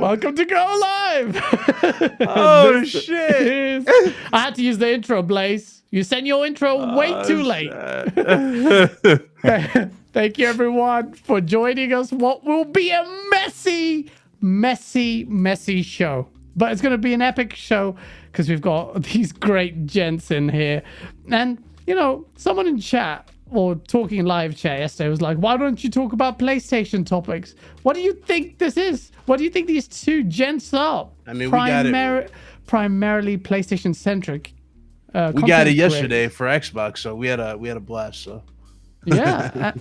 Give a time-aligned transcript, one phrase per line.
[0.00, 1.36] Welcome to Go Live.
[2.22, 3.86] Oh, shit.
[4.32, 5.82] I had to use the intro, Blaze.
[5.90, 7.70] You sent your intro oh, way Oh, too late.
[10.12, 12.12] Thank you, everyone, for joining us.
[12.12, 14.10] What will be a messy,
[14.40, 16.28] messy, messy show.
[16.56, 17.94] But it's going to be an epic show
[18.32, 20.82] because we've got these great gents in here.
[21.30, 25.82] And, you know, someone in chat or talking live chat yesterday was like, why don't
[25.82, 27.54] you talk about PlayStation topics?
[27.82, 29.10] What do you think this is?
[29.26, 31.08] What do you think these two gents are?
[31.26, 31.92] I mean, we got it.
[31.92, 32.28] Primar-
[32.66, 34.52] Primarily PlayStation centric.
[35.12, 38.22] Uh, we got it yesterday for Xbox, so we had a we had a blast.
[38.22, 38.42] So
[39.04, 39.72] yeah,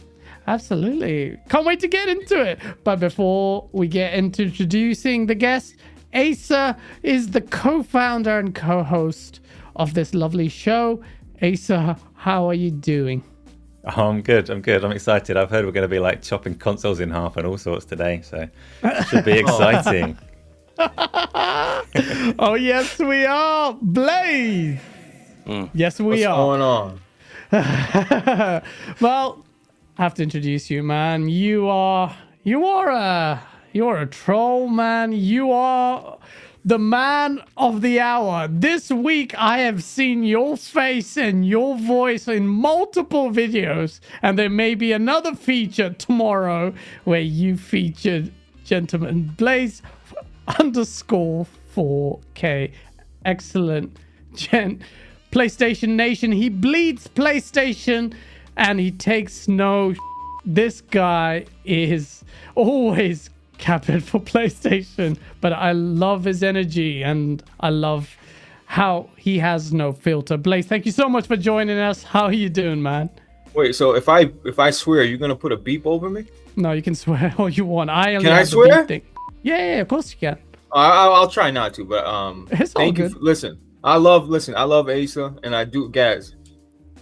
[0.47, 1.37] absolutely.
[1.49, 2.59] Can't wait to get into it.
[2.83, 5.75] But before we get into introducing the guest,
[6.15, 9.39] Asa is the co founder and co host
[9.75, 11.03] of this lovely show.
[11.43, 13.23] Asa, how are you doing?
[13.95, 14.49] Oh, I'm good.
[14.49, 14.83] I'm good.
[14.83, 15.37] I'm excited.
[15.37, 18.21] I've heard we're going to be like chopping consoles in half and all sorts today,
[18.21, 18.47] so
[18.83, 20.17] it should be exciting.
[22.37, 23.75] Oh, yes, we are.
[23.81, 24.79] Blaze.
[25.45, 25.65] Hmm.
[25.73, 26.35] Yes, we What's are.
[26.35, 26.99] going on?
[29.01, 29.43] well,
[29.97, 31.27] I have to introduce you, man.
[31.29, 33.41] You are you are a
[33.73, 35.11] you're a troll, man.
[35.11, 36.17] You are
[36.65, 38.47] the man of the hour.
[38.49, 44.49] This week I have seen your face and your voice in multiple videos, and there
[44.49, 46.73] may be another feature tomorrow
[47.05, 48.31] where you featured
[48.65, 49.81] gentleman Blaze
[50.59, 52.71] underscore 4K.
[53.25, 53.97] Excellent,
[54.35, 54.81] gent.
[55.31, 56.31] PlayStation Nation.
[56.31, 58.13] He bleeds PlayStation
[58.57, 59.93] and he takes no.
[60.45, 62.23] This guy is
[62.55, 68.17] always captain for PlayStation, but I love his energy and I love
[68.65, 70.37] how he has no filter.
[70.37, 72.03] Blaze, thank you so much for joining us.
[72.03, 73.09] How are you doing, man?
[73.53, 76.25] Wait, so if I if I swear, you're gonna put a beep over me?
[76.55, 77.89] No, you can swear all you want.
[77.89, 78.85] I only Can I swear?
[78.89, 80.37] Yeah, yeah, of course you can.
[80.71, 83.09] I, I'll, I'll try not to, but um, It's all thank you.
[83.09, 84.55] For, listen, I love listen.
[84.55, 86.35] I love Asa, and I do guys.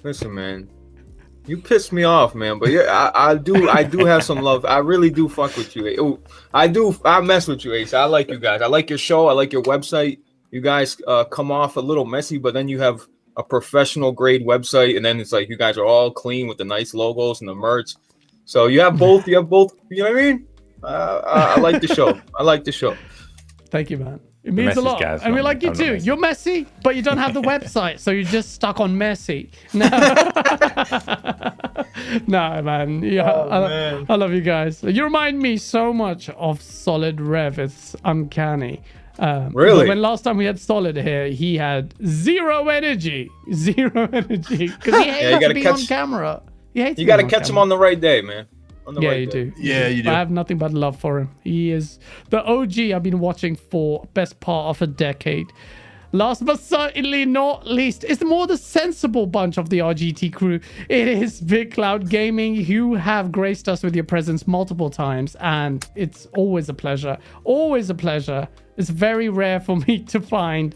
[0.04, 0.70] Listen, man,
[1.48, 2.60] you pissed me off, man.
[2.60, 4.66] But yeah, I, I do I do have some love.
[4.66, 6.22] I really do fuck with you.
[6.54, 6.96] I do.
[7.06, 7.98] I mess with you, Asa.
[7.98, 8.62] I like you guys.
[8.62, 9.28] I like your show.
[9.28, 10.20] I like your website.
[10.52, 13.08] You guys uh, come off a little messy, but then you have
[13.38, 16.66] a professional grade website, and then it's like you guys are all clean with the
[16.66, 17.96] nice logos and the merch.
[18.46, 19.28] So you have both.
[19.28, 19.74] You have both.
[19.90, 20.48] You know what I mean?
[20.84, 22.20] Uh, I, I like the show.
[22.38, 22.96] I like the show.
[23.70, 24.20] Thank you, man.
[24.48, 25.02] It means a lot.
[25.02, 25.92] guy's and we not- like you I'm too.
[25.94, 26.06] messy.
[26.06, 29.50] You're messy, but you don't have the website, so you're just stuck on messy.
[29.74, 29.90] No,
[32.28, 33.04] no man.
[33.04, 34.06] Yeah, Oh, I, man.
[34.10, 34.84] I love you guys.
[34.84, 37.60] You remind me so much of Solid Rev.
[37.60, 38.82] It's uncanny.
[39.20, 39.88] Um, Really?
[39.88, 45.10] When last time we had Solid here, he had zero energy, zero energy because he
[45.10, 46.42] hates you gotta being on catch- camera.
[46.74, 48.46] He hates You got to catch him on the right day, man.
[48.88, 49.44] On the Yeah, right you day.
[49.46, 49.54] do.
[49.58, 50.10] Yeah, you do.
[50.10, 51.30] I have nothing but love for him.
[51.44, 52.00] He is
[52.30, 55.52] the OG I've been watching for best part of a decade.
[56.14, 60.62] Last but certainly not least, it's more the sensible bunch of the RGT crew.
[60.88, 62.56] It is Big Cloud Gaming.
[62.56, 67.18] You have graced us with your presence multiple times, and it's always a pleasure.
[67.44, 68.48] Always a pleasure.
[68.78, 70.74] It's very rare for me to find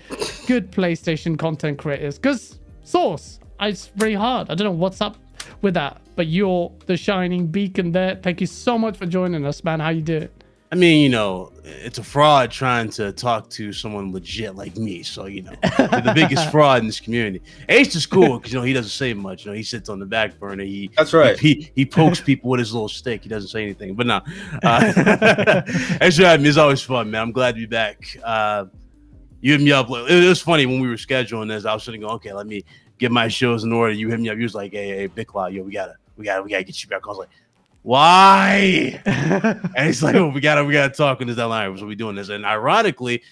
[0.48, 4.50] good PlayStation content creators because Source, it's very hard.
[4.50, 5.16] I don't know what's up
[5.62, 8.20] with that, but you're the shining beacon there.
[8.22, 9.80] Thank you so much for joining us, man.
[9.80, 10.30] How you doing?
[10.74, 15.04] I mean, you know, it's a fraud trying to talk to someone legit like me.
[15.04, 17.42] So you know, you're the biggest fraud in this community.
[17.68, 19.44] Ace is cool because you know he doesn't say much.
[19.44, 20.64] You know, he sits on the back burner.
[20.64, 21.38] He That's right.
[21.38, 23.24] He he pokes people with his little stick.
[23.24, 23.96] He doesn't say anything.
[23.96, 24.22] But no,
[24.64, 25.62] uh,
[26.00, 27.22] actually, I mean, it's always fun, man.
[27.22, 28.18] I'm glad to be back.
[28.24, 28.66] Uh,
[29.42, 29.88] you hit me up.
[29.90, 31.66] It was funny when we were scheduling this.
[31.66, 32.64] I was sitting going, okay, let me
[32.98, 33.92] get my shows in order.
[33.92, 34.38] You hit me up.
[34.38, 36.82] You was like, hey, hey, Big Cloud, yo, we gotta, we gotta, we gotta get
[36.84, 37.02] you back.
[37.06, 37.30] I was like,
[37.84, 39.02] why?
[39.06, 41.78] and he's like, oh, we gotta, we gotta talk on this deadline.
[41.78, 42.30] So we doing this.
[42.30, 43.24] And ironically,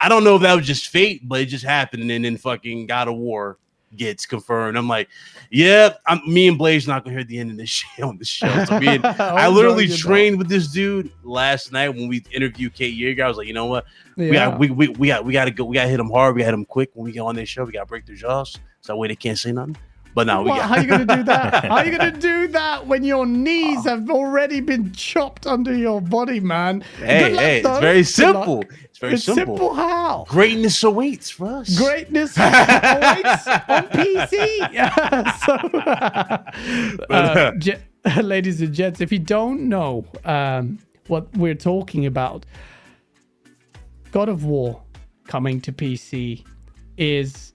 [0.00, 2.10] I don't know if that was just fate, but it just happened.
[2.10, 3.58] And then fucking God of War
[3.96, 4.76] gets confirmed.
[4.76, 5.08] I'm like,
[5.50, 8.24] yeah, I'm me and Blaze not gonna hear the end of this shit on the
[8.24, 8.64] show.
[8.64, 12.96] So and, I Oh, literally trained with this dude last night when we interviewed Kate
[12.96, 13.24] Yeager.
[13.24, 13.84] I was like, you know what?
[14.16, 14.28] don't.
[14.28, 16.40] We got we, we, we got we gotta go, we gotta hit them hard, we
[16.40, 18.58] gotta hit them quick when we get on this show, we gotta break their jaws.
[18.80, 19.76] So that way they can't say nothing.
[20.14, 20.62] But now we What?
[20.62, 21.64] How you gonna do that?
[21.68, 26.00] How are you gonna do that when your knees have already been chopped under your
[26.00, 26.80] body, man?
[26.98, 27.70] hey, luck, hey, though.
[27.72, 28.64] it's very simple.
[28.84, 29.56] It's very It's simple.
[29.56, 29.74] simple.
[29.74, 30.24] How?
[30.28, 31.76] Greatness awaits for us.
[31.78, 34.32] Greatness awaits on PC.
[35.44, 40.78] so, uh, ladies and gents, if you don't know um,
[41.08, 42.44] what we're talking about,
[44.10, 44.82] God of War
[45.26, 46.44] coming to PC
[46.96, 47.52] is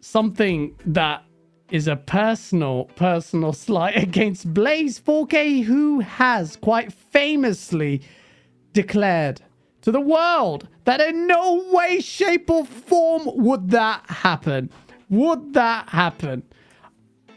[0.00, 1.22] something that
[1.72, 8.02] is a personal, personal slight against Blaze 4K, who has quite famously
[8.72, 9.40] declared
[9.80, 14.70] to the world that in no way, shape, or form would that happen.
[15.10, 16.42] Would that happen?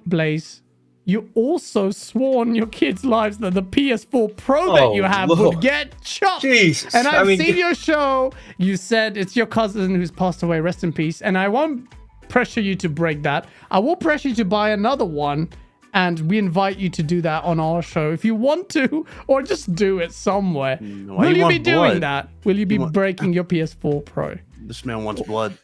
[0.05, 0.61] Blaze,
[1.05, 5.29] you also swore on your kids' lives that the PS4 Pro that Oh, you have
[5.29, 5.55] Lord.
[5.55, 6.41] would get chopped.
[6.41, 8.31] Jesus, And I I've mean- seen your show.
[8.57, 10.59] You said it's your cousin who's passed away.
[10.59, 11.21] Rest in peace.
[11.21, 11.87] And I won't
[12.29, 13.47] pressure you to break that.
[13.71, 15.49] I will pressure you to buy another one.
[15.93, 19.41] And we invite you to do that on our show if you want to, or
[19.41, 20.75] just do it somewhere.
[20.77, 22.01] why Will you you, be doing blood?
[22.01, 22.29] that?
[22.43, 24.35] Will you be want- breaking your PS4 Pro?
[24.59, 25.57] This man wants blood.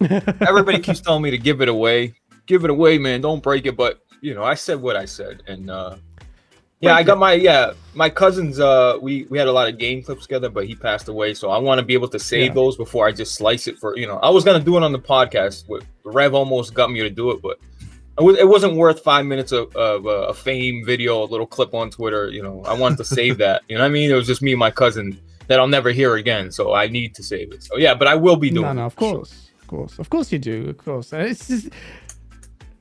[0.00, 2.14] Everybody keeps telling me to give it away.
[2.46, 3.20] Give it away, man.
[3.20, 3.76] Don't break it.
[3.76, 5.96] But you know, I said what I said, and uh
[6.80, 8.60] yeah, I got my yeah, my cousins.
[8.60, 11.50] Uh, we we had a lot of game clips together, but he passed away, so
[11.50, 12.54] I want to be able to save Yeah.
[12.54, 14.18] those before I just slice it for you know.
[14.18, 15.64] I was gonna do it on the podcast.
[15.68, 17.58] But Rev almost got me to do it, but
[18.18, 21.46] it, was, it wasn't worth five minutes of, of uh, a fame video, a little
[21.46, 22.28] clip on Twitter.
[22.28, 23.62] You know, I wanted to save that.
[23.68, 24.10] You know what I mean?
[24.10, 27.14] It was just me and my cousin that I'll never hear again, so I need
[27.16, 27.62] to save it.
[27.62, 28.62] So yeah, but I will be doing.
[28.66, 28.86] No, no, it.
[28.86, 31.12] of course, of course, of course you do, of course.
[31.12, 31.68] It's just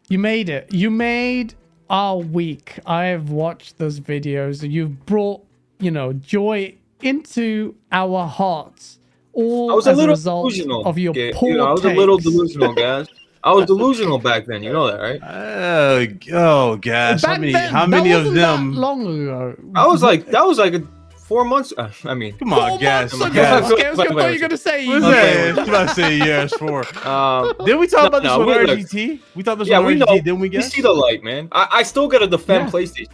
[0.09, 0.73] you made it.
[0.73, 1.55] You made
[1.89, 2.79] our week.
[2.85, 4.69] I've watched those videos.
[4.69, 5.45] You've brought,
[5.79, 8.99] you know, joy into our hearts.
[9.33, 10.85] All I was as a little result delusional.
[10.85, 13.07] of your yeah, poor you know, I was a little delusional, guys.
[13.43, 14.63] I was delusional back then.
[14.63, 15.19] You know that, right?
[15.21, 17.23] Oh, oh gosh.
[17.23, 18.73] How many, then, how that many of wasn't that them?
[18.75, 19.55] long ago.
[19.75, 20.83] I was like, that was like a,
[21.23, 21.73] four months.
[21.77, 23.13] Uh, I mean, Come on, gas.
[23.13, 23.33] months ago.
[23.33, 23.71] gas.
[23.71, 24.33] Okay, I Wait, wait, thought you wait.
[24.33, 25.51] were gonna say What's Okay.
[25.51, 25.55] that?
[25.55, 26.79] You about to say yes for?
[27.07, 29.19] um, Did we talk No, about this no, on we look- RGT?
[29.35, 30.05] We thought this yeah, on we RGT, know.
[30.15, 31.47] didn't we We see the light, man.
[31.51, 32.71] I, I still gotta defend Yeah.
[32.71, 33.07] PlayStation.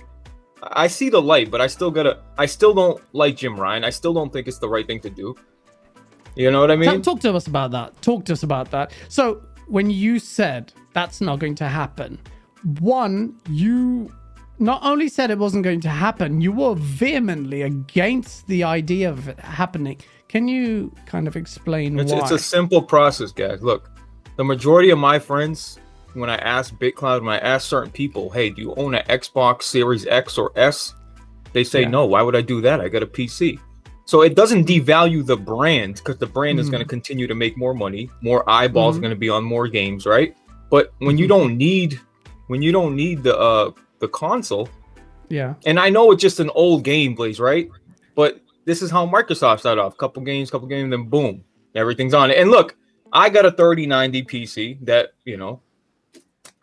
[0.62, 2.20] I I see the light, but I still gotta.
[2.38, 3.86] I still don't like Jim Ryan.
[3.86, 5.34] I still don't think it's the right thing to do.
[6.36, 7.02] You know what I Ta- mean?
[7.02, 8.00] Talk to us about that.
[8.02, 8.92] Talk to us about that.
[9.08, 12.20] So, when you said that's not going to happen,
[12.80, 14.12] one, you
[14.60, 19.28] not only said it wasn't going to happen, you were vehemently against the idea of
[19.28, 19.98] it happening.
[20.28, 22.20] Can you kind of explain It's, why?
[22.20, 23.62] it's a simple process, guys.
[23.64, 23.90] Look,
[24.36, 25.80] the majority of my friends,
[26.14, 29.04] when I ask Big Cloud, when I ask certain people, hey, do you own an
[29.08, 30.94] Xbox Series X or S?
[31.54, 31.90] They say, Yeah.
[31.90, 32.06] no.
[32.06, 32.80] Why would I do that?
[32.80, 33.60] I got a PC.
[34.06, 36.72] So it doesn't devalue the brand because the brand is Mhm.
[36.72, 39.02] going to continue to make more money, more eyeballs Mhm.
[39.02, 40.36] going to be on more games, right?
[40.70, 41.30] But when you Mhm.
[41.30, 42.00] don't need,
[42.48, 44.70] when you don't need the uh the console,
[45.30, 45.54] yeah.
[45.66, 47.70] and I know it's just an old game, Blaze, right?
[48.16, 51.44] But this is how Microsoft started off: couple games, couple games, then boom,
[51.76, 52.38] everything's on it.
[52.38, 52.76] And look,
[53.14, 55.62] I got a 3090 PC that you know,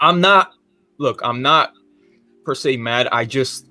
[0.00, 0.52] I'm not.
[0.98, 1.72] Look, I'm not
[2.44, 3.08] per se mad.
[3.12, 3.66] I just,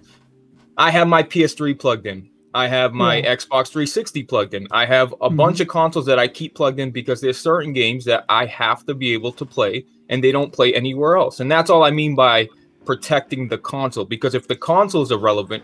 [0.77, 2.29] I have my PS3 plugged in.
[2.53, 3.35] I have my Yeah.
[3.35, 4.67] Xbox 360 plugged in.
[4.71, 5.35] I have a Mhm.
[5.37, 8.85] bunch of consoles that I keep plugged in because there's certain games that I have
[8.85, 11.39] to be able to play and they don't play anywhere else.
[11.39, 12.47] And that's all I mean by
[12.85, 15.63] protecting the console because if the console is irrelevant,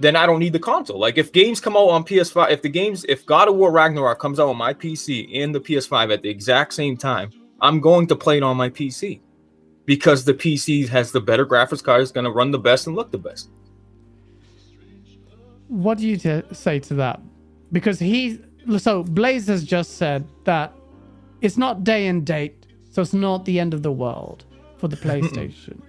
[0.00, 0.98] then I don't need the console.
[0.98, 4.18] Like if games come out on PS5, if the games, if God of War Ragnarok
[4.18, 8.06] comes out on my PC and the PS5 at the exact same time, I'm going
[8.08, 9.20] to play it on my PC
[9.86, 12.96] because the PC has the better graphics card, it's going to run the best and
[12.96, 13.50] look the best.
[15.68, 17.20] What do you t- say to that?
[17.72, 18.40] Because he,
[18.78, 20.72] so Blaze has just said that
[21.40, 24.44] it's not day and date, so it's not the end of the world
[24.76, 25.80] for the PlayStation.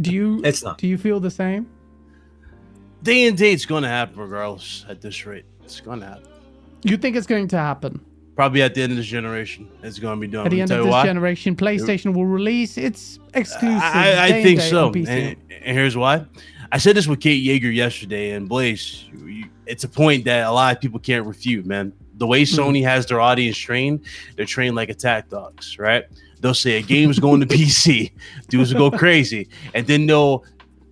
[0.00, 0.40] Do you?
[0.44, 0.78] It's not.
[0.78, 1.68] Do you feel the same?
[3.02, 5.44] Day and date's going to happen regardless at this rate.
[5.62, 6.28] It's going to happen.
[6.82, 8.00] You think it's going to happen
[8.36, 10.44] Probably at the end of this generation, it's going to be done.
[10.46, 11.04] at the end of this why.
[11.06, 11.54] generation?
[11.54, 13.80] PlayStation will release its exclusive.
[13.80, 14.88] I, I think so.
[14.92, 15.36] And, and
[15.76, 16.24] here's why.
[16.72, 20.46] I said this with Kate Yeager yesterday, and Blaze, you- you- it's a point that
[20.46, 21.92] a lot of people can't refute, man.
[22.16, 22.60] The way Mm-hmm.
[22.60, 24.00] Sony has their audience trained,
[24.36, 26.04] they're trained like attack dogs, right?
[26.44, 28.12] They'll say a game's going to PC,
[28.48, 30.44] dudes will go crazy, and then they'll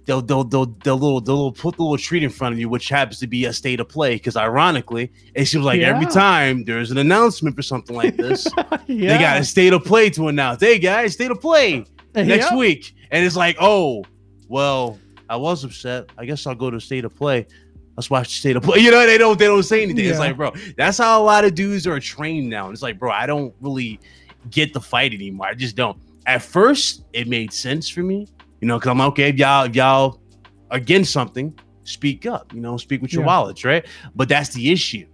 [0.07, 2.71] they'll they'll they'll they'll, little, they'll little put the little treat in front of you,
[2.71, 4.15] which happens to be a state of play.
[4.15, 8.49] Because ironically, it seems like every time there's an announcement for something like this,
[8.87, 9.13] yeah.
[9.13, 10.63] they got a state of play to announce.
[10.63, 12.95] Hey guys, state of play next week.
[13.11, 14.05] And it's like, oh,
[14.49, 16.09] well, I was upset.
[16.17, 17.47] I guess I'll go to state of play.
[17.99, 18.79] Let's watch the state of play.
[18.81, 20.07] You know, they don't they don't say anything.
[20.07, 22.65] It's like, bro, that's how a lot of dudes are trained now.
[22.65, 24.01] And it's like, bro, I don't really
[24.51, 25.47] get the fight anymore.
[25.47, 25.99] I just don't.
[26.27, 28.29] At first, it made sense for me,
[28.61, 30.21] you know, because I'm like, okay if y'all if y'all
[30.71, 33.27] against something, speak up, you know, speak with your Yeah.
[33.29, 33.85] wallets, right?
[34.15, 35.07] But that's the issue.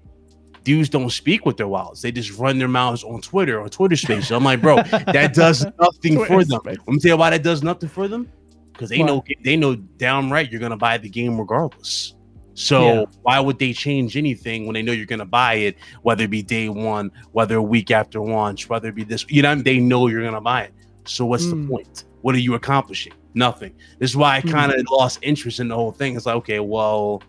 [0.64, 2.02] Dudes don't speak with their wallets.
[2.02, 4.30] They just run their mouths on Twitter or Twitter space.
[4.30, 6.60] I'm like, bro, that does nothing for them.
[6.60, 6.76] Space.
[6.78, 8.28] Let me tell you why that does nothing for them.
[8.72, 9.06] Because they Why?
[9.06, 12.14] know they know downright you're gonna buy the game regardless.
[12.60, 13.04] So Yeah.
[13.22, 16.42] why would they change anything when they know you're gonna buy it, whether it be
[16.42, 20.08] day one, whether a week after launch, whether it be this, you know, they know
[20.08, 20.74] you're gonna buy it.
[21.06, 21.50] So what's Mm.
[21.50, 22.04] the point?
[22.22, 23.12] What are you accomplishing?
[23.32, 23.74] Nothing.
[24.00, 24.50] This is why I Mm.
[24.50, 26.16] kind of lost interest in the whole thing.
[26.16, 27.22] It's like, okay, well,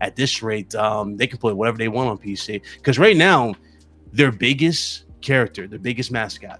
[0.00, 2.62] at this rate, um, they can play whatever they want on PC.
[2.76, 3.54] Because right now,
[4.14, 6.58] their biggest character, their biggest mascot,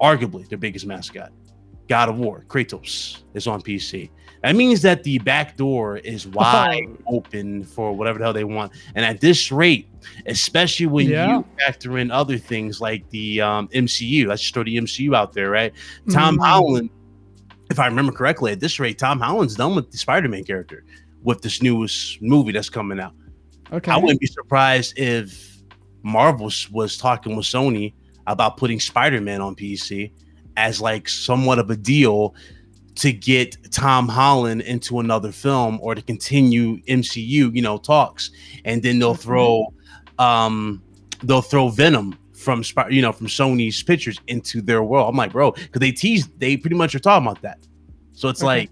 [0.00, 1.32] arguably their biggest mascot,
[1.88, 4.10] God of War, Kratos, is on PC.
[4.44, 7.16] That means that the back door is wide Oh.
[7.16, 8.72] open for whatever the hell they want.
[8.94, 9.88] And at this rate,
[10.26, 11.38] especially when Yeah.
[11.38, 15.32] you factor in other things like the um, MCU, let's just throw the MCU out
[15.32, 15.72] there, right?
[16.10, 16.44] Tom Mm.
[16.46, 16.90] Holland,
[17.70, 20.84] if I remember correctly, at this rate, Tom Holland's done with the Spider-Man character
[21.22, 23.14] with this newest movie that's coming out.
[23.72, 23.90] Okay.
[23.90, 25.56] I wouldn't be surprised if
[26.02, 27.94] Marvel was talking with Sony
[28.26, 30.12] about putting Spider-Man on PC
[30.58, 32.34] as like somewhat of a deal
[32.96, 38.30] to get Tom Holland into another film or to continue MCU, you know, talks.
[38.64, 39.72] And then they'll throw
[40.18, 40.82] um
[41.22, 45.08] they'll throw Venom from you know from Sony's pictures into their world.
[45.08, 47.58] I'm like, bro, because they teased they pretty much are talking about that.
[48.12, 48.46] So it's Okay.
[48.46, 48.70] like,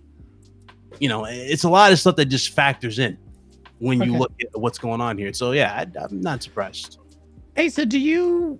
[1.00, 3.18] you know, it's a lot of stuff that just factors in
[3.78, 4.18] when you Okay.
[4.20, 5.32] look at what's going on here.
[5.32, 6.98] So yeah, I, I'm not surprised.
[7.56, 8.58] Asa, do you?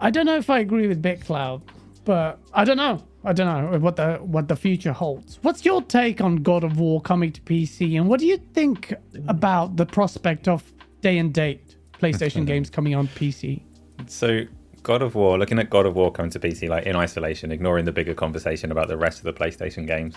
[0.00, 1.62] I don't know if I agree with Big Cloud,
[2.04, 3.02] but I don't know.
[3.26, 5.40] I don't know what the what the future holds.
[5.42, 8.94] What's your take on God of War coming to PC, and what do you think
[9.26, 13.62] about the prospect of day and date PlayStation games coming on PC?
[14.06, 14.42] So,
[14.84, 17.84] God of War, looking at God of War coming to PC, like in isolation, ignoring
[17.84, 20.14] the bigger conversation about the rest of the PlayStation games,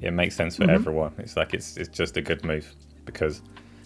[0.00, 0.74] it makes sense for mm-hmm.
[0.74, 1.14] everyone.
[1.18, 2.74] It's like it's it's just a good move
[3.04, 3.40] because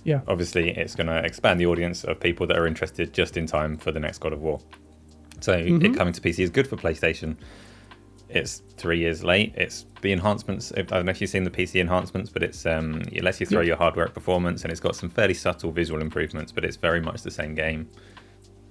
[0.04, 0.22] Yeah.
[0.26, 3.76] obviously it's going to expand the audience of people that are interested just in time
[3.76, 4.60] for the next God of War.
[5.40, 5.94] So it mm-hmm.
[5.94, 7.36] coming to PC is good for PlayStation.
[8.32, 9.52] It's three years late.
[9.56, 10.72] It's the enhancements.
[10.74, 13.46] I don't know if you've seen the PC enhancements, but it's um, it lets you
[13.46, 16.50] throw your hardware at performance, and it's got some fairly subtle visual improvements.
[16.50, 17.90] But it's very much the same game.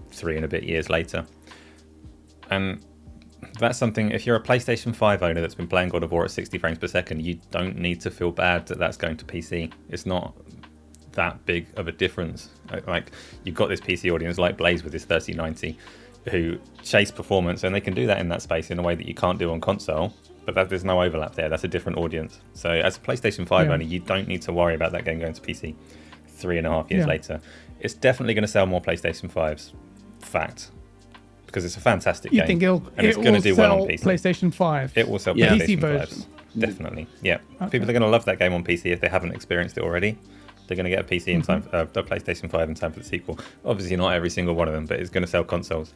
[0.09, 1.25] Three and a bit years later,
[2.49, 2.83] and
[3.59, 4.09] that's something.
[4.09, 6.79] If you're a PlayStation 5 owner that's been playing God of War at 60 frames
[6.79, 9.71] per second, you don't need to feel bad that that's going to PC.
[9.89, 10.35] It's not
[11.13, 12.49] that big of a difference.
[12.87, 13.11] Like
[13.43, 15.77] you've got this PC audience like Blaze with his 3090
[16.29, 19.07] who chase performance and they can do that in that space in a way that
[19.07, 20.13] you can't do on console.
[20.45, 21.49] But that, there's no overlap there.
[21.49, 22.41] That's a different audience.
[22.53, 23.73] So as a PlayStation 5 Yeah.
[23.73, 25.75] owner, you don't need to worry about that game going to PC
[26.27, 27.07] three and a half years Yeah.
[27.07, 27.41] later.
[27.79, 29.73] It's definitely going to sell more PlayStation 5s.
[30.19, 30.71] Fact.
[31.45, 32.47] Because it's a fantastic You game.
[32.47, 34.03] think it'll and it's it going to do well on PC.
[34.03, 34.97] PlayStation Five?
[34.97, 35.53] It will sell Yeah.
[35.55, 36.07] PC PlayStation.
[36.07, 36.25] 5s.
[36.57, 37.07] Definitely.
[37.21, 37.37] Yeah.
[37.61, 37.71] Okay.
[37.71, 40.17] People are going to love that game on PC if they haven't experienced it already.
[40.71, 41.75] They're going to get a PC in time, Mm-hmm.
[41.75, 43.37] uh, the PlayStation 5 in time for the sequel.
[43.65, 45.93] Obviously, not every single one of them, but it's going to sell consoles.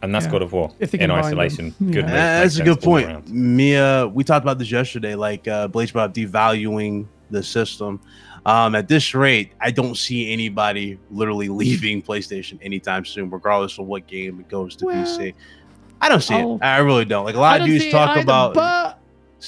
[0.00, 0.32] And that's Yeah.
[0.32, 1.26] God of War If in combine them.
[1.26, 1.74] isolation.
[1.78, 1.92] Yeah.
[1.92, 3.28] Good move, makes that's a good point.
[3.28, 5.14] Mia, we talked about this yesterday.
[5.14, 8.00] Like uh, Blaze brought up devaluing the system.
[8.46, 13.84] Um, at this rate, I don't see anybody literally leaving PlayStation anytime soon, regardless of
[13.86, 15.34] what game it goes to Well, PC.
[16.00, 16.62] I don't see I'll- it.
[16.62, 17.26] I really don't.
[17.26, 18.95] Like a lot of dudes talk either, about.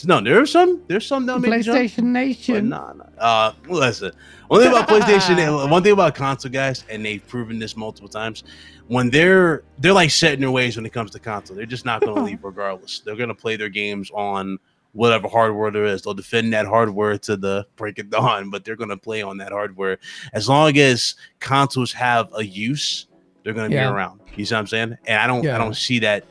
[0.04, 0.82] No, there's some.
[0.86, 1.78] There's some that make jump.
[1.78, 2.68] PlayStation But Nation.
[2.68, 3.04] nah, nah.
[3.18, 4.12] Uh, listen.
[4.48, 8.44] One thing about PlayStation, one thing about console guys, and they've proven this multiple times,
[8.86, 11.56] when they're they're like set in their ways when it comes to console.
[11.56, 13.00] They're just not going to leave regardless.
[13.00, 14.58] They're going to play their games on
[14.92, 16.02] whatever hardware there is.
[16.02, 19.36] They'll defend that hardware to the break of dawn, but they're going to play on
[19.38, 19.98] that hardware
[20.32, 23.06] as long as consoles have a use.
[23.44, 23.88] They're going to Yeah.
[23.90, 24.20] be around.
[24.36, 24.96] You see what I'm saying?
[25.06, 25.54] And I don't Yeah.
[25.54, 26.24] I don't see that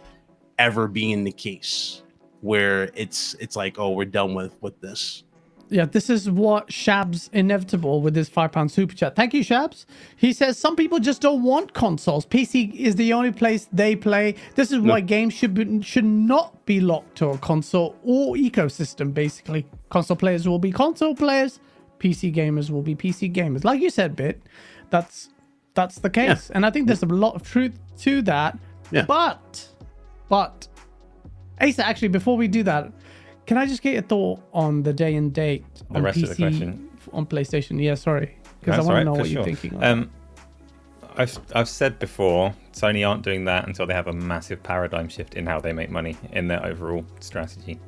[0.60, 2.02] ever being the case
[2.42, 5.24] where it's it's like oh we're done with with this.
[5.70, 9.16] Yeah, this is what Shabs inevitable with his five pound super chat.
[9.18, 9.86] Thank you, Shabs.
[10.16, 12.26] He says some people just don't want consoles.
[12.26, 14.36] PC is the only place they play.
[14.56, 19.14] This is why games should be, should not be locked to a console or ecosystem.
[19.14, 21.60] Basically, console players will be console players.
[22.00, 23.66] PC gamers will be PC gamers.
[23.66, 24.42] Like you said, bit.
[24.90, 25.30] That's
[25.74, 28.58] that's the case, and I think there's a lot of truth to that.
[28.92, 29.06] Yeah.
[29.06, 29.68] But,
[30.30, 30.68] but,
[31.62, 32.92] Asa, actually, before we do that,
[33.46, 36.24] can I just get your thought on the day and date The on rest PC
[36.24, 36.90] of the question.
[37.14, 37.82] on PlayStation?
[37.82, 39.82] Yeah, sorry, because I want right, to know what you're thinking.
[39.84, 40.10] Um,
[41.16, 45.34] I've I've said before, Sony aren't doing that until they have a massive paradigm shift
[45.36, 47.80] in how they make money in their overall strategy.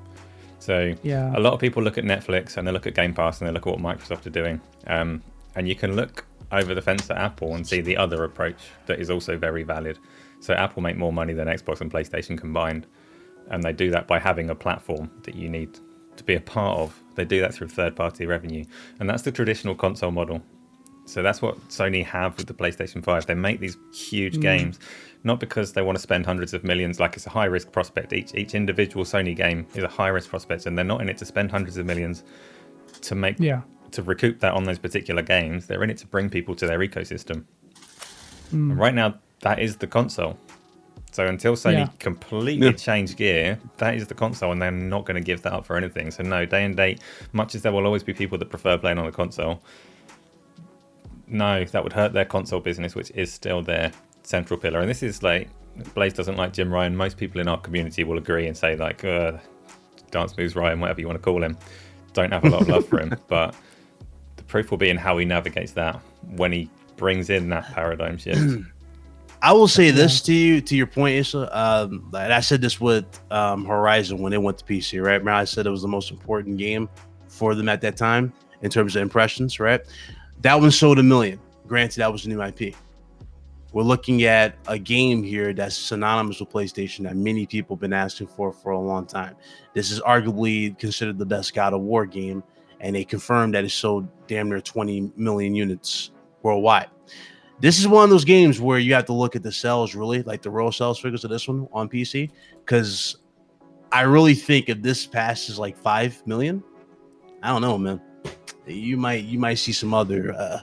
[0.57, 1.31] So Yeah.
[1.37, 3.53] a lot of people look at Netflix and they look at Game Pass and they
[3.53, 5.21] look at what Microsoft are doing, um,
[5.55, 8.57] and you can look over the fence at Apple and see the other approach
[8.87, 9.99] that is also very valid.
[10.39, 12.87] So Apple make more money than Xbox and PlayStation combined,
[13.49, 15.79] and they do that by having a platform that you need
[16.17, 17.01] to be a part of.
[17.15, 18.65] They do that through third-party revenue,
[18.99, 20.41] and that's the traditional console model.
[21.05, 23.25] So that's what Sony have with the PlayStation 5.
[23.25, 24.41] They make these huge mm.
[24.41, 24.79] games,
[25.23, 28.13] not because they want to spend hundreds of millions, like it's a high risk prospect.
[28.13, 31.17] Each each individual Sony game is a high risk prospect, and they're not in it
[31.17, 32.23] to spend hundreds of millions
[33.01, 35.65] to make yeah, to recoup that on those particular games.
[35.65, 37.45] They're in it to bring people to their ecosystem.
[38.51, 40.37] And right now, that is the console.
[41.11, 41.87] So until Sony Yeah.
[41.99, 42.73] completely Yeah.
[42.73, 45.75] change gear, that is the console, and they're not going to give that up for
[45.75, 46.11] anything.
[46.11, 47.01] So no, day and date,
[47.33, 49.61] much as there will always be people that prefer playing on a console,
[51.27, 53.91] no, that would hurt their console business, which is still their
[54.23, 54.79] central pillar.
[54.79, 55.49] And this is like
[55.93, 56.95] Blaze doesn't like Jim Ryan.
[56.95, 59.33] Most people in our community will agree and say like, uh,
[60.11, 61.57] Dance Moves Ryan, whatever you want to call him,
[62.13, 63.15] don't have a lot of love for him.
[63.27, 63.55] But
[64.35, 65.99] the proof will be in how he navigates that
[66.35, 68.63] when he brings in that paradigm shift.
[69.41, 71.57] I will say this to you, to your point, Issa.
[71.57, 75.13] Um, and I said this with um, Horizon when it went to PC, right?
[75.13, 76.89] Remember, I said it was the most important game
[77.29, 79.79] for them at that time in terms of impressions, right?
[80.41, 81.39] That one sold a million.
[81.67, 82.75] Granted, that was a new IP.
[83.71, 87.93] We're looking at a game here that's synonymous with PlayStation that many people have been
[87.93, 89.37] asking for for a long time.
[89.73, 92.43] This is arguably considered the best God of War game,
[92.81, 96.89] and they confirmed that it sold damn near 20 million units worldwide
[97.59, 100.23] this is one of those games where you have to look at the sales really
[100.23, 103.17] like the real sales figures of this one on PC because
[103.91, 106.63] I really think if this passes like five million,
[107.43, 108.01] I don't know, man.
[108.65, 110.59] You might you might see some other uh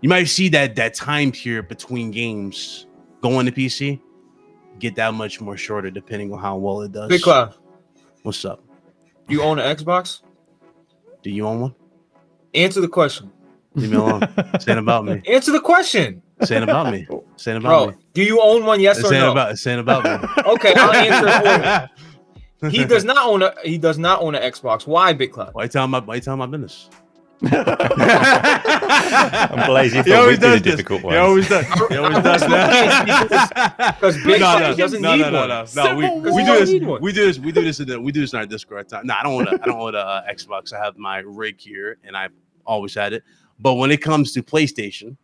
[0.00, 2.86] you might see that that time period between games
[3.20, 4.00] going to PC
[4.78, 7.08] get that much more shorter depending on how well it does.
[7.08, 7.54] Big Cloud,
[8.22, 8.64] What's up?
[9.28, 10.22] you own an Xbox?
[11.22, 11.74] Do you own one?
[12.54, 13.30] Answer the question.
[13.74, 14.22] Leave me alone.
[14.60, 15.22] Saying about me.
[15.28, 17.06] Answer the question, Saying about me.
[17.36, 17.86] Saying about bro.
[17.96, 18.02] me.
[18.14, 18.80] Do you own one?
[18.80, 19.30] Yes or Saying no?
[19.32, 20.10] about saying about me.
[20.44, 21.92] okay, I'll answer it for you.
[22.70, 24.86] He does not own a he does not own an Xbox.
[24.86, 25.54] Why, Big Cloud?
[25.54, 26.90] Why you telling my why you telling my business?
[27.42, 27.50] I'm
[29.66, 30.76] Blaze, you He always we'd the does this.
[30.76, 31.64] difficult He always does.
[31.88, 33.96] He always does that.
[33.98, 35.48] Because Big No, Cloud no, doesn't no, need no, no, one.
[35.48, 35.64] no, no.
[35.64, 37.00] Civil We, we do this.
[37.00, 37.38] We do this.
[37.38, 37.80] We do this.
[37.80, 39.06] In the, we do this in our Discord time.
[39.06, 39.54] No, I don't want to.
[39.62, 40.72] I don't want a uh, Xbox.
[40.74, 42.32] I have my rig here, and I've
[42.66, 43.24] always had it.
[43.60, 45.16] But when it comes to PlayStation,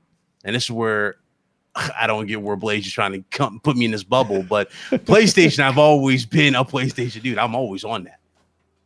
[0.45, 1.17] and this is where
[1.75, 4.71] I don't get where Blaze is trying to come put me in this bubble, but
[4.91, 7.39] PlayStation, I've always been a PlayStation dude.
[7.39, 8.21] I'm always on that.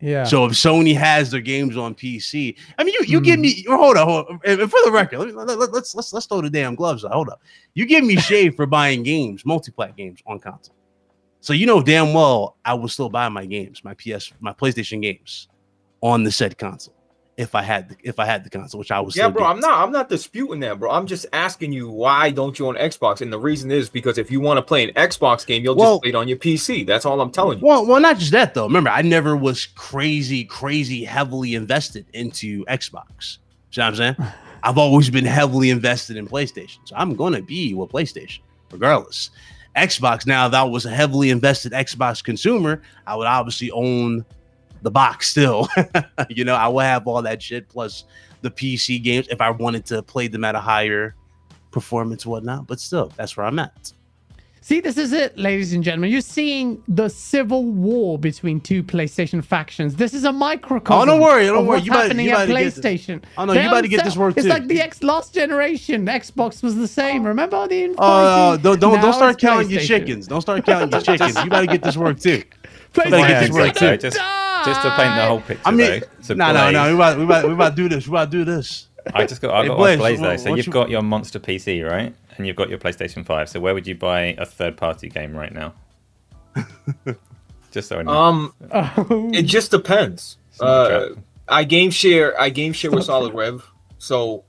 [0.02, 0.25] Yeah.
[0.25, 3.42] So if Sony has their games on PC, I mean, you, you give Mm.
[3.42, 4.40] me hold on, hold on.
[4.47, 7.12] And for the record, let let, let, let's let's let's throw the damn gloves out.
[7.12, 7.42] Hold up,
[7.75, 10.75] you give me shade for buying games, multi-plat games on console.
[11.42, 15.03] So you know damn well I will still buy my games, my PS, my PlayStation
[15.03, 15.48] games,
[16.01, 16.94] on the said console
[17.40, 19.16] if I had the, if I had the console, which I was.
[19.16, 20.90] Yeah, bro, I'm not I'm not disputing that, bro.
[20.90, 23.22] I'm just asking you why don't you own Xbox?
[23.22, 25.94] And the reason is because if you want to play an Xbox game, you'll Well-
[25.94, 26.87] just play it on your PC.
[26.87, 27.66] That's all I'm telling you.
[27.66, 28.66] Well, well, not just that though.
[28.66, 33.38] Remember, I never was crazy, crazy heavily invested into Xbox.
[33.70, 34.16] See what I'm saying?
[34.62, 39.31] I've always been heavily invested in PlayStation, so I'm gonna be with PlayStation regardless.
[39.76, 40.26] Xbox.
[40.26, 44.24] Now, if I was a heavily invested Xbox consumer, I would obviously own
[44.83, 45.69] the box still.
[46.31, 48.05] you know, I would have all that shit plus
[48.43, 51.14] the PC games if I wanted to play them at a higher
[51.71, 52.66] performance, whatnot.
[52.66, 53.93] But still, that's where I'm at.
[54.62, 56.11] See, this is it, ladies and gentlemen.
[56.11, 59.97] You're seeing the civil war between two PlayStation factions.
[59.97, 61.01] This is a microcosm.
[61.01, 61.77] Oh, don't worry, don't of worry.
[61.79, 63.23] what's You better- happening you at better get this- PlayStation.
[63.38, 64.51] Oh, no, They you better don't get this work It's too.
[64.53, 66.05] It's like the X last generation.
[66.07, 67.25] Xbox was the same.
[67.25, 67.97] Remember the infighting?
[67.99, 70.27] Oh, don't don't, Now don't start counting your chickens.
[70.27, 71.43] Don't start counting your chickens.
[71.43, 72.43] You gotta get this work too.
[72.93, 73.88] PlayStation's Yeah, Yeah, exactly.
[73.88, 74.11] exactly.
[74.11, 76.90] gonna Just, just to paint the whole picture, I mean, though, to no, no, no.
[76.90, 78.07] We Blaze, about, we about, we about to do this.
[78.07, 78.88] We about to do this.
[79.14, 80.51] I just got, I got Blaze, Blaze, Blaze though.
[80.51, 82.14] So you've you- got your monster PC, right?
[82.37, 83.49] And you've got your PlayStation 5.
[83.49, 85.75] So where would you buy a third party game right now?
[87.70, 88.12] just so I know.
[88.12, 88.55] Um,
[89.33, 90.38] it just depends.
[90.51, 91.14] It's not a Uh.
[91.49, 92.40] I game share.
[92.40, 93.64] I game share with Solid Rev.
[93.99, 94.44] So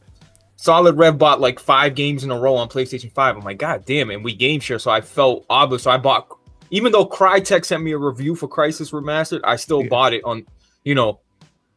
[0.56, 3.36] Solid Rev bought like five games in a row on PlayStation Five.
[3.36, 4.12] I'm like, God damn!
[4.12, 4.16] it.
[4.16, 5.84] And we game share, so I felt obligated.
[5.84, 6.28] So I bought,
[6.72, 9.90] even though Crytek sent me a review for Crysis Remastered, I still Yeah.
[9.90, 10.46] bought it on,
[10.84, 11.20] you know,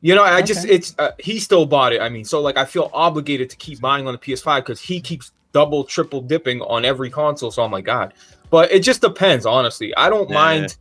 [0.00, 0.22] you know.
[0.22, 2.00] I just it's uh, he still bought it.
[2.00, 5.00] I mean, so like I feel obligated to keep buying on the PS5 because he
[5.00, 7.50] keeps double, triple dipping on every console.
[7.50, 8.14] So I'm like, God.
[8.50, 9.94] But it just depends, honestly.
[9.96, 10.34] I don't Yeah.
[10.34, 10.76] mind.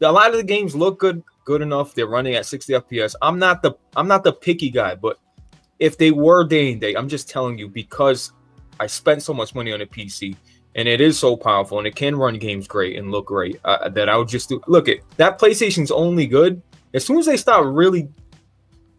[0.00, 1.94] A lot of the games look good, good enough.
[1.94, 3.14] They're running at 60 FPS.
[3.22, 5.18] I'm not the I'm not the picky guy, but
[5.78, 8.32] if they were day and day, I'm just telling you because
[8.80, 10.36] I spent so much money on a PC
[10.74, 13.88] and it is so powerful and it can run games great and look great uh,
[13.90, 14.60] that I would just do.
[14.66, 16.62] Look at that PlayStation's only good
[16.94, 18.08] as soon as they start really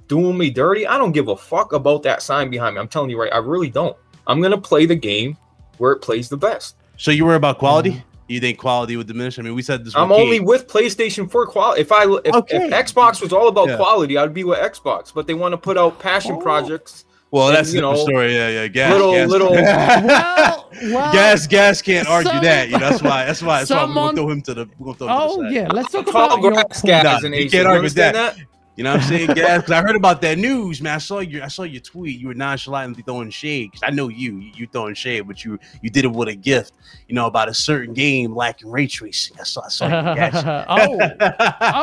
[0.07, 0.86] doing me dirty.
[0.86, 2.81] I don't give a fuck about that sign behind me.
[2.81, 3.95] I'm telling you right, I really don't.
[4.27, 5.38] I'm gonna play the game
[5.77, 6.75] where it plays the best.
[6.97, 8.03] So you worry about quality?
[8.29, 9.38] You think quality would diminish?
[9.38, 9.95] I mean, we said this.
[9.95, 11.81] I'm only with PlayStation for quality.
[11.81, 12.65] If I if, Okay.
[12.67, 13.75] if Xbox was all about Yeah.
[13.77, 15.13] quality, I'd be with Xbox.
[15.13, 16.39] But they want to put out passion Oh.
[16.39, 17.05] projects.
[17.34, 18.36] Well, and, that's you the know, story.
[18.36, 18.67] Yeah, yeah.
[18.67, 21.13] Gas, little- gas, little- well, well.
[21.13, 22.67] gas, gas can't argue Some- that.
[22.69, 23.26] You know, that's why.
[23.26, 23.60] That's why.
[23.60, 24.69] That's why we're gonna throw him to the.
[24.78, 25.56] We're gonna throw him to Oh the side.
[25.56, 26.86] yeah, let's talk Tall about your grass point.
[26.86, 27.50] gas Nah, is an you Asian.
[27.50, 28.36] can't argue understand that.
[28.36, 28.46] that?
[28.75, 29.57] You know what I'm saying, Gas?
[29.62, 30.95] Because I heard about that news, man.
[30.95, 32.19] I saw your I saw your tweet.
[32.19, 33.71] You were nonchalantly throwing shade.
[33.71, 36.36] 'Cause I know you, you, you throwing shade, but you you did it with a
[36.36, 36.73] gift.
[37.07, 39.38] You know about a certain game lacking ray tracing.
[39.39, 40.15] I saw I saw you.
[40.15, 40.43] Gas.
[40.45, 40.88] oh, I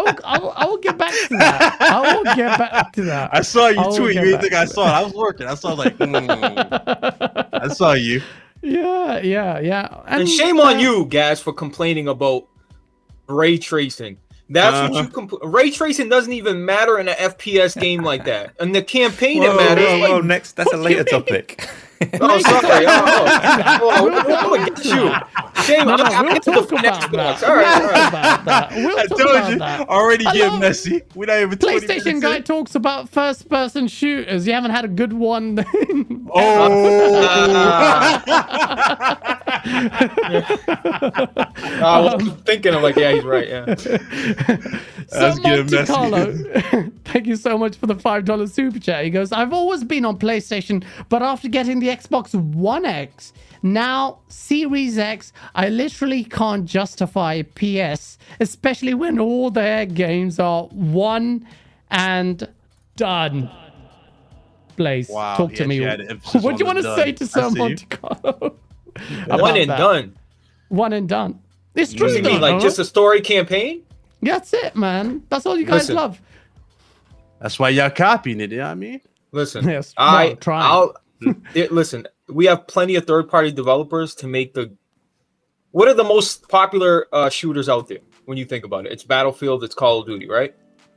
[0.03, 1.76] will, I, will, I will get back to that.
[1.81, 3.31] I will get back to that.
[3.35, 4.14] I saw you I tweet.
[4.14, 4.90] get You didn't think I saw it.
[4.90, 5.46] I was working.
[5.46, 7.48] I saw like, mm.
[7.53, 8.20] I saw you.
[8.62, 10.03] yeah, yeah, yeah.
[10.07, 12.46] And shame on uh, you, guys, for complaining about
[13.29, 14.18] ray tracing.
[14.53, 14.89] That's Uh-huh.
[14.91, 18.53] what you compl- ray tracing doesn't even matter in an FPS game like that.
[18.59, 19.85] And the campaign Whoa, it matters.
[19.87, 21.69] whoa, whoa, like- next, that's a What do you later topic.
[22.21, 22.87] Oh, sorry.
[22.89, 23.79] Oh, oh.
[23.83, 25.13] Oh, I'm gonna get you.
[25.64, 25.87] Shame.
[25.87, 27.12] No, no, I'm we'll into the talk next about that.
[27.12, 27.42] box.
[27.42, 28.11] All right, We'll right.
[28.11, 28.70] talk about that.
[28.77, 29.20] We'll I told
[29.53, 29.59] you.
[29.59, 29.88] that.
[29.88, 31.03] Already I getting messy.
[31.14, 32.42] We're not even 20 PlayStation guy in.
[32.44, 34.46] talks about first-person shooters.
[34.46, 35.64] You haven't had a good one.
[36.33, 37.20] Oh.
[40.73, 43.49] I was um, thinking, I'm like, yeah, he's right.
[43.49, 43.75] Yeah.
[43.75, 43.99] so
[45.11, 45.92] That's getting Monte messy.
[45.92, 49.05] Carlo, thank you so much for the five dollar super chat.
[49.05, 54.18] He goes, I've always been on PlayStation, but after getting the Xbox One X, now
[54.29, 61.46] Series X, I literally can't justify PS, especially when all their games are one
[61.90, 62.49] and
[62.96, 63.51] done.
[64.77, 65.85] Blaze, Wow, talk he to me.
[65.85, 67.59] actually had emphasis What do you want the to say to I Sir see.
[67.59, 68.38] Monte Carlo?
[69.27, 69.79] One about and that?
[69.79, 70.16] done.
[70.68, 71.40] One and done.
[71.75, 72.07] It's true.
[72.07, 72.61] What do you mean, like huh?
[72.61, 73.83] just a story campaign?
[74.23, 75.23] That's it, man.
[75.29, 75.96] That's all you guys Listen.
[75.96, 76.20] love.
[77.40, 78.51] That's why y'all copying it.
[78.51, 79.01] You know what I mean?
[79.33, 80.61] Listen, Yes, I well, try.
[80.62, 80.94] I'll
[81.55, 82.07] it, listen.
[82.31, 84.73] We have plenty of third-party developers to make the.
[85.73, 88.93] What are the most popular uh, shooters out there when you think about it?
[88.93, 90.55] It's Battlefield, it's Call of Duty, right?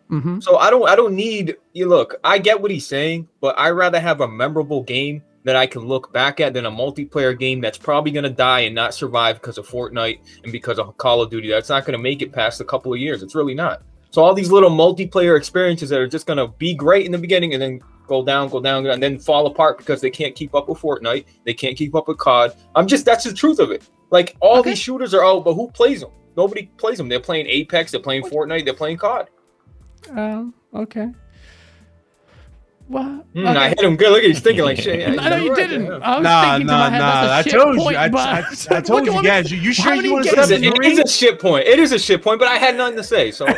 [0.10, 3.58] hmm So I don't I don't need you look, I get what he's saying, but
[3.58, 7.38] I rather have a memorable game that I can look back at than a multiplayer
[7.38, 11.22] game that's probably gonna die and not survive because of Fortnite and because of Call
[11.22, 11.50] of Duty.
[11.50, 13.24] That's not gonna make it past a couple of years.
[13.24, 13.82] It's really not.
[14.12, 17.54] So all these little multiplayer experiences that are just gonna be great in the beginning
[17.54, 20.70] and then go down, go down, and then fall apart because they can't keep up
[20.70, 22.54] with Fortnite, they can't keep up with COD.
[22.76, 23.90] I'm just that's the truth of it.
[24.12, 24.72] Like all Okay.
[24.72, 26.12] these shooters are out, but who plays them?
[26.36, 27.10] Nobody plays them.
[27.10, 29.30] They're playing Apex, they're playing Fortnite, they're playing COD.
[30.12, 31.10] Um, okay.
[32.88, 33.34] What?
[33.34, 34.10] Mm, I hit him good.
[34.12, 35.00] Look at he's thinking like shit.
[35.00, 35.86] Yeah, I know you're right, didn't.
[35.86, 36.00] yeah.
[36.04, 37.26] I was Nah, thinking to nah, my head, nah.
[37.26, 37.98] that's a I shit told point, you.
[37.98, 38.40] I, but I,
[38.72, 39.52] I what told you guys.
[39.52, 40.98] You, you how sure you want to games set It is, a, the it is
[40.98, 41.00] ring?
[41.00, 41.66] a shit point.
[41.68, 43.32] It is a shit point, but I had nothing to say.
[43.32, 43.46] So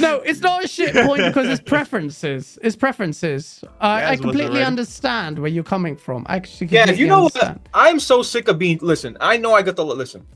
[0.00, 2.58] No, it's not a shit point because it's preferences.
[2.62, 3.62] It's preferences.
[3.80, 6.24] Uh, I completely understand where you're coming from.
[6.28, 7.58] I actually yeah, you know what?
[7.74, 8.78] I'm so sick of being.
[8.82, 10.26] Listen, I know I got the listen.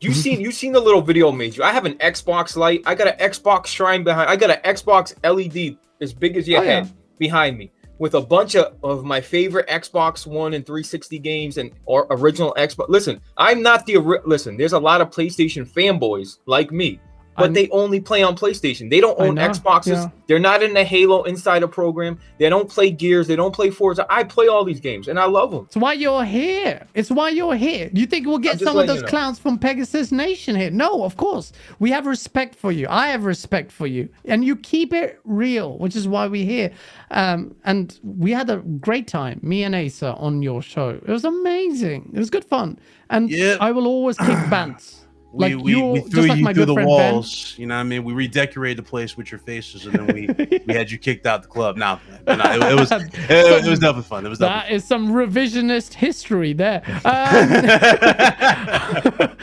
[0.00, 0.18] You mm-hmm.
[0.20, 1.62] seen you seen the little video I made you.
[1.62, 2.82] I have an Xbox light.
[2.84, 4.28] I got an Xbox shrine behind.
[4.28, 6.70] I got an Xbox LED as big as your Oh, yeah.
[6.80, 11.56] head behind me with a bunch of, of my favorite Xbox One and 360 games
[11.56, 12.88] and or original Xbox.
[12.88, 14.56] Listen, I'm not the listen.
[14.56, 17.00] There's a lot of PlayStation fanboys like me,
[17.36, 18.90] but I'm- they only play on PlayStation.
[18.90, 19.86] They don't own know, Xboxes.
[19.92, 20.08] yeah.
[20.26, 22.18] They're not in the Halo Insider program.
[22.38, 23.26] They don't play Gears.
[23.28, 24.04] They don't play Forza.
[24.10, 25.64] I play all these games and I love them.
[25.66, 26.84] It's why you're here.
[26.94, 27.90] It's why you're here.
[27.92, 29.08] Do you think we'll get some of those you know.
[29.08, 30.70] clowns from Pegasus Nation here?
[30.70, 31.52] No, of course.
[31.78, 32.86] We have respect for you.
[32.90, 34.08] I have respect for you.
[34.24, 36.72] And you keep it real, which is why we're here.
[37.12, 40.88] Um, and we had a great time, me and Asa, on your show.
[40.90, 42.10] It was amazing.
[42.14, 42.78] It was good fun.
[43.10, 43.56] And Yeah.
[43.60, 45.02] I will always keep bants.
[45.36, 47.14] We, Like we, you're we just threw like you my through the friend Ben.
[47.14, 47.54] walls.
[47.58, 48.04] You know what I mean?
[48.04, 50.28] We redecorated the place with your faces, and then we,
[50.66, 51.76] we had you kicked out the club.
[51.76, 54.24] Now, it, it was it, it was definitely fun.
[54.24, 56.82] It was That definitely some revisionist history there.
[57.06, 57.48] Um,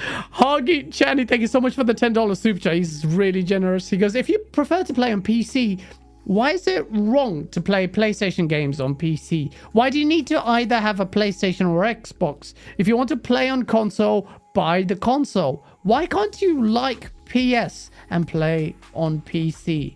[0.94, 2.74] Channy, thank you so much for the $10 super chat.
[2.74, 3.90] He's really generous.
[3.90, 5.82] He goes, if you prefer to play on PC,
[6.26, 9.52] why is it wrong to play PlayStation games on PC?
[9.74, 12.54] Why do you need to either have a PlayStation or Xbox?
[12.78, 15.66] If you want to play on console, buy the console.
[15.84, 19.96] Why can't you like PS and play on PC?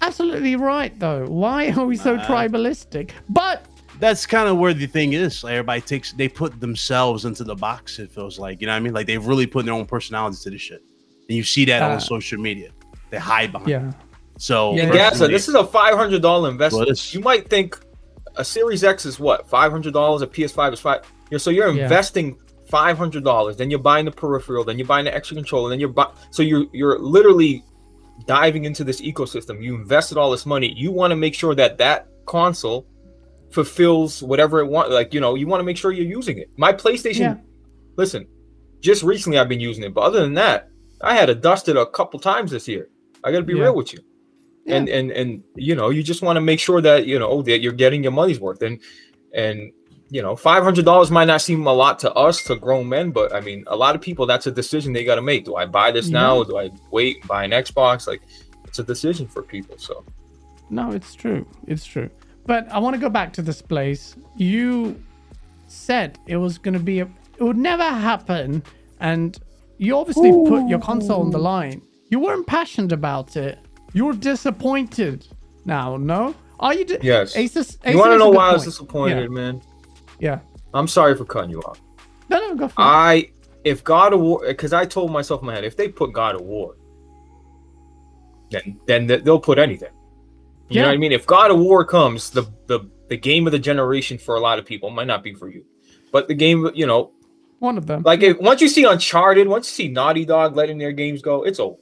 [0.00, 1.26] Absolutely right, though.
[1.26, 3.10] Why are we so tribalistic?
[3.28, 3.66] But
[3.98, 5.42] that's kind of where the thing is.
[5.42, 7.98] Like everybody takes they put themselves into the box.
[7.98, 8.92] It feels like you know what I mean.
[8.94, 10.82] Like they've really put their own personalities to this shit,
[11.28, 12.70] and you see that Uh, on social media.
[13.10, 13.70] They hide behind.
[13.70, 13.88] yeah.
[13.88, 13.94] it.
[14.38, 16.86] So Yeah, Gaza, this is a five hundred dollar investment.
[16.86, 17.76] Well, you might think
[18.36, 20.22] a Series X is what five hundred dollars.
[20.22, 21.00] A PS5 is five.
[21.30, 21.88] You're, so you're Yeah.
[22.68, 23.56] Five hundred dollars.
[23.56, 24.64] Then you're buying the peripheral.
[24.64, 25.70] Then you're buying the extra controller.
[25.70, 27.64] Then you're bu- so you're you're literally
[28.26, 29.62] diving into this ecosystem.
[29.62, 30.72] You invested all this money.
[30.76, 32.86] You want to make sure that that console
[33.50, 34.90] fulfills whatever it want.
[34.90, 36.50] Like you know, you want to make sure you're using it.
[36.56, 37.20] My PlayStation.
[37.20, 37.36] Yeah.
[37.96, 38.26] Listen,
[38.80, 41.76] just recently I've been using it, but other than that, I had to dust it
[41.76, 42.88] a couple times this year.
[43.24, 43.64] I got to be Yeah.
[43.64, 44.00] real with you
[44.66, 47.60] and and and you know you just want to make sure that you know that
[47.60, 48.78] you're getting your money's worth and
[49.32, 49.72] and
[50.10, 53.10] you know five hundred dollars might not seem a lot to us to grown men
[53.10, 55.54] but i mean a lot of people that's a decision they got to make do
[55.56, 56.38] i buy this now Yeah.
[56.40, 58.22] or do i wait buy an xbox like
[58.64, 59.76] it's a decision for people.
[59.78, 60.04] So
[60.70, 61.46] No, it's true.
[61.66, 62.10] It's true.
[62.44, 64.14] But I want to go back to this place.
[64.36, 65.02] You
[65.66, 67.08] said it was going to be a.
[67.38, 68.62] It would never happen,
[69.00, 69.38] and
[69.78, 71.80] you obviously put your console on the line.
[72.10, 73.58] You weren't passionate about it.
[73.94, 75.26] You were disappointed.
[75.64, 76.34] Now, no?
[76.60, 76.84] Are you?
[76.84, 77.34] Di- Yes.
[77.36, 77.76] Asus.
[77.90, 78.70] you want to know is a why I was point.
[78.72, 79.62] disappointed, man?
[80.20, 80.40] Yeah.
[80.74, 81.80] I'm sorry for cutting you off.
[82.28, 82.84] No, no, go for it.
[82.84, 83.30] I
[83.64, 86.34] if God of War because I told myself in my head if they put God
[86.34, 86.76] of War,
[88.50, 89.92] then then they'll put anything.
[90.68, 90.82] You Yeah.
[90.82, 91.12] know what I mean?
[91.12, 94.58] If God of War comes, the the the game of the generation for a lot
[94.58, 95.64] of people might not be for you,
[96.12, 97.12] but the game, you know,
[97.58, 98.02] One of them.
[98.04, 101.42] like if, once you see Uncharted, once you see Naughty Dog letting their games go,
[101.42, 101.78] it's over.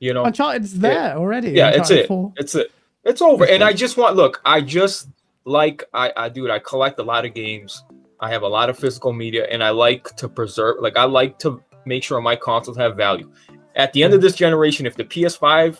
[0.00, 1.50] You know, Uncharted's there already.
[1.52, 2.06] yeah, it's it.
[2.08, 2.32] 4.
[2.36, 2.70] It's it.
[3.04, 3.44] It's over.
[3.44, 5.08] It's and I just want look, I just
[5.48, 6.50] like I I do it.
[6.50, 7.84] I collect a lot of games.
[8.20, 11.38] I have a lot of physical media and I like to preserve like I like
[11.40, 13.30] to make sure my consoles have value.
[13.76, 14.24] At the end of hmm.
[14.24, 15.78] this generation, if the PS5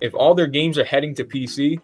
[0.00, 1.80] if all their games are heading to PC,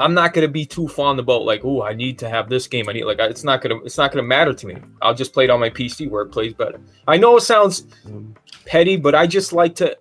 [0.00, 2.88] I'm not gonna be too fond about like, oh, I need to have this game.
[2.88, 4.76] I need like I- it's not gonna it's not gonna matter to me.
[5.02, 6.80] I'll just play it on my PC where it plays better.
[7.06, 8.32] I know it sounds hmm.
[8.66, 9.96] petty, but I just like to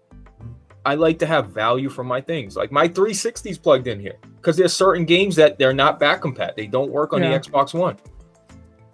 [0.86, 2.56] I like to have value for my things.
[2.56, 6.56] Like my 360's plugged in here because there's certain games that they're not back compat.
[6.56, 7.38] They don't work on Yeah.
[7.38, 7.98] the Xbox One.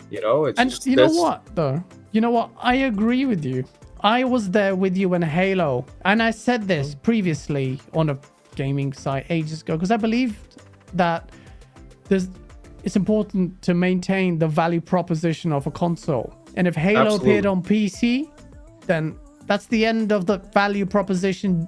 [0.09, 1.83] You know, it's And just, you know what, though?
[2.11, 2.49] You know what?
[2.59, 3.63] I agree with you.
[4.01, 7.01] I was there with you in Halo, and I said this mm-hmm.
[7.01, 8.17] previously on a
[8.55, 10.61] gaming site ages ago because I believed
[10.93, 11.31] that
[12.05, 12.29] there's
[12.83, 16.33] it's important to maintain the value proposition of a console.
[16.55, 18.31] And if Halo appeared on PC,
[18.85, 19.17] then
[19.49, 21.67] that's the end of the value proposition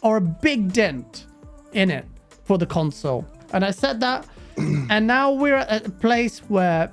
[0.00, 1.26] or a big dent
[1.72, 2.06] in it
[2.44, 3.26] for the console.
[3.52, 6.92] And I said that, and now we're at a place where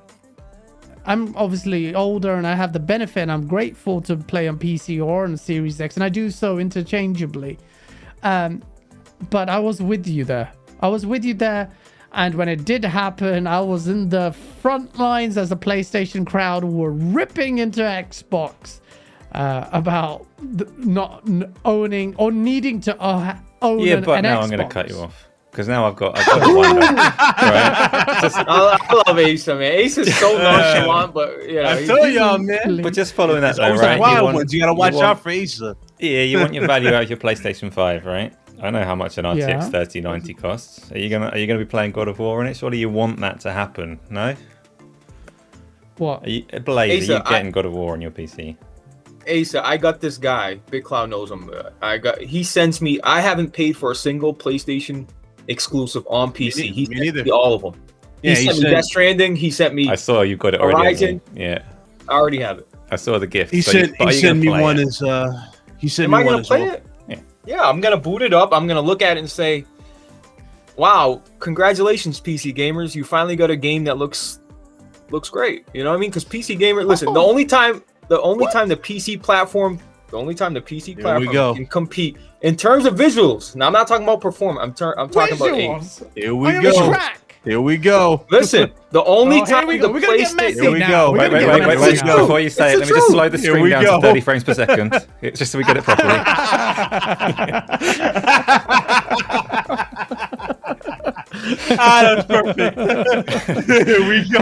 [1.06, 5.06] I'm obviously older and I have the benefit and I'm grateful to play on PC
[5.06, 7.60] or on Series X and I do so interchangeably.
[8.24, 8.64] Um,
[9.30, 10.52] but I was with you there.
[10.82, 11.72] I was with you there.
[12.14, 14.32] And when it did happen, I was in the
[14.64, 18.80] front lines as the PlayStation crowd were ripping into Xbox
[19.38, 24.24] uh, about the, not n- owning or needing to uh, own Yeah, an, but an
[24.24, 24.44] now Xbox.
[24.44, 26.82] I'm going to cut you off because now I've got I've got to wonder.
[26.86, 28.18] right?
[28.22, 29.62] Just, I, I love Ace, man.
[29.62, 32.82] Ace is so nonchalant, but you know, I he's- told y'all, man.
[32.82, 34.00] but just following that though, Those right?
[34.00, 34.54] wild You want- ones.
[34.54, 35.78] You gotta you watch want- out for Asa.
[36.00, 38.34] Yeah, you want your value out of your PlayStation 5, right?
[38.62, 39.70] I know how much an RTX Yeah.
[39.70, 40.92] 3090 costs.
[40.92, 42.58] Are you gonna Are you gonna be playing God of War on it?
[42.58, 44.36] Surely you want that to happen, no?
[45.98, 46.24] What?
[46.26, 48.58] Are you, Blaze, Asa, are you I- getting God of War on your PC?
[49.30, 50.56] Asa, I got this guy.
[50.72, 51.50] Big Cloud knows him.
[51.54, 52.20] Uh, I got.
[52.22, 53.00] He sends me.
[53.04, 55.08] I haven't paid for a single PlayStation
[55.48, 56.58] exclusive on PC.
[56.62, 57.24] ne- he me sent neither.
[57.24, 57.74] me all of them.
[58.24, 59.36] Yeah, he he sent me sent- Death Stranding.
[59.36, 59.90] He sent me.
[59.90, 60.78] I I, saw you got it already.
[60.78, 61.22] haven't Horizon.
[61.36, 61.42] you?
[61.44, 61.64] Yeah,
[62.10, 62.68] already have it.
[62.92, 63.52] I saw the gift.
[63.52, 64.88] He So you- sent but are he sent me one it?
[64.88, 65.32] as uh
[65.78, 66.74] he sent Am me I one gonna as play well.
[66.74, 66.86] it?
[67.10, 67.20] Yeah.
[67.46, 68.52] Yeah, I'm gonna boot it up.
[68.54, 69.66] I'm gonna look at it and say,
[70.76, 72.96] "Wow, congratulations, PC gamers!
[72.96, 74.40] You finally got a game that looks
[75.12, 76.10] looks great." You know what I mean?
[76.10, 77.30] Because PC gamer, listen, the Oh.
[77.30, 81.02] only time the only time the PC platform, the only time the PC Here we
[81.02, 81.54] platform go.
[81.56, 83.56] can compete in terms of visuals.
[83.56, 84.64] Now, I'm not talking about performance.
[84.64, 85.84] I'm ter- I'm talking about age.
[86.16, 86.94] Here we I'm go.
[87.44, 88.26] Here we go.
[88.30, 89.88] Listen, the only Oh, time we go.
[89.88, 90.62] the We're gonna get PlayStation.
[90.62, 90.90] Here we now.
[90.90, 91.12] go.
[91.14, 92.04] We're Wait, wait, wait, wait, wait.
[92.04, 93.12] Before you say It's it, let me just truth.
[93.12, 94.02] slow the screen down go.
[94.02, 96.18] to 30 frames per second, It's just so we get it properly.
[101.80, 102.78] ah, that's perfect.
[103.88, 104.42] Here we go.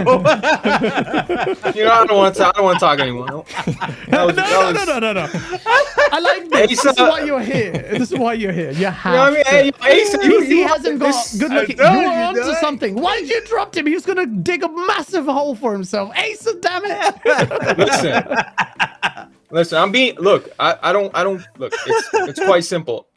[1.76, 2.48] You know, I don't want to.
[2.48, 3.28] I don't want to talk anymore.
[3.28, 3.46] No,
[4.10, 5.28] No, was- no, no, was- no, no, no, no.
[6.12, 6.80] I like this.
[6.80, 7.72] Asa- This is why you're here.
[7.92, 8.72] This is why you're here.
[8.72, 9.74] You have You know what I mean?
[9.82, 10.02] Hey.
[10.04, 11.80] Asa, you- PC you- hasn't got this- good looking.
[11.82, 12.56] I You told were onto dog.
[12.58, 12.96] something.
[13.02, 13.86] Why did you interrupt him?
[13.88, 16.12] He was gonna dig a massive hole for himself.
[16.18, 17.78] Asa, damn it!
[17.78, 18.24] listen,
[19.52, 19.78] listen.
[19.78, 20.50] I'm being look.
[20.60, 21.12] I, I don't.
[21.16, 21.74] I don't look.
[21.86, 23.08] It's it's quite simple.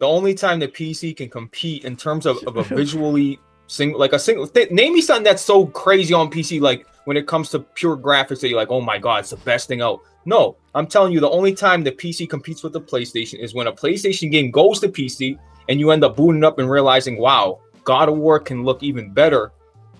[0.00, 4.14] The only time the PC can compete in terms of, of a visually single, like
[4.14, 4.46] a single.
[4.46, 7.96] Th- name me something that's so crazy on PC, like when it comes to pure
[7.96, 10.00] graphics that you're like, oh my god, it's the best thing out.
[10.24, 13.66] No, I'm telling you, the only time the PC competes with the PlayStation is when
[13.66, 17.60] a PlayStation game goes to PC and you end up booting up and realizing, wow,
[17.84, 19.52] God of War can look even better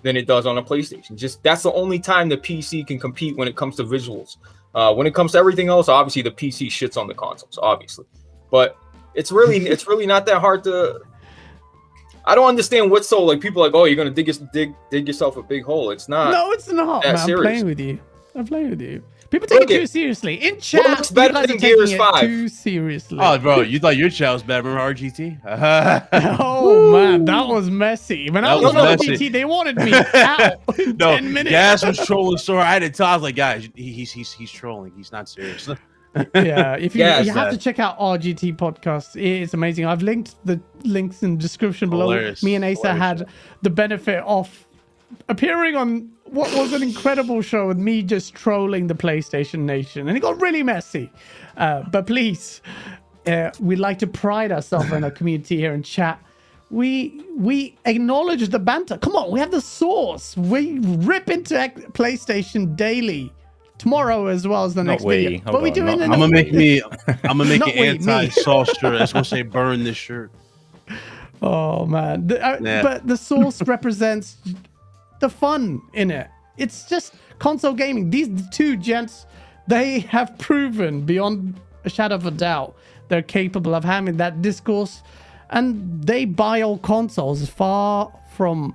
[0.03, 1.15] than it does on a PlayStation.
[1.15, 4.39] Just that's the only time the PC can compete when it comes to visuals.
[4.75, 8.07] Uh, when it comes to everything else, obviously the PC shits on the consoles, obviously.
[8.51, 8.79] But
[9.15, 11.01] it's really it's really not that hard to.
[12.25, 15.07] I don't understand what's so like people are like oh you're gonna dig dig dig
[15.07, 15.91] yourself a big hole.
[15.91, 16.33] It's not.
[16.33, 17.05] no, it's not.
[17.05, 17.17] Man.
[17.17, 17.43] I'm serious.
[17.43, 17.99] playing with you.
[18.35, 19.03] I'm playing with you.
[19.31, 20.35] People take Look it too it- seriously.
[20.35, 22.21] In chat, looks better than Gears 5?
[22.21, 23.19] too seriously.
[23.21, 25.41] oh, bro, you thought your child was better than RGT?
[26.41, 28.29] Oh man, that was messy.
[28.31, 29.29] When I was was on messy.
[29.29, 31.51] GT, they wanted me out in no, ten minutes.
[31.51, 32.67] Gas was trolling so hard.
[32.67, 33.07] I had to tell.
[33.07, 34.93] I was like, guys, he, he's he's he's trolling.
[34.97, 35.69] He's not serious.
[36.35, 39.21] Yeah, if you, Yes, you have uh, to check out RGT podcast.
[39.21, 39.87] It's amazing.
[39.87, 42.11] I've linked the links in the description below.
[42.11, 42.43] Hilarious.
[42.43, 43.29] Me and Asa had
[43.63, 44.67] the benefit of
[45.29, 50.17] appearing on what was an incredible show with me just trolling the PlayStation Nation, and
[50.17, 51.11] it got really messy.
[51.57, 52.61] Uh, but please,
[53.27, 56.23] uh, we like to pride ourselves in our community here in chat.
[56.71, 58.99] We we acknowledge the banter.
[58.99, 60.37] Come on, we have the source.
[60.37, 61.55] We rip into
[61.93, 63.33] PlayStation daily.
[63.81, 65.25] Tomorrow as well as the Not next we.
[65.25, 65.41] video.
[65.41, 66.83] Hold but we on, do it not- in I'm gonna make me.
[67.09, 67.89] I'm gonna make Not an we, me.
[67.89, 70.31] anti-sauce shirt that's gonna say "burn this shirt."
[71.43, 72.83] Oh man, the, uh, Yeah.
[72.83, 74.37] but the source represents
[75.21, 76.29] the fun in it.
[76.59, 78.11] It's just console gaming.
[78.11, 79.25] These two gents,
[79.67, 81.55] they have proven beyond
[81.87, 82.77] a shadow of a doubt
[83.09, 85.03] they're capable of having that discourse,
[85.49, 88.75] and they buy all consoles far from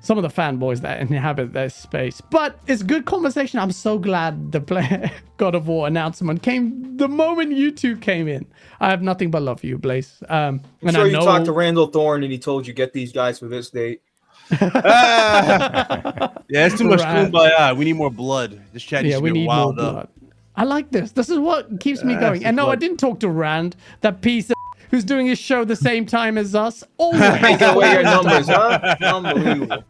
[0.00, 2.20] some of the fanboys that inhabit that space.
[2.20, 3.58] But it's good conversation.
[3.58, 8.28] I'm so glad the play- God of War announcement came the moment you two came
[8.28, 8.46] in.
[8.80, 10.22] I have nothing but love for you, Blaze.
[10.28, 12.66] Um, I'm and sure I you know talked to Rand al Thor and he told
[12.66, 14.02] you get these guys for this date.
[14.50, 17.30] yeah, it's too much Right.
[17.30, 17.76] kumbaya.
[17.76, 18.60] We need more blood.
[18.72, 19.96] This chat needs yeah, to we be need more wild blood.
[19.96, 20.12] up.
[20.56, 21.12] I like this.
[21.12, 22.36] This is what keeps me going.
[22.36, 24.56] it's And no, I didn't talk to Rand, that piece of
[24.90, 26.84] who's doing his show the same time as us.
[26.98, 28.96] Always, Take away your numbers, huh?
[29.02, 29.84] Unbelievable.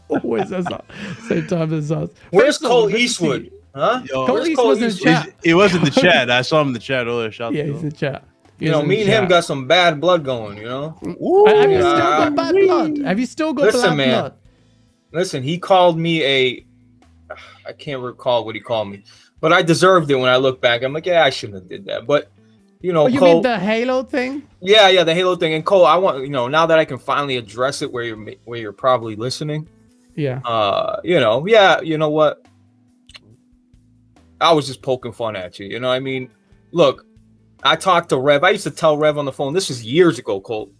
[0.08, 0.82] always as us.
[1.18, 2.10] Same time as us.
[2.30, 3.50] Where's First Cole good to see Eastwood?
[3.74, 4.02] Huh?
[4.04, 5.14] Yo, Cole Where's Eastwood's in Eastwood?
[5.14, 5.34] chat.
[5.44, 6.30] It was in the chat.
[6.30, 7.30] I saw him in the chat earlier.
[7.30, 7.82] Shout Yeah, he's him.
[7.84, 8.24] in the chat.
[8.58, 10.98] You know, me and him got some bad blood going, you know?
[11.00, 12.16] Have you still Yeah.
[12.18, 12.98] got bad blood?
[12.98, 13.74] Have you still got bad blood?
[13.74, 14.20] Listen, bad man.
[14.20, 14.34] blood?
[15.12, 16.66] Listen, he called me a
[17.66, 19.04] I can't recall what he called me,
[19.40, 20.82] but I deserved it when I look back.
[20.82, 22.06] I'm like, yeah, I shouldn't have did that.
[22.06, 22.30] But
[22.80, 24.42] you know, Oh, you Cole, mean the Halo thing?
[24.60, 25.54] yeah, yeah, the Halo thing.
[25.54, 28.18] And Cole, I want you know now that I can finally address it where you're
[28.44, 29.68] where you're probably listening.
[30.16, 30.40] Yeah.
[30.44, 32.42] Uh, you know, yeah, you know what?
[34.40, 35.66] I was just poking fun at you.
[35.66, 36.30] You know, what I mean,
[36.72, 37.06] look,
[37.62, 38.42] I talked to Rev.
[38.42, 39.52] I used to tell Rev on the phone.
[39.52, 40.72] This was years ago, Cole.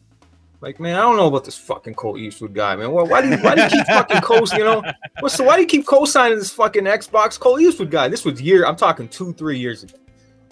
[0.62, 2.90] Like, man, I don't know about this fucking Colt Eastwood guy, man.
[2.90, 4.82] Why, why do you why do you keep fucking co you know?
[5.20, 8.08] What's the why do you keep co-signing this fucking Xbox Colt Eastwood guy?
[8.08, 8.66] This was year.
[8.66, 9.94] I'm talking two, three years ago.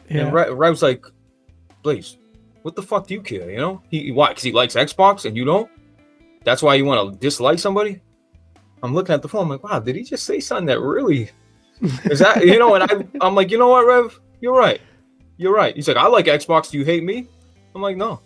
[0.08, 0.22] Yeah.
[0.22, 1.04] And Rev, Rev's like,
[2.62, 3.50] What the fuck do you care?
[3.50, 4.28] You know, he why?
[4.28, 5.70] Because he likes Xbox and you don't.
[6.44, 8.00] That's why you want to dislike somebody.
[8.82, 9.42] I'm looking at the phone.
[9.42, 11.30] I'm like, wow, did he just say something that really
[12.04, 12.74] is that you know?
[12.74, 14.80] And I, I'm like, you know what, Rev, you're right.
[15.36, 15.74] You're right.
[15.74, 16.70] He's like, I like Xbox.
[16.70, 17.28] Do you hate me?
[17.74, 18.20] I'm like, no.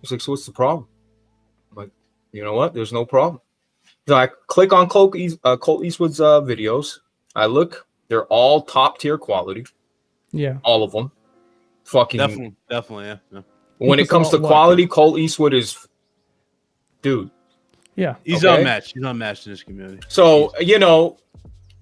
[0.00, 0.88] He's like, so what's the problem?
[1.70, 1.90] I'm like,
[2.32, 2.74] you know what?
[2.74, 3.40] There's no problem.
[4.08, 6.98] So I click on Colt, East, uh, Colt Eastwood's uh, videos.
[7.36, 7.86] I look.
[8.08, 9.64] They're all top tier quality.
[10.32, 10.58] Yeah.
[10.64, 11.12] All of them.
[11.90, 13.16] Fucking Definitely, definitely, yeah.
[13.32, 13.40] yeah.
[13.78, 15.88] when it comes to of work quality, Colt Eastwood is,
[17.02, 17.30] dude.
[17.96, 18.14] Yeah.
[18.24, 18.58] He's Okay.
[18.58, 18.94] unmatched.
[18.94, 19.98] He's unmatched in this community.
[20.08, 21.18] So you know,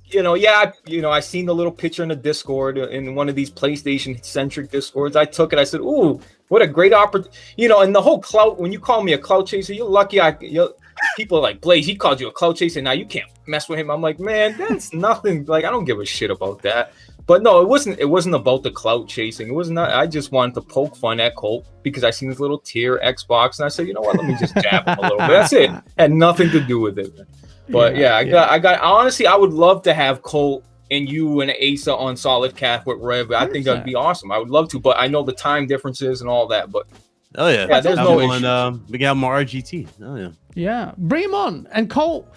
[0.07, 2.89] you know, yeah, I, you know, I seen the little picture in the Discord uh,
[2.89, 5.15] in one of these PlayStation centric Discords.
[5.15, 5.59] I took it.
[5.59, 6.19] I said, "Ooh,
[6.49, 8.59] what a great opportunity!" You know, and the whole clout.
[8.59, 10.21] When you call me a clout chaser, you're lucky.
[10.21, 10.75] I, you
[11.17, 11.85] people are like Blaze.
[11.85, 12.81] He called you a clout chaser.
[12.81, 13.91] Now you can't mess with him.
[13.91, 15.45] I'm like, man, that's nothing.
[15.45, 16.93] Like, I don't give a shit about that.
[17.29, 17.99] But no, it wasn't.
[18.01, 19.49] It wasn't about the clout chasing.
[19.49, 19.93] It was not.
[19.93, 23.59] I just wanted to poke fun at Colt because I seen this little tier Xbox,
[23.59, 24.17] and I said, you know what?
[24.17, 25.29] Let me just jab him a little bit.
[25.29, 25.71] That's it.
[25.99, 27.13] Had nothing to do with it.
[27.69, 28.81] But yeah, I got, I got.
[28.81, 32.97] Honestly, I would love to have Colt and you and Asa on Solid Cast with
[32.99, 33.31] Rev.
[33.33, 34.33] I think that'd be awesome.
[34.33, 36.73] I would love to, but I know the time differences and all that.
[36.73, 36.87] But
[37.35, 38.45] Oh yeah, Yeah, there's Have no him on, issues.
[38.47, 39.87] um, we got more RGT.
[40.03, 40.31] Oh yeah.
[40.55, 41.69] Yeah, bring him on.
[41.73, 42.33] And Cole, well,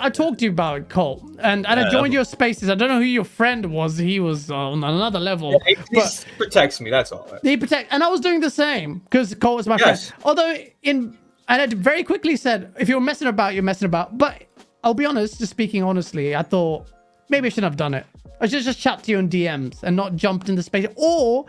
[0.00, 2.70] I talked to you about it, Cole, and, and I joined your spaces.
[2.70, 3.98] I don't know who your friend was.
[3.98, 5.60] He was on another level.
[5.66, 6.90] he, he but protects me.
[6.90, 7.28] That's all.
[7.42, 10.10] he protect, and I was doing the same because Cole was my Yes.
[10.10, 10.22] friend.
[10.24, 11.16] Although in,
[11.48, 14.16] and I very quickly said, if you're messing about, you're messing about.
[14.16, 14.44] But
[14.82, 16.86] I'll be honest, just speaking honestly, I thought
[17.28, 18.06] maybe I shouldn't have done it.
[18.40, 20.86] I should just chat to you in DMs and not jumped into space.
[20.96, 21.46] Or,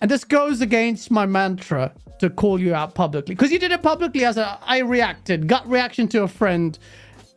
[0.00, 3.82] and this goes against my mantra to call you out publicly because you did it
[3.82, 6.78] publicly as a I reacted, gut reaction to a friend.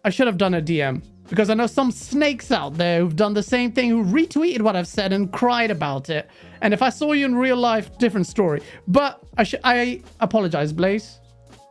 [0.03, 3.33] I should have done a DM because I know some snakes out there who've done
[3.33, 6.29] the same thing, who retweeted what I've said and cried about it.
[6.61, 8.61] And if I saw you in real life, different story.
[8.87, 11.19] But I should I apologize, Blaze.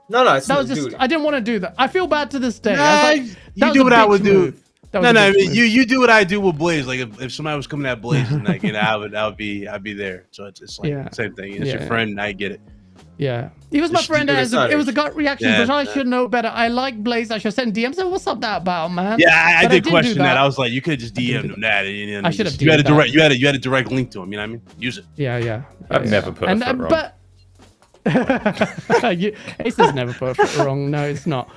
[0.09, 0.95] No, no, it's That not, was just dude.
[0.99, 1.75] I didn't want to do that.
[1.79, 2.77] I feel bad to this day.
[2.77, 4.33] Nah, was like, you do what I would do.
[4.33, 4.63] move.
[4.91, 5.57] That No, no, I mean, move.
[5.57, 6.87] you you do what I do with Blaze.
[6.87, 9.27] Like if, if somebody was coming at Blaze, and like you know, I would I
[9.27, 10.27] would be I'd be there.
[10.33, 11.09] So it's, it's like Yeah.
[11.13, 11.55] same thing.
[11.55, 11.79] It's Yeah.
[11.79, 12.11] your friend.
[12.11, 12.61] And I get it.
[13.23, 13.51] Yeah.
[13.71, 14.27] He was my Just friend.
[14.29, 15.93] do and it It was, a, it was a gut reaction, Yeah, but I yeah.
[15.93, 16.49] should know better.
[16.49, 17.31] I like Blaze.
[17.31, 17.95] I should send DMs.
[17.95, 19.19] Say, What's up that about, man?
[19.19, 20.25] Yeah, I, I But did do question that.
[20.25, 20.37] that.
[20.37, 21.87] I was like, you could have just DM'd him that.
[21.87, 22.95] And, and I should have You had a DM'd that.
[22.95, 23.11] direct.
[23.15, 24.33] You had a you had a direct link to him.
[24.33, 24.63] You know what I mean?
[24.79, 25.05] Use it.
[25.17, 25.63] Yeah, yeah.
[25.91, 26.37] I've yeah, never yeah.
[26.37, 26.89] put a and, foot uh, wrong.
[26.89, 27.19] But
[29.19, 30.91] you, Ace has never put a foot wrong.
[30.91, 31.49] No, it's not.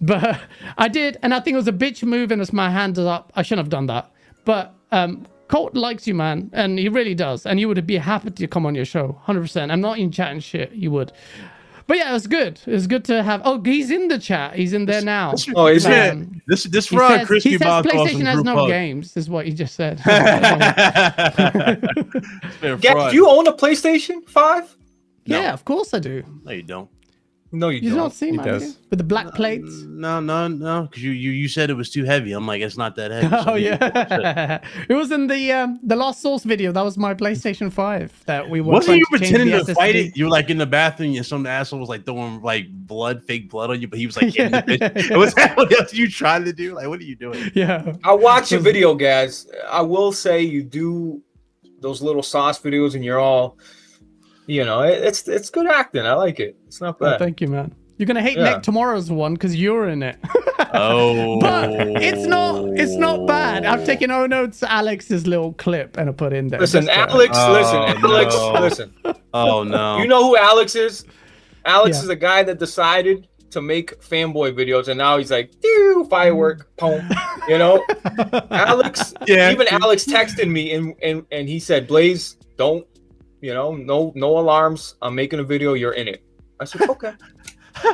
[0.00, 0.40] But
[0.78, 3.04] I did, and I think it was a bitch move, and it's my hand is
[3.04, 3.32] up.
[3.34, 4.10] I shouldn't have done that.
[4.44, 7.46] But um, Colt likes you, man, and he really does.
[7.46, 9.72] And you would be happy to come on your show, hundred percent.
[9.72, 10.72] I'm not in chat and shit.
[10.72, 11.12] You would.
[11.86, 12.60] But yeah, it was good.
[12.66, 13.40] It was good to have.
[13.46, 14.54] Oh, he's in the chat.
[14.56, 15.32] He's in there now.
[15.56, 15.92] Oh, is he?
[15.94, 18.68] Um, This this He fraud says, crispy he says PlayStation has no hug.
[18.68, 19.16] games.
[19.16, 20.02] Is what he just said.
[20.06, 20.06] It's
[22.60, 23.10] been Gab, fraud.
[23.10, 24.76] do you own a PlayStation Five?
[25.24, 26.22] yeah, of course I do.
[26.44, 26.90] No, you don't.
[27.50, 27.98] No, you You don't.
[27.98, 28.62] don't see He my does.
[28.62, 28.78] video?
[28.90, 29.82] with the black plates.
[29.86, 30.82] No, no, no.
[30.82, 32.32] Because you, you you said it was too heavy.
[32.32, 33.26] I'm like, it's not that heavy.
[33.34, 36.72] Oh So maybe yeah, it was in the um, the last source video.
[36.72, 38.72] That was my PlayStation Five that we were.
[38.72, 40.16] Wasn't you to pretending the to fight it?
[40.16, 43.48] You were like in the bathroom, and some asshole was like throwing like blood, fake
[43.50, 44.60] blood on you, but he was like getting Yeah.
[44.62, 45.16] the bitch.
[45.16, 46.74] Was that what else you trying to do?
[46.74, 47.50] Like, what are you doing?
[47.54, 49.46] Yeah, I watch your video, guys.
[49.70, 51.22] I will say you do
[51.80, 53.56] those little sauce videos, and you're all,
[54.48, 56.04] you know, it, it's it's good acting.
[56.04, 56.56] I like it.
[56.66, 57.18] It's not Oh, bad.
[57.20, 57.72] thank you, man.
[57.98, 58.54] You're gonna hate Yeah.
[58.54, 60.16] Nick tomorrow's one because you're in it.
[60.74, 61.70] Oh, but
[62.02, 62.64] it's not.
[62.78, 63.64] It's not bad.
[63.64, 66.60] I've taken oh, O notes Alex's little clip and I put in there.
[66.60, 67.36] listen, just to- Alex.
[67.38, 68.34] Oh, listen, Alex.
[68.34, 68.52] no.
[68.60, 68.94] Listen.
[69.34, 69.98] Oh no.
[69.98, 71.04] You know who Alex is?
[71.64, 72.02] Alex Yeah.
[72.02, 76.68] is the guy that decided to make fanboy videos, and now he's like, "Doo, firework,
[76.76, 77.02] boom."
[77.48, 77.84] You know,
[78.50, 79.12] Alex.
[79.26, 79.50] Yeah.
[79.50, 82.86] Even Alex texted me, and and and he said, "Blaze, don't,
[83.40, 84.94] you know, no no alarms.
[85.02, 85.74] I'm making a video.
[85.74, 86.22] You're in it."
[86.60, 87.12] I said, "Okay."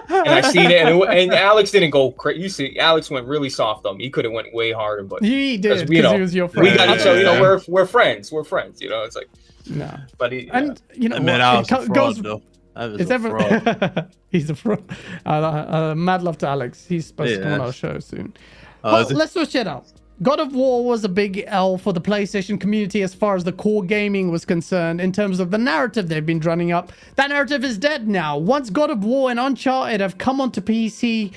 [0.08, 2.40] and I seen it, and, it, and Alex didn't go crazy.
[2.40, 4.04] You see, Alex went really soft on me.
[4.04, 6.48] He could have went way harder, but He did Because because know- he was your
[6.48, 6.64] friend.
[6.68, 6.88] we friend.
[6.88, 7.18] got each other.
[7.18, 8.32] You know, we're we're friends.
[8.32, 8.80] We're friends.
[8.80, 9.28] You know, it's like,
[9.68, 10.48] No, but he.
[10.52, 11.40] and you know I mean, what?
[11.42, 12.42] I It was co- fraud, goes though.
[12.76, 14.14] I It's a ever fraud.
[14.30, 14.82] he's a fraud.
[15.26, 16.86] Uh, uh, mad love to Alex.
[16.86, 18.32] He's supposed to come on our show soon.
[18.82, 19.86] Uh, well, let's switch it up.
[20.22, 23.52] God of War was a big L for the PlayStation community as far as the
[23.52, 26.92] core gaming was concerned in terms of the narrative they've been running up.
[27.16, 28.38] That narrative is dead now.
[28.38, 31.32] Once God of War and Uncharted have come onto PC,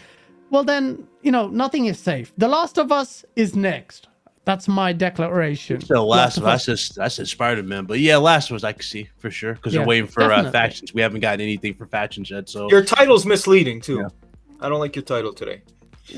[0.51, 2.31] well then, you know, nothing is safe.
[2.37, 4.09] The Last of Us is next.
[4.45, 5.81] That's my declaration.
[5.85, 8.73] The Last of Us, that's just that's Spider Man, but yeah, Last of Us I
[8.73, 10.93] can see for sure because Yeah, they're waiting for uh, factions.
[10.93, 14.01] We haven't gotten anything for factions yet, so Your title's misleading too.
[14.01, 14.07] Yeah.
[14.61, 15.61] I don't like your title today.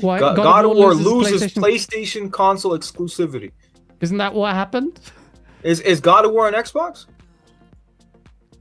[0.00, 0.18] Why?
[0.20, 3.52] God, God of War loses loses PlayStation console exclusivity.
[4.00, 5.00] Isn't that what happened?
[5.62, 7.06] Is is God of War on Xbox?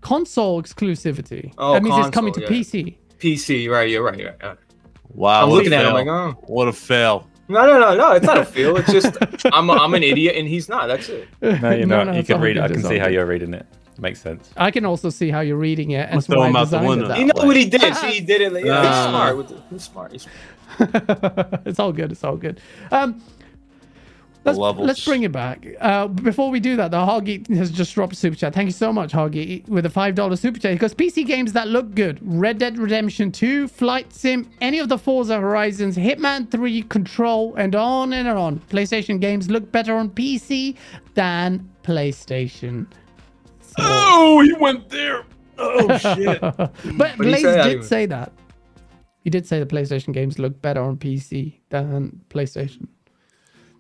[0.02, 1.54] console exclusivity.
[1.58, 2.48] Oh, that means it's coming to yeah.
[2.48, 2.96] PC.
[3.20, 3.90] PC, right?
[3.90, 4.18] You're right.
[4.18, 4.58] You're right.
[5.10, 5.44] wow.
[5.44, 5.92] I'm looking at it.
[5.94, 7.28] Like, oh, What a fail.
[7.48, 8.12] no, no, no, no.
[8.14, 8.78] It's not a feel.
[8.78, 9.18] It's just
[9.54, 10.88] I'm I'm an idiot and he's not.
[10.88, 11.28] That's it.
[11.42, 12.08] No, you're No, not.
[12.08, 12.54] no, you can read.
[12.56, 13.66] good, I can all see how you're reading it.
[13.98, 14.50] Makes sense.
[14.56, 16.08] I can also see how you're reading it.
[16.10, 17.14] And throw why him out the window.
[17.16, 17.46] You know way.
[17.48, 17.94] what he did?
[17.98, 18.54] See, he did it.
[18.54, 19.10] Yeah, he's Ah.
[19.10, 19.38] smart.
[19.38, 20.12] With the, he's smart.
[20.14, 20.26] He's
[21.66, 22.12] it's all good.
[22.12, 22.60] It's all good.
[22.92, 23.22] Um,
[24.46, 25.66] let's, let's bring it back.
[25.80, 28.54] Uh, before we do that, the Hoggy has just dropped a super chat.
[28.54, 30.74] Thank you so much, Hoggy, with a five dollar super chat.
[30.74, 34.98] Because PC games that look good: Red Dead Redemption 2, Flight Sim, any of the
[34.98, 38.60] Forza Horizons, Hitman 3, Control, and on and on.
[38.70, 40.76] PlayStation games look better on PC
[41.16, 42.86] than PlayStation.
[43.78, 45.24] Oh, he went there.
[45.58, 46.40] Oh shit.
[46.42, 48.32] But Blaze did even- say that.
[49.30, 52.88] He did say the PlayStation games look better on PC than PlayStation.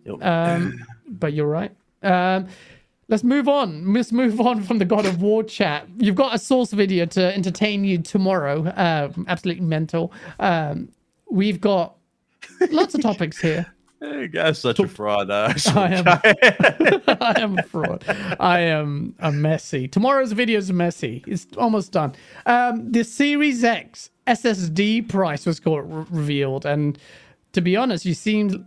[0.05, 0.23] Yep.
[0.23, 1.75] Um, but you're right.
[2.03, 2.45] Um,
[3.07, 3.91] let's move on.
[3.91, 5.87] Let's move on from the God of War chat.
[5.97, 8.63] You've got a source video to entertain you tomorrow.
[8.67, 10.13] Uh, absolutely mental.
[10.39, 10.89] Um,
[11.31, 11.95] we've got
[12.69, 13.65] lots of topics here.
[14.01, 15.29] Hey, guy's such a fraud.
[15.29, 16.05] Uh, I am,
[17.21, 18.03] I am a fraud.
[18.39, 19.87] I am a messy.
[19.87, 21.23] Tomorrow's video is messy.
[21.27, 22.13] It's almost done.
[22.45, 26.97] Um, the Series X SSD price was got re- revealed, and
[27.53, 28.65] to be honest, you seem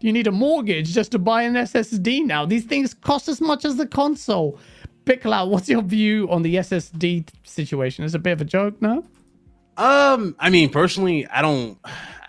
[0.00, 2.44] you need a mortgage just to buy an SSD now.
[2.44, 4.58] These things cost as much as the console.
[5.06, 8.04] Pickle what's your view on the SSD situation?
[8.04, 9.02] It's a bit of a joke, no?
[9.78, 11.78] Um, I mean, personally, I don't,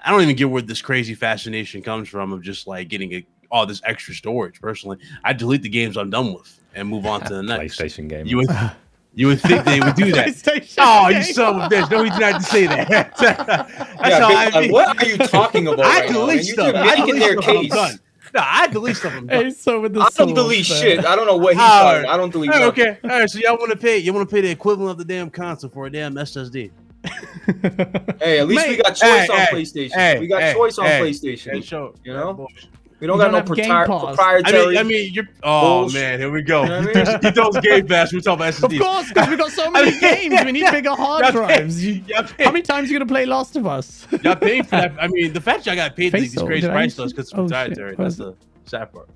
[0.10, 3.24] I don't even get where this crazy fascination comes from of just like getting a,
[3.52, 4.60] all this extra storage.
[4.60, 7.78] Personally, I delete the games I'm done with and move on to the next.
[7.80, 8.26] PlayStation game.
[8.26, 8.50] You would,
[9.14, 10.74] you would think they would do that.
[10.80, 11.92] Oh, you son of a bitch!
[11.92, 12.90] No, he did not to say that.
[12.90, 14.72] That's yeah, how big- I like, mean.
[14.72, 15.86] what are you talking about?
[15.86, 16.28] I right now, man?
[16.28, 16.74] delete You're stuff.
[16.74, 17.46] just I making delete their stuff.
[17.46, 17.70] Case.
[17.72, 18.00] done.
[18.34, 19.14] No, I delete stuff.
[19.16, 19.46] I'm done.
[19.46, 21.06] Hey, so with the I don't delete uh, shit.
[21.06, 22.04] I don't know what he's talking.
[22.04, 22.12] right.
[22.12, 22.50] I don't delete.
[22.50, 23.30] All right, okay, all right.
[23.30, 24.00] So y'all want to pay?
[24.00, 26.72] You want to pay the equivalent of the damn console for a damn SSD?
[28.22, 29.92] Hey, at least we got choice hey, on hey, PlayStation.
[29.92, 31.52] hey, we got hey, choice on hey, PlayStation.
[31.54, 32.34] Hey, show You know?
[32.34, 32.68] bullshit.
[33.00, 34.20] we don't You got don't no have Game propri- Pass.
[34.20, 34.68] I proprietary.
[34.68, 35.30] mean, I mean, you're.
[35.44, 35.94] Oh Bullshit.
[36.02, 36.64] man, here we go.
[36.64, 38.14] You know what I throws- he throws Game Pass.
[38.14, 40.36] We talk about Of course, because we got so many games.
[40.46, 41.84] We need bigger hard drives.
[41.84, 44.06] You- y'all how many times are you gonna play Last of Us?
[44.24, 44.94] Y'all paid for that.
[45.02, 47.26] I mean, the fact y'all got paid these crazy did I price mention- though because
[47.26, 47.96] it's oh, proprietary.
[47.98, 48.36] That's the
[48.66, 49.10] sad part.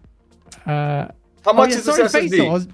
[0.66, 2.56] Uh, How oh much yeah, is sorry, this Faisal.
[2.56, 2.72] I SSD?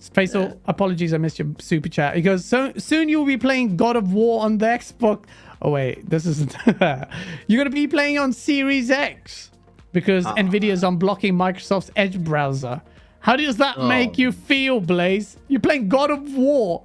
[0.00, 2.16] Was- Faisal, apologies, I missed your super chat.
[2.16, 5.24] He goes, so soon you'll be playing God of War on the Xbox.
[5.62, 6.56] Oh wait, this isn't.
[7.46, 9.50] You're gonna be playing on Series X
[9.92, 10.34] because Ah.
[10.36, 12.80] Nvidia's unblocking Microsoft's Edge browser.
[13.20, 13.86] How does that Oh.
[13.86, 15.36] make you feel, Blaze?
[15.48, 16.82] You're playing God of War.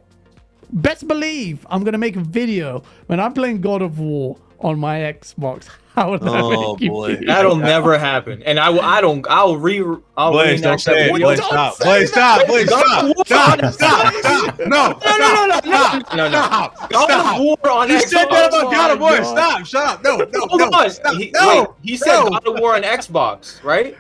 [0.74, 5.00] Best believe I'm gonna make a video when I'm playing God of War on my
[5.00, 5.68] Xbox.
[5.96, 7.16] How would that Oh, make you boy.
[7.16, 7.28] feel?
[7.28, 8.44] That'll never happen.
[8.44, 8.82] And I will.
[8.82, 9.26] I don't.
[9.30, 9.82] I'll re.
[10.18, 11.12] I'll Blaze, don't say that it.
[11.14, 11.28] video.
[11.28, 11.74] Blaze, Don't stop.
[11.76, 12.36] say Blaze, that.
[12.42, 12.48] stop.
[12.48, 13.04] Blaze, God stop.
[13.04, 13.64] of War Stop.
[13.64, 14.14] on Stop.
[14.16, 14.60] Stop.
[14.60, 14.66] No.
[14.68, 16.14] No, no, no, no, Stop.
[16.14, 16.46] no, no, no.
[16.46, 16.90] Stop.
[16.90, 17.36] God Stop.
[17.38, 18.60] of War on You said that Xbox.
[18.60, 19.10] about God of War.
[19.12, 19.26] Oh my God.
[19.38, 19.66] Stop.
[19.68, 20.04] Shut up.
[20.04, 20.18] No.
[20.18, 20.26] No.
[20.48, 20.66] Hold no.
[20.80, 20.90] on.
[20.90, 21.14] Stop.
[21.16, 21.48] He, no.
[21.62, 22.30] wait, he said no.
[22.30, 23.98] God of War on Xbox, right?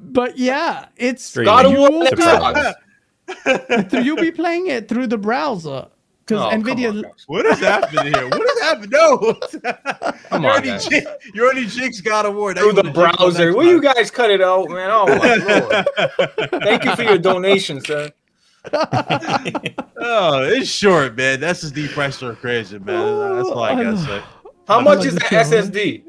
[0.00, 1.46] But yeah, it's Streaming.
[1.46, 2.74] God of War You on will Xbox.
[4.04, 5.86] you'll be playing it through the browser
[6.26, 6.88] because Oh, Nvidia.
[6.88, 7.04] on.
[7.28, 8.28] What is happening here?
[8.28, 8.90] What is happening?
[8.90, 9.16] No.
[10.28, 10.86] Come you on, already, guys.
[10.86, 13.56] jin- you already jinxed God of Through the wanna jinx on browser.
[13.56, 14.90] Will you guys cut it out, man?
[14.92, 15.34] Oh my
[16.50, 16.60] lord!
[16.62, 18.10] Thank you for your donation, sir.
[19.98, 21.40] Oh, it's short, man.
[21.40, 23.36] That's just depressor crazy, man.
[23.36, 24.22] That's all I gotta say.
[24.68, 25.26] How much is the the.
[25.36, 26.02] SSD?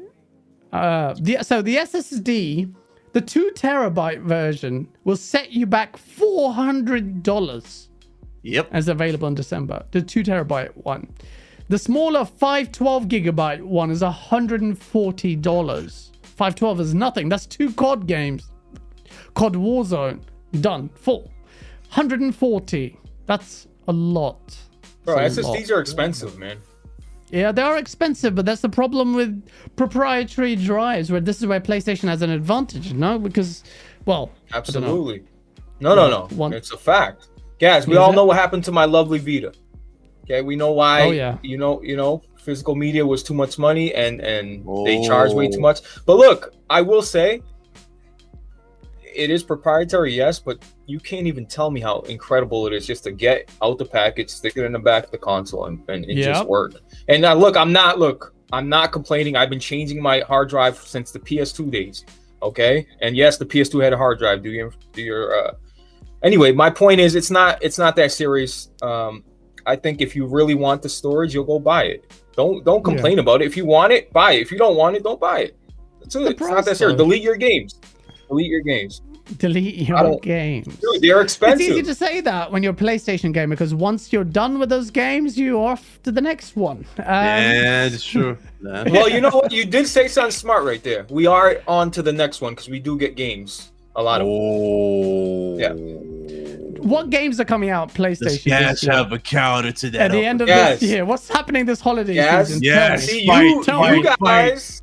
[0.72, 2.72] Uh, the so the SSD,
[3.12, 7.87] the two terabyte version will set you back four hundred dollars
[8.42, 8.68] Yep.
[8.72, 9.84] as available in December.
[9.90, 11.08] The two terabyte one.
[11.68, 16.10] The smaller 512 gigabyte one is $140.
[16.22, 17.28] 512 is nothing.
[17.28, 18.50] That's two COD games.
[19.34, 20.20] COD Warzone.
[20.60, 20.88] Done.
[20.94, 21.30] Full.
[21.88, 22.96] 140.
[23.26, 24.56] That's a lot.
[25.04, 25.70] Bro, That's a lot.
[25.70, 26.58] Are expensive, man.
[27.30, 31.60] Yeah, they are expensive, but that's the problem with proprietary drives, where this is where
[31.60, 33.18] PlayStation has an advantage, no?
[33.18, 33.64] Because,
[34.06, 34.78] well, I don't know.
[34.88, 35.24] Absolutely.
[35.80, 36.26] No, no, no.
[36.36, 37.28] One- It's a fact.
[37.58, 38.16] Guys, we Is all it?
[38.16, 39.52] know what happened to my lovely Vita.
[40.24, 41.02] Okay, we know why.
[41.02, 41.38] Oh, yeah.
[41.42, 45.48] You know, you know, physical media was too much money and and they charge way
[45.48, 45.62] too Oh.
[45.62, 45.80] much.
[46.06, 47.42] But look, I will say
[49.02, 53.02] it is proprietary, yes, but you can't even tell me how incredible it is just
[53.04, 56.04] to get out the package, stick it in the back of the console, and, and
[56.04, 56.46] it just Yep.
[56.46, 56.72] work.
[57.08, 59.34] And now, look, I'm not look, I'm not complaining.
[59.34, 62.04] I've been changing my hard drive since the PS2 days.
[62.42, 64.42] Okay, and yes, the PS2 had a hard drive.
[64.42, 65.52] Do your do your uh...
[66.22, 66.52] anyway?
[66.52, 68.70] My point is, it's not it's not that serious.
[68.82, 69.24] Um,
[69.66, 72.12] I think if you really want the storage, you'll go buy it.
[72.36, 72.94] Don't don't Yeah.
[72.94, 73.46] complain about it.
[73.46, 74.42] If you want it, buy it.
[74.42, 75.56] If you don't want it, don't buy it.
[76.00, 76.22] That's it.
[76.22, 76.96] It's not that serious.
[76.96, 77.04] though.
[77.04, 77.78] Delete your games.
[78.28, 79.02] Delete your games.
[79.36, 80.74] delete your games.
[80.78, 81.60] Dude, they're expensive.
[81.60, 84.70] It's easy to say that when you're a PlayStation gamer, because once you're done with
[84.70, 86.78] those games, you're off to the next one.
[86.98, 88.38] Um, Yeah, it's true.
[88.62, 88.84] Nah.
[88.90, 89.52] well, you know what?
[89.52, 91.04] You did say something smart right there.
[91.10, 93.70] We are on to the next one because we do get games.
[93.96, 95.58] A lot of Oh.
[95.58, 95.74] Yeah.
[96.88, 98.44] What games are coming out PlayStation?
[98.50, 98.92] Does this year?
[98.92, 100.00] have a counter to that?
[100.00, 100.80] At the end of Yes.
[100.80, 102.48] this year, what's happening this holiday Yes.
[102.48, 102.62] season?
[102.62, 103.06] Yes.
[103.06, 103.20] Tell me.
[103.20, 104.18] See, Fight, you, fight, you fight.
[104.20, 104.82] guys,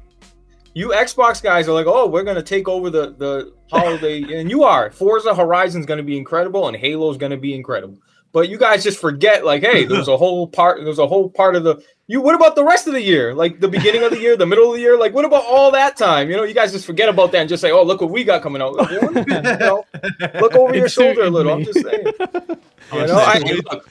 [0.73, 4.63] you Xbox guys are like, oh, we're gonna take over the the holiday, and you
[4.63, 4.91] are.
[4.91, 7.97] Forza Horizon's gonna be incredible, and Halo's gonna be incredible.
[8.33, 10.83] But you guys just forget, like, hey, there's a whole part.
[10.83, 11.81] There's a whole part of the.
[12.07, 12.21] You.
[12.21, 13.33] What about the rest of the year?
[13.33, 14.97] Like the beginning of the year, the middle of the year.
[14.97, 16.29] Like, what about all that time?
[16.29, 18.23] You know, you guys just forget about that and just say, oh, look what we
[18.23, 18.75] got coming out.
[18.91, 19.01] You
[19.59, 19.85] know,
[20.39, 21.53] look over your shoulder a suited little.
[21.53, 22.05] I'm just saying.
[22.91, 23.85] Oh, You know, I, look,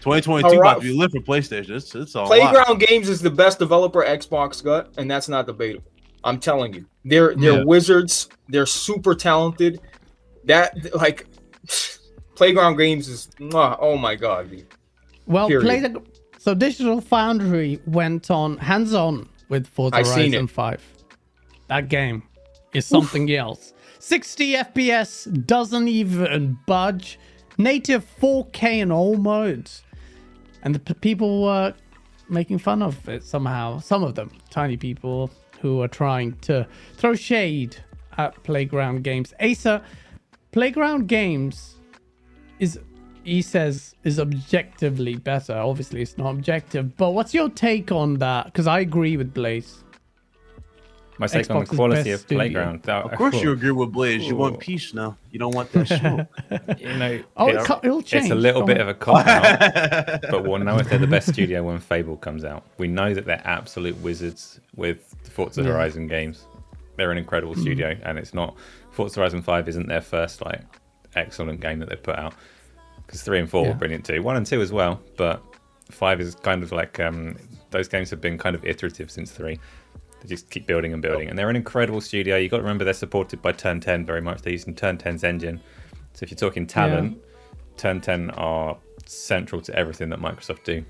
[0.00, 0.58] 2022 Hurrah.
[0.72, 1.70] about to be lit for PlayStation.
[1.70, 2.26] It's, it's a lot.
[2.28, 5.90] Playground Games is the best developer Xbox got, and that's not debatable.
[6.24, 7.64] I'm telling you, they're they're Yeah.
[7.64, 8.28] wizards.
[8.48, 9.80] They're super talented.
[10.44, 11.26] That like
[12.34, 14.50] Playground Games is oh my god.
[14.50, 14.66] dude.
[15.26, 15.64] Well, Period.
[15.64, 16.02] play the,
[16.38, 20.50] so Digital Foundry went on hands-on with Forza I seen Horizon it.
[20.50, 20.84] 5.
[21.68, 22.22] That game
[22.72, 23.72] is something else.
[23.98, 27.18] 60 FPS doesn't even budge.
[27.58, 29.82] Native 4K in all modes.
[30.62, 31.74] And the p- people were
[32.28, 33.80] making fun of it somehow.
[33.80, 35.30] Some of them, tiny people
[35.60, 37.76] who are trying to throw shade
[38.16, 39.34] at Playground Games.
[39.40, 39.82] Asa,
[40.52, 41.76] Playground Games
[42.58, 42.78] is
[43.28, 45.54] he says is objectively better.
[45.56, 46.96] Obviously, it's not objective.
[46.96, 48.46] But what's your take on that?
[48.46, 49.84] Because I agree with Blaze.
[51.20, 52.38] My take on the quality of studio.
[52.38, 52.82] Playground.
[52.84, 54.24] that- Of course, you agree with Blaze.
[54.24, 55.16] You want peace now.
[55.32, 55.88] You don't want that
[56.68, 56.78] smoke.
[56.80, 58.82] You know, Oh, it's, it co- it'll it's a little Go bit on.
[58.82, 62.44] of a cop out, but we'll know if they're the best studio when Fable comes
[62.44, 62.62] out.
[62.78, 65.70] We know that they're absolute wizards with the Forza Yeah.
[65.72, 66.44] Horizon games.
[66.96, 67.62] They're an incredible Mm.
[67.62, 68.56] studio, and it's not
[68.92, 70.60] Forza Horizon Five isn't their first like
[71.16, 72.34] excellent game that they've put out
[73.08, 73.70] because three and four Yeah.
[73.72, 74.22] were brilliant too.
[74.22, 75.42] One and two as well, but
[75.90, 77.36] five is kind of like um,
[77.70, 79.58] those games have been kind of iterative since three.
[80.20, 82.36] They just keep building and building, and they're an incredible studio.
[82.36, 84.42] You got to remember they're supported by Turn 10 very much.
[84.42, 85.58] They're using Turn 10's engine.
[86.12, 87.18] So if you're talking talent,
[87.78, 90.84] Turn 10 are central to everything that Microsoft do.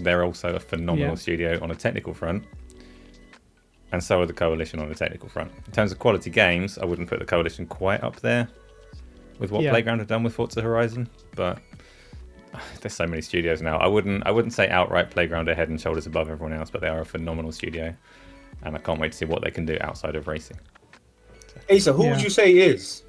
[0.00, 1.14] They're also a phenomenal Yeah.
[1.16, 2.44] studio on a technical front,
[3.92, 5.50] and so are the Coalition on a technical front.
[5.66, 8.48] In terms of quality games, I wouldn't put the Coalition quite up there
[9.38, 9.70] with what Yeah.
[9.70, 11.58] Playground have done with Forza Horizon, but
[12.80, 13.78] there's so many studios now.
[13.78, 16.80] I wouldn't I wouldn't say outright Playground are head and shoulders above everyone else, but
[16.80, 17.94] they are a phenomenal studio,
[18.62, 20.58] and I can't wait to see what they can do outside of racing.
[21.70, 22.12] Asa, who Yeah.
[22.12, 23.02] would you say is?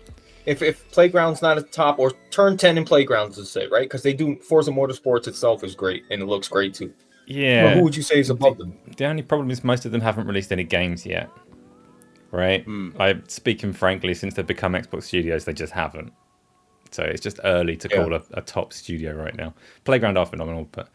[0.45, 3.84] if if Playground's not at the top or turn ten in Playgrounds to say right
[3.84, 6.91] because they do Forza Motorsports itself is great and it looks great too.
[7.27, 7.65] Yeah.
[7.65, 8.73] But who would you say is above them?
[8.97, 11.30] The only problem is most of them haven't released any games yet.
[12.32, 12.63] Right?
[12.63, 12.89] Hmm.
[12.99, 16.13] I speaking frankly, since they've become Xbox Studios, they just haven't.
[16.91, 17.97] So it's just early to Yeah.
[17.97, 19.53] call a, a top studio right now.
[19.84, 20.89] Playground are phenomenal, but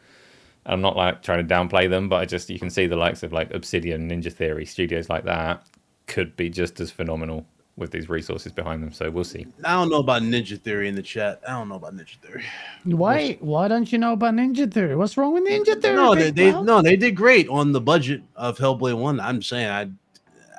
[0.67, 3.23] I'm not like trying to downplay them, but I just you can see the likes
[3.23, 5.67] of like Obsidian, Ninja Theory, studios like that
[6.07, 8.93] could be just as phenomenal with these resources behind them.
[8.93, 9.47] So we'll see.
[9.65, 11.41] I don't know about Ninja Theory in the chat.
[11.47, 12.45] I don't know about Ninja Theory.
[12.85, 13.37] Why?
[13.41, 14.95] Why don't you know about Ninja Theory?
[14.95, 15.97] What's wrong with Ninja Theory?
[15.97, 19.19] No, they, they no, they did great on the budget of Hellblade One.
[19.19, 19.89] I'm saying I,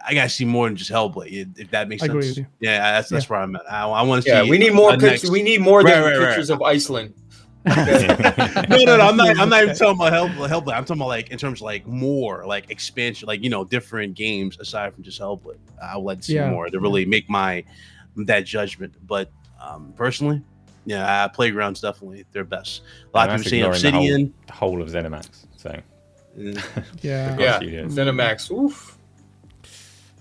[0.07, 1.57] I gotta see more than just Hellblade.
[1.59, 2.15] If that makes I sense.
[2.15, 2.45] agree with you.
[2.59, 3.63] Yeah, that's that's where I'm at.
[3.71, 4.49] I, I want to Yeah, see.
[4.49, 5.23] we need more pictures.
[5.23, 6.27] next- We need more Right, than right, right.
[6.27, 7.13] pictures of Iceland.
[7.65, 8.99] no, no, no.
[9.07, 9.39] I'm not.
[9.39, 10.49] I'm not even talking about Hellblade.
[10.49, 10.73] Hellblade.
[10.75, 14.13] I'm talking about like in terms of like more like expansion, like you know, different
[14.13, 15.57] games aside from just Hellblade.
[15.81, 16.51] I would like to see Yeah.
[16.51, 17.63] more to really make my
[18.17, 18.93] that judgment.
[19.07, 20.41] But um personally,
[20.85, 22.83] yeah, uh, Playground's definitely their best.
[23.11, 24.33] A lot of people saying ignoring the whole- Obsidian.
[24.45, 25.29] The whole of ZeniMax.
[25.57, 25.81] So uh,
[27.01, 27.35] Yeah.
[27.39, 27.95] Yeah, Studios.
[27.95, 28.51] ZeniMax.
[28.51, 28.97] Oof.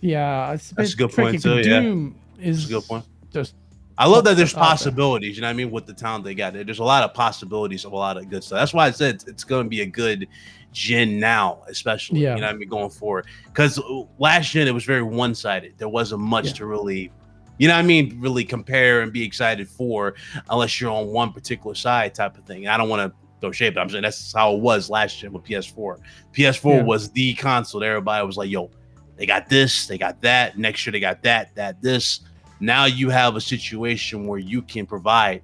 [0.05, 1.62] Yeah, it's a, That's a good point, tricky.
[1.64, 2.46] too, yeah.
[2.46, 3.05] Is That's a good point.
[3.32, 3.55] just
[3.96, 5.36] I love that there's possibilities.
[5.36, 5.70] You know what I mean?
[5.70, 8.42] With the talent they got, there's a lot of possibilities of a lot of good
[8.42, 8.59] stuff.
[8.59, 10.26] That's why I said it's, it's going to be a good
[10.72, 12.20] gen now, especially.
[12.20, 12.34] Yeah.
[12.34, 12.68] You know what I mean?
[12.68, 13.80] Going forward, because
[14.18, 15.74] last gen it was very one sided.
[15.78, 16.52] There wasn't much Yeah.
[16.55, 17.12] to really,
[17.59, 18.18] you know what I mean?
[18.20, 20.16] Really compare and be excited for,
[20.50, 22.66] unless you're on one particular side type of thing.
[22.66, 25.20] And I don't want to throw shade, but I'm saying that's how it was last
[25.20, 25.98] gen with PS4.
[26.32, 26.82] PS4 Yeah.
[26.82, 28.70] was the console that everybody was like, "Yo,
[29.16, 30.58] they got this, they got that.
[30.58, 32.20] Next year they got that, that, this."
[32.60, 35.42] now you have a situation where you can provide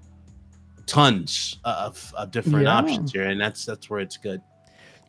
[0.86, 2.78] tons of, of different Yeah.
[2.78, 4.40] options here and that's that's where it's good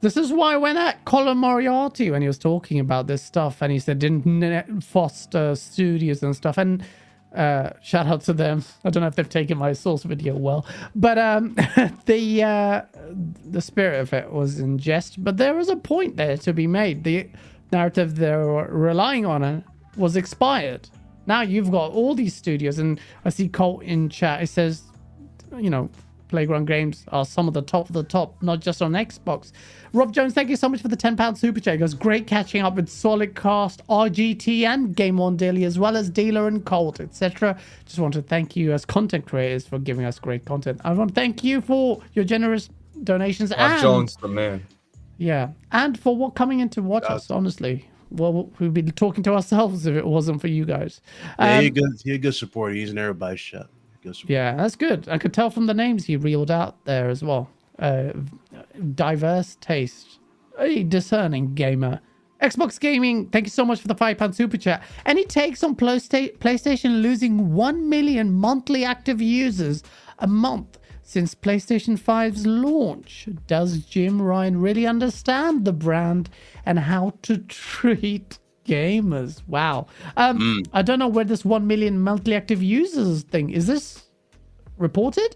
[0.01, 3.71] This is why when at Colin Moriarty when he was talking about this stuff and
[3.71, 6.83] he said didn't foster studios and stuff and
[7.35, 10.65] uh shout out to them i don't know if they've taken my source video well
[10.95, 11.55] but um
[12.05, 12.81] the uh
[13.49, 16.67] the spirit of it was in jest but there was a point there to be
[16.67, 17.29] made the
[17.71, 19.63] narrative they're relying on it
[19.97, 20.89] was expired
[21.27, 24.83] now you've got all these studios and i see colt in chat it says
[25.57, 25.89] you know,
[26.27, 29.51] Playground games are some of the top of the top, not just on Xbox.
[29.91, 31.75] Rob Jones, thank you so much for the £10 super chat.
[31.75, 35.97] It goes great catching up with Solid Cast, RGT, and Game On Daily, as well
[35.97, 37.59] as Dealer and Colt, etc.
[37.85, 40.79] Just want to thank you as content creators for giving us great content.
[40.85, 42.69] I want to thank you for your generous
[43.03, 44.65] donations Rob and Jones, the man.
[45.21, 47.29] Yeah, and for what coming in to watch us.
[47.29, 50.99] Honestly, well, we'd be talking to ourselves if it wasn't for you guys.
[51.37, 53.69] yeah, Um, he's a good a good supporter he's in everybody's shot
[54.25, 55.07] yeah, that's good.
[55.09, 57.51] I could tell from the names he reeled out there as well.
[57.77, 58.13] Uh,
[58.95, 60.17] diverse taste,
[60.57, 62.01] a discerning gamer.
[62.41, 64.81] Xbox Gaming, thank you so much for the five pound super chat.
[65.05, 69.83] Any takes on PlayStation losing one million monthly active users
[70.17, 70.79] a month
[71.11, 73.27] since PlayStation 5's launch?
[73.45, 76.29] Does Jim Ryan really understand the brand
[76.65, 79.41] and how to treat gamers?
[79.45, 79.87] Wow.
[80.15, 83.67] Um, I don't know where this one million monthly active users thing is.
[83.67, 84.07] This
[84.77, 85.35] reported?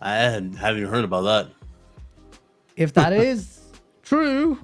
[0.00, 1.48] i haven't heard about that
[2.76, 3.60] If that is
[4.02, 4.58] true,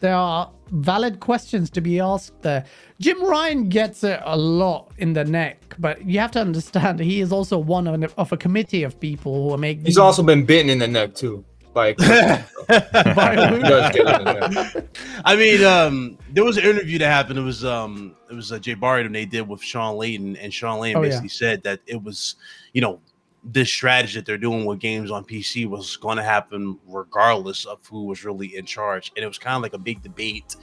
[0.00, 2.64] there are valid questions to be asked there.
[3.00, 7.20] Jim Ryan gets it a lot in the neck, but you have to understand he
[7.20, 9.84] is also one of, an- of a committee of people who are making.
[9.84, 11.44] He's also been bitten in the neck too.
[11.74, 12.06] Like he
[12.68, 13.60] By who?
[13.60, 14.86] does get it in the neck.
[15.24, 18.58] i mean um there was an interview that happened it was um it was uh,
[18.58, 21.08] jay barton they did with Shawn Layden and Shawn Layden Oh, yeah.
[21.10, 22.34] basically said that it was
[22.72, 23.00] you know
[23.42, 27.84] this strategy that they're doing with games on PC was going to happen regardless of
[27.86, 29.12] who was really in charge.
[29.16, 30.56] And it was kind of like a big debate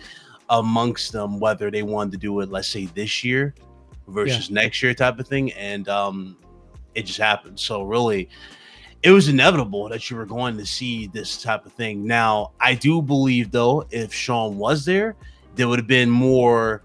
[0.49, 3.55] amongst them whether they wanted to do it, let's say this year
[4.07, 5.51] versus next year type of thing.
[5.53, 6.37] And um,
[6.95, 7.59] it just happened.
[7.59, 8.29] So really,
[9.03, 12.05] it was inevitable that you were going to see this type of thing.
[12.05, 15.15] Now, I do believe though, if Sean was there,
[15.55, 16.83] there would have been more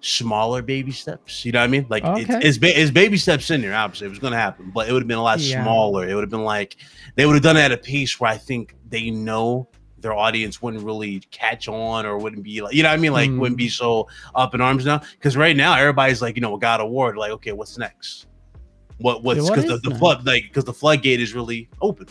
[0.00, 1.44] smaller baby steps.
[1.44, 1.86] You know what I mean?
[1.88, 2.46] Like it's, Okay.
[2.48, 3.74] it's, ba- it's baby steps in there.
[3.74, 5.62] Obviously, it was going to happen, but it would have been a lot Yeah.
[5.62, 6.08] smaller.
[6.08, 6.76] It would have been like
[7.16, 9.68] they would have done it at a pace where I think they know
[10.00, 13.12] their audience wouldn't really catch on or wouldn't be like, you know what I mean?
[13.12, 13.38] Like, Mm.
[13.40, 15.00] wouldn't be so up in arms now.
[15.12, 18.26] Because right now, everybody's like, you know, God War, like, okay, what's next?
[18.98, 22.06] What what's what because is the, the flood like because the floodgate is really open.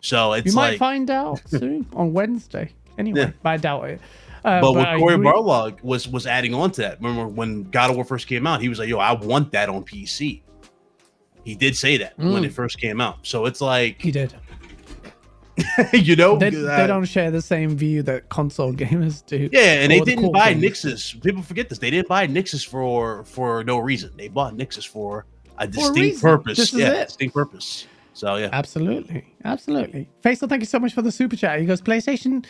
[0.00, 2.70] So it's you might like find out soon on Wednesday.
[2.98, 3.30] Anyway, Yeah.
[3.42, 4.00] but I doubt it.
[4.44, 6.98] Uh, but I Cory Barlog was was adding on to that.
[7.00, 9.68] Remember when God of War first came out, he was like, "Yo, I want that
[9.70, 10.42] on PC."
[11.44, 12.46] He did say that when Mm.
[12.46, 13.18] it first came out.
[13.26, 14.34] So it's like, he did.
[15.92, 19.48] you know, They, uh, they don't share the same view that console gamers do.
[19.52, 20.62] Yeah, and they the didn't buy gamers.
[20.62, 21.22] Nixxes.
[21.22, 21.78] People forget this.
[21.78, 24.10] They didn't buy Nixxes for for no reason.
[24.16, 25.26] They bought Nixxes for
[25.58, 26.20] a distinct reason.
[26.20, 26.58] purpose.
[26.58, 27.86] This is yeah, distinct purpose.
[28.14, 29.24] So yeah, Absolutely.
[29.44, 30.08] Absolutely.
[30.24, 31.60] Faisal, thank you so much for the super chat.
[31.60, 32.44] He goes, PlayStation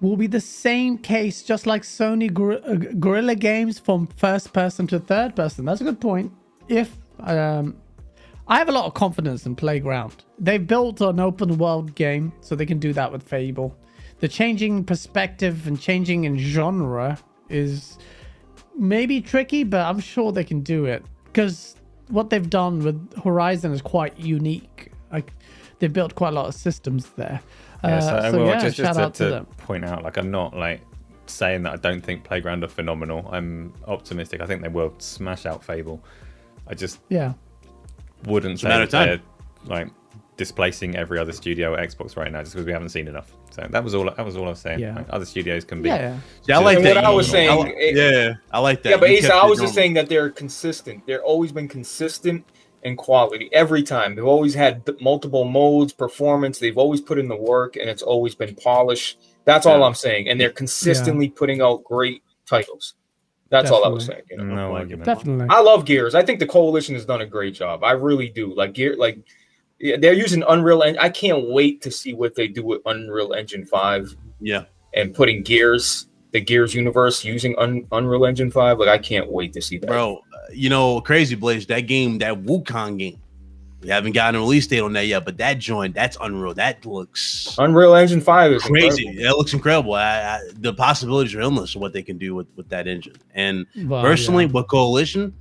[0.00, 4.86] will be the same case, just like Sony Gor- uh, Guerrilla Games from first person
[4.88, 5.64] to third person.
[5.64, 6.32] That's a good point.
[6.68, 7.76] If um,
[8.48, 12.54] I have a lot of confidence in Playground, they've built an open world game, so
[12.54, 13.76] they can do that with Fable.
[14.20, 17.18] The changing perspective and changing in genre
[17.48, 17.98] is
[18.76, 21.76] maybe tricky, but I'm sure they can do it because
[22.08, 24.92] what they've done with Horizon is quite unique.
[25.12, 25.32] Like
[25.78, 27.40] they've built quite a lot of systems there.
[27.88, 29.46] Yeah, Uh, so, so well, yeah, just, just shout to, out to to them.
[29.58, 30.80] point out, like I'm not like
[31.26, 33.28] saying that I don't think Playground are phenomenal.
[33.32, 34.40] I'm optimistic.
[34.40, 36.02] I think they will smash out Fable.
[36.66, 37.32] I just Yeah,
[38.26, 39.20] wouldn't say that of they're
[39.66, 39.88] like
[40.36, 43.32] displacing every other studio at Xbox right now just because we haven't seen enough.
[43.50, 44.04] So that was all.
[44.10, 44.80] That was all I was saying.
[44.80, 44.96] Yeah.
[44.96, 45.88] Like, other studios can be.
[45.88, 46.18] yeah, yeah.
[46.48, 46.96] yeah, I like that.
[46.96, 48.90] what I was saying, I li- it- yeah, I like that.
[48.90, 49.72] Yeah, but Asa, I was just normal.
[49.74, 51.06] saying that they're consistent.
[51.06, 52.44] They're always been consistent
[52.84, 54.14] in quality every time.
[54.14, 56.58] They've always had multiple modes, performance.
[56.58, 59.18] They've always put in the work, and it's always been polished.
[59.44, 60.28] That's all I'm saying.
[60.28, 62.94] And they're consistently putting out great titles.
[63.50, 64.22] That's all I was saying.
[64.30, 64.44] You know?
[64.44, 65.04] No argument.
[65.06, 65.46] Definitely.
[65.48, 66.14] I love Gears.
[66.14, 67.84] I think the coalition has done a great job.
[67.84, 68.54] I really do.
[68.54, 69.18] Like Gear, like
[69.78, 70.82] yeah, they're using Unreal.
[70.82, 74.64] En- I can't wait to see what they do with Unreal Engine Five Yeah,
[74.94, 78.78] and putting Gears, the Gears universe using Un- Unreal Engine Five.
[78.78, 79.86] Like I can't wait to see that.
[79.88, 80.20] bro.
[80.52, 81.66] You know, crazy Blaze.
[81.66, 83.20] That game, that Wukong game.
[83.84, 86.54] We haven't gotten a release date on that yet, but that joint, that's unreal.
[86.54, 89.06] That looks Unreal Engine Five is crazy.
[89.06, 89.24] incredible.
[89.24, 89.92] That looks incredible.
[89.92, 93.16] I, I, the possibilities are endless of what they can do with with that engine.
[93.34, 94.52] And Well, personally, yeah.
[94.52, 95.34] with Coalition,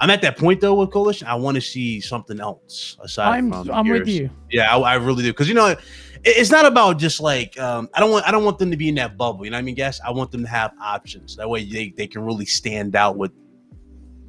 [0.00, 1.26] I'm at that point though with Coalition.
[1.28, 3.70] I want to see something else aside I'm from.
[3.70, 4.28] I'm with you.
[4.50, 5.78] Yeah, I, I really do because you know it,
[6.24, 8.90] it's not about just like um, I don't want I don't want them to be
[8.90, 9.46] in that bubble.
[9.46, 9.76] You know what I mean?
[9.76, 11.36] Guess I want them to have options.
[11.36, 13.32] That way they, they can really stand out with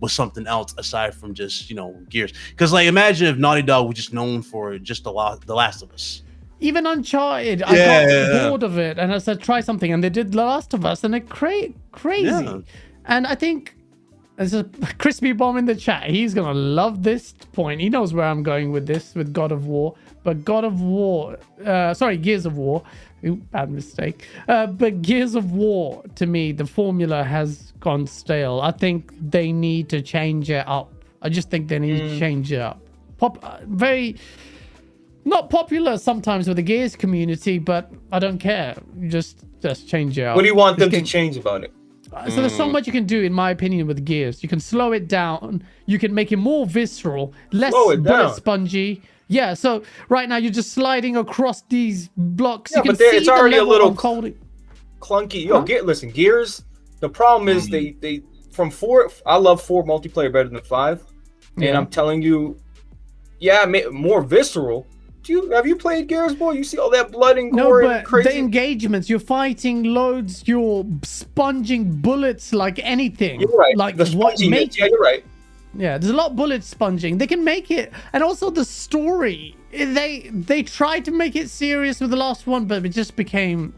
[0.04, 2.34] with something else aside from just you know Gears.
[2.52, 5.82] Because like imagine if Naughty Dog was just known for just the last the Last
[5.82, 6.22] of Us.
[6.60, 8.50] Even Uncharted, I Yeah, got yeah, yeah.
[8.50, 11.04] bored of it, and I said try something, and they did The Last of Us,
[11.04, 12.26] and it cra- crazy.
[12.28, 12.60] Yeah.
[13.06, 13.76] And I think
[14.36, 14.64] there's a
[14.98, 16.10] crispy bomb in the chat.
[16.10, 17.80] He's gonna love this point.
[17.82, 21.38] He knows where I'm going with this with God of War, but God of War,
[21.66, 22.84] uh, sorry, Gears of War.
[23.26, 24.28] Ooh, bad mistake.
[24.48, 28.60] Uh, but Gears of War, to me, the formula has gone stale.
[28.62, 30.92] I think they need to change it up.
[31.22, 32.10] I just think they need Mm.
[32.10, 32.82] to change it up.
[33.18, 34.18] Pop, uh, very
[35.26, 38.76] not popular sometimes with the Gears community, but I don't care.
[39.08, 40.36] Just just change it up.
[40.36, 41.72] What do you want them to change about it?
[42.30, 44.44] so there's so much you can do, in my opinion, with Gears.
[44.44, 45.64] You can slow it down.
[45.88, 48.34] You can make it more visceral, less bullet down.
[48.36, 49.02] spongy.
[49.34, 49.54] Yeah.
[49.56, 52.72] So right now you're just sliding across these blocks.
[52.72, 54.38] Yeah, you can but there- see it's already a little unfolding.
[55.00, 55.46] Clunky.
[55.46, 55.66] Yo, Huh?
[55.66, 56.10] get listen.
[56.10, 56.64] Gears.
[57.02, 58.00] The problem is they hmm.
[58.00, 58.22] they
[58.52, 59.10] from four.
[59.26, 61.04] I love four multiplayer better than five,
[61.58, 62.58] and I'm telling you,
[63.40, 64.88] yeah, more visceral.
[65.24, 66.52] Do you have you played Gears, boy?
[66.52, 68.30] You see all that blood and No, gore but and crazy.
[68.30, 73.42] the engagements, you're fighting loads, you're sponging bullets like anything.
[73.42, 73.76] you're right.
[73.76, 75.26] Like the what sponginess, makes Yeah, you're right.
[75.76, 77.18] Yeah, there's a lot of bullet sponging.
[77.18, 79.56] They can make it, and also the story.
[79.72, 83.74] They they tried to make it serious with the last one, but it just became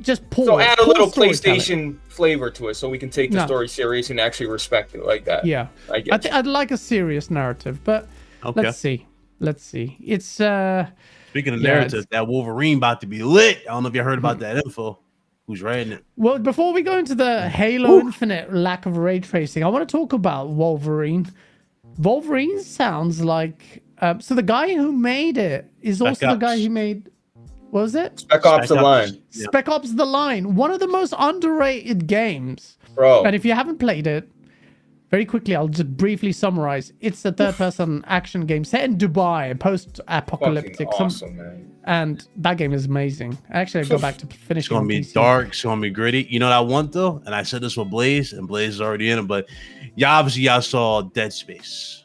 [0.00, 0.46] just poor.
[0.46, 1.10] So add a poor little.
[1.10, 3.44] PlayStation flavor to it, so we can take the No.
[3.46, 5.44] story serious and actually respect it like that.
[5.44, 6.22] Yeah, I I get.
[6.22, 8.08] think I'd like a serious narrative, but
[8.44, 8.62] Okay.
[8.62, 9.06] let's see,
[9.40, 9.98] let's see.
[10.02, 10.86] It's uh,
[11.30, 13.58] Speaking of Yeah, narrative, that Wolverine about to be lit.
[13.68, 14.98] I don't know if you heard about that info.
[15.50, 16.04] Who's writing it?
[16.16, 19.92] well, before we go into the Halo Infinite lack of ray tracing, I want to
[19.92, 21.26] talk about Wolverine.
[21.98, 26.70] Wolverine sounds like um, so the guy who made it is also the guy who
[26.70, 27.10] made.
[27.70, 28.20] What was it?
[28.20, 28.84] Spec Ops: The Spec Ops.
[28.84, 29.44] Line, Yeah.
[29.46, 32.78] Spec Ops: The Line, one of the most underrated games.
[32.94, 33.24] bro.
[33.24, 34.30] And if you haven't played it,
[35.10, 36.92] very quickly, I'll just briefly summarize.
[37.00, 41.70] It's a third-person action game set in Dubai, post-apocalyptic, Fucking some- awesome, man.
[41.84, 43.36] and that game is amazing.
[43.50, 45.48] Actually, I go back to finish It's gonna be dark.
[45.48, 46.26] It's gonna be gritty.
[46.30, 48.80] You know what I want though, and I said this with Blaze, and Blaze is
[48.80, 49.26] already in it.
[49.26, 49.48] But
[49.96, 52.04] y'all obviously y'all saw Dead Space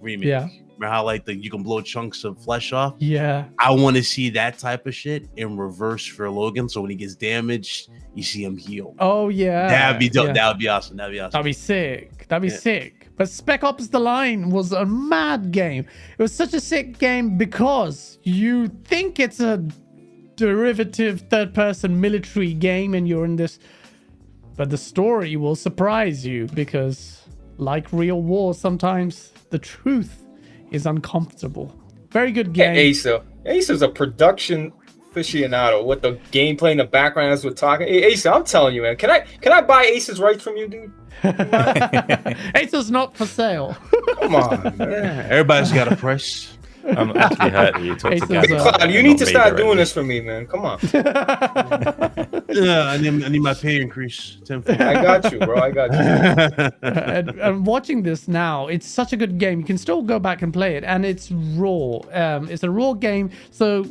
[0.00, 0.26] remake.
[0.28, 0.48] Yeah.
[0.78, 2.94] Remember how like the you can blow chunks of flesh off?
[2.98, 6.68] Yeah, I want to see that type of shit in reverse for Logan.
[6.68, 8.94] So when he gets damaged, you see him heal.
[8.98, 10.28] Oh yeah, That'd be dope.
[10.28, 10.32] yeah.
[10.32, 10.96] That would be awesome.
[10.96, 11.30] That'd be awesome.
[11.32, 12.21] That'd be sick.
[12.32, 12.60] That'd be Yeah.
[12.60, 13.08] sick.
[13.18, 15.84] But Spec Ops: The Line was a mad game.
[16.16, 19.62] It was such a sick game because you think it's a
[20.36, 23.58] derivative third-person military game, and you're in this,
[24.56, 27.20] but the story will surprise you because,
[27.58, 30.24] like real war, sometimes the truth
[30.70, 31.78] is uncomfortable.
[32.12, 32.90] Very good game.
[32.92, 33.22] Asa.
[33.46, 34.72] Asa's a production
[35.12, 37.86] aficionado with the gameplay in the background as we're talking.
[37.88, 38.96] Hey, Ace, I'm telling you, man.
[38.96, 40.92] Can I can I buy Ace's rights from you, dude?
[42.54, 43.76] Acer's not for sale.
[44.20, 44.90] Come on, man.
[44.90, 46.56] Yeah, everybody's got a price.
[46.84, 48.52] I'm actually hurt that you talked to Aces, Gabby.
[48.54, 49.64] about Cloud, you need to start directly.
[49.64, 50.46] doing this for me, man.
[50.46, 50.78] Come on.
[52.54, 54.36] Yeah, I need, I need my pay increase.
[54.44, 54.78] tenfold.
[54.78, 55.58] I got you, bro.
[55.58, 56.70] I got you.
[56.82, 59.60] and, and watching this now, it's such a good game.
[59.60, 62.00] You can still go back and play it, and it's raw.
[62.12, 63.30] Um, it's a raw game.
[63.50, 63.86] So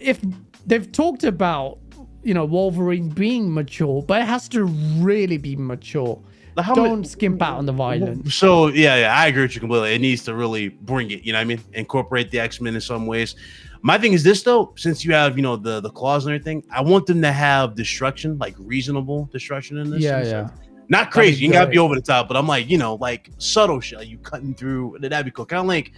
[0.00, 0.18] if
[0.64, 1.78] they've talked about,
[2.22, 6.18] you know, Wolverine being mature, but it has to really be mature.
[6.62, 8.34] How many- Don't skimp out on the violence.
[8.34, 9.94] So yeah, yeah, I agree with you completely.
[9.94, 11.24] It needs to really bring it.
[11.24, 11.60] You know what I mean?
[11.72, 13.34] Incorporate the X Men in some ways.
[13.82, 16.64] My thing is this though, since you have you know the the claws and everything,
[16.70, 20.02] I want them to have destruction, like reasonable destruction in this.
[20.02, 20.30] Yeah, in yeah.
[20.48, 20.52] sense.
[20.88, 21.44] Not crazy.
[21.44, 23.98] You gotta be over the top, but I'm like you know like subtle shit.
[23.98, 24.98] Like you cutting through.
[25.00, 25.46] That'd be cool.
[25.46, 25.92] Kind of like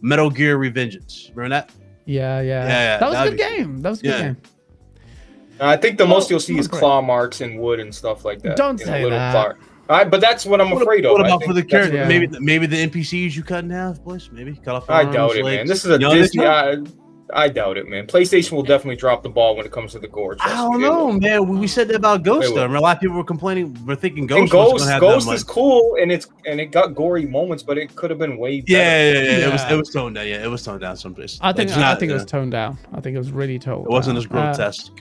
[0.00, 1.30] Metal Gear Revengeance.
[1.36, 1.70] Remember that?
[2.06, 2.66] Yeah, yeah.
[2.66, 3.78] yeah, that was a good be game.
[3.82, 4.22] That was a good Yeah.
[4.22, 4.36] game.
[5.60, 8.40] I think the most oh, you'll see is claw marks and wood and stuff like
[8.42, 8.56] that.
[8.56, 9.32] Don't You know, say little that.
[9.56, 11.12] claw- All right, but that's what I'm What, afraid of.
[11.12, 11.96] what about for the that's character?
[11.96, 12.06] Yeah.
[12.06, 14.30] Maybe maybe the NPCs you cut in half, boys.
[14.32, 14.88] Maybe cut off.
[14.88, 15.66] I arms, doubt it, man.
[15.66, 16.46] This is a You don't Disney.
[16.46, 16.76] I,
[17.34, 18.06] I doubt it, man.
[18.06, 20.36] PlayStation will definitely drop the ball when it comes to the gore.
[20.40, 21.48] I don't know, man.
[21.48, 22.54] We, we said that about Ghost.
[22.54, 22.62] Though.
[22.64, 23.76] I mean, a lot of people were complaining.
[23.84, 24.38] We're thinking Ghost.
[24.38, 25.48] And was Ghost, gonna have Ghost that is much.
[25.54, 28.72] cool, and it's and it got gory moments, but it could have been way better.
[28.72, 30.26] Yeah, yeah, yeah, It was it was toned down.
[30.28, 31.36] Yeah, it was toned down someplace.
[31.40, 32.78] I think It's I not, think it was uh, toned down.
[32.94, 33.86] I think it was really toned.
[33.86, 34.20] It wasn't down.
[34.20, 35.00] as Uh, grotesque.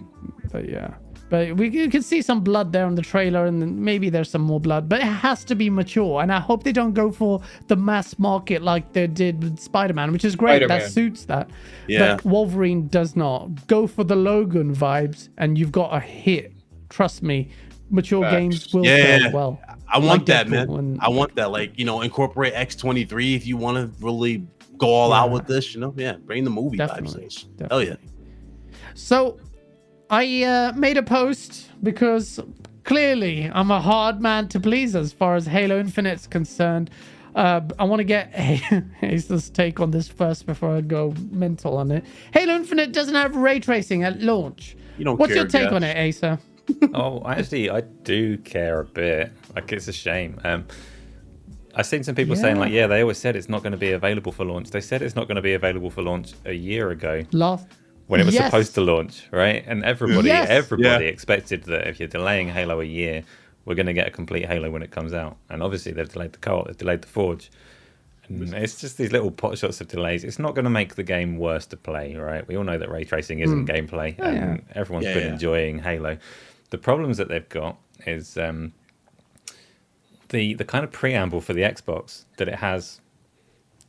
[0.52, 0.96] but yeah.
[1.30, 4.42] But we you can see some blood there in the trailer, and maybe there's some
[4.42, 4.90] more blood.
[4.90, 8.18] But it has to be mature, and I hope they don't go for the mass
[8.18, 10.58] market like they did with Spider-Man, which is great.
[10.64, 10.80] Spider-Man.
[10.80, 11.50] That suits that.
[11.88, 12.16] Yeah.
[12.16, 16.52] But Wolverine does not go for the Logan vibes, and you've got a hit.
[16.90, 17.50] Trust me,
[17.92, 18.34] mature Facts.
[18.36, 19.32] games will Yeah, sell yeah.
[19.32, 19.62] well.
[19.88, 20.80] I want like that, Deadpool man.
[20.80, 21.52] and- I want that.
[21.52, 24.48] Like you know, incorporate X twenty three if you want to really
[24.80, 25.76] go all out with this.
[25.76, 27.70] You know, yeah, bring the movie Definitely, vibes.
[27.70, 27.96] Hell yeah.
[28.96, 29.38] So,
[30.10, 32.40] I uh, made a post because
[32.84, 36.90] clearly I'm a hard man to please as far as Halo Infinite's concerned.
[37.36, 38.32] Uh, I want to get
[39.04, 42.04] Ace's take on this first before I go mental on it.
[42.34, 44.76] Halo Infinite doesn't have ray tracing at launch.
[44.98, 45.74] You don't What's care, your take Josh.
[45.74, 46.40] on it, Asa?
[46.96, 49.32] oh, actually, I do care a bit.
[49.56, 50.40] Like, it's a shame.
[50.44, 50.66] Um,
[51.76, 53.92] I've seen some people saying, like, yeah, they always said it's not going to be
[53.92, 54.72] available for launch.
[54.72, 57.68] They said it's not going to be available for launch a year ago Last
[58.10, 58.46] when it was Yes.
[58.46, 59.64] supposed to launch, right?
[59.68, 60.50] And everybody, Yes.
[60.50, 61.12] everybody Yeah.
[61.12, 63.24] expected that if you're delaying Halo a year,
[63.66, 65.38] we're going to get a complete Halo when it comes out.
[65.50, 67.52] And obviously, they've delayed the cult, they've delayed the Forge.
[68.28, 70.24] And it's just these little pot shots of delays.
[70.24, 72.48] It's not going to make the game worse to play, right?
[72.48, 74.22] We all know that ray tracing isn't gameplay, Hmm.
[74.24, 74.44] Oh, yeah.
[74.44, 75.34] and everyone's Yeah, been yeah.
[75.34, 76.18] enjoying Halo.
[76.72, 78.74] The problems that they've got is um,
[80.30, 83.02] the the kind of preamble for the Xbox that it has.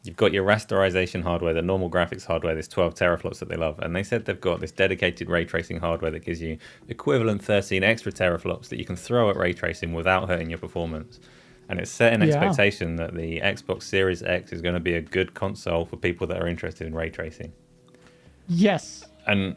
[0.03, 3.79] You've got your rasterization hardware, the normal graphics hardware, this 12 teraflops that they love,
[3.81, 6.57] and they said they've got this dedicated ray tracing hardware that gives you
[6.89, 11.21] equivalent 13 extra teraflops that you can throw at ray tracing without hurting your performance.
[11.69, 12.29] And it's set an Yeah.
[12.35, 16.27] expectation that the Xbox Series X is going to be a good console for people
[16.29, 17.53] that are interested in ray tracing
[18.49, 19.05] yes.
[19.27, 19.57] and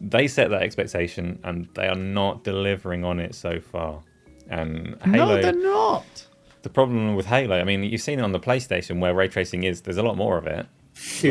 [0.00, 4.02] they set that expectation and they are not delivering on it so far
[4.50, 6.26] and halo No, they're not.
[6.64, 9.62] The problem with halo i mean you've seen it on the playstation where ray tracing
[9.64, 10.66] is there's a lot more of it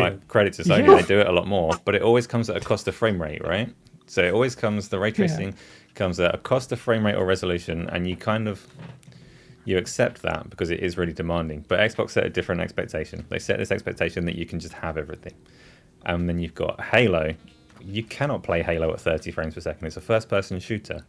[0.02, 0.96] like credit to sony Yeah.
[0.96, 3.22] they do it a lot more but it always comes at a cost of frame
[3.22, 3.70] rate right
[4.08, 5.54] so it always comes the ray tracing
[5.96, 8.66] comes at a cost of frame rate or resolution and you kind of
[9.66, 13.40] you accept that because it is really demanding but xbox set a different expectation they
[13.40, 15.34] set this expectation that you can just have everything
[16.06, 17.34] and then you've got Halo.
[17.80, 19.88] You cannot play Halo at 30 frames per second.
[19.88, 21.06] It's a first person shooter.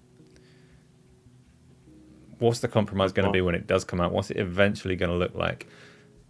[2.39, 4.13] What's the compromise going to be when it does come out?
[4.13, 5.67] What's it eventually going to look like?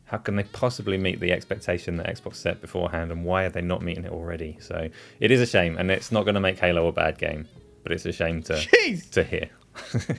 [0.06, 3.10] How can they possibly meet the expectation that Xbox set beforehand?
[3.10, 4.58] And why are they not meeting it already?
[4.60, 4.88] So
[5.20, 5.76] it is a shame.
[5.78, 7.48] And it's not going to make Halo a bad game,
[7.82, 9.10] but it's a shame to, Jeez.
[9.10, 9.48] to hear.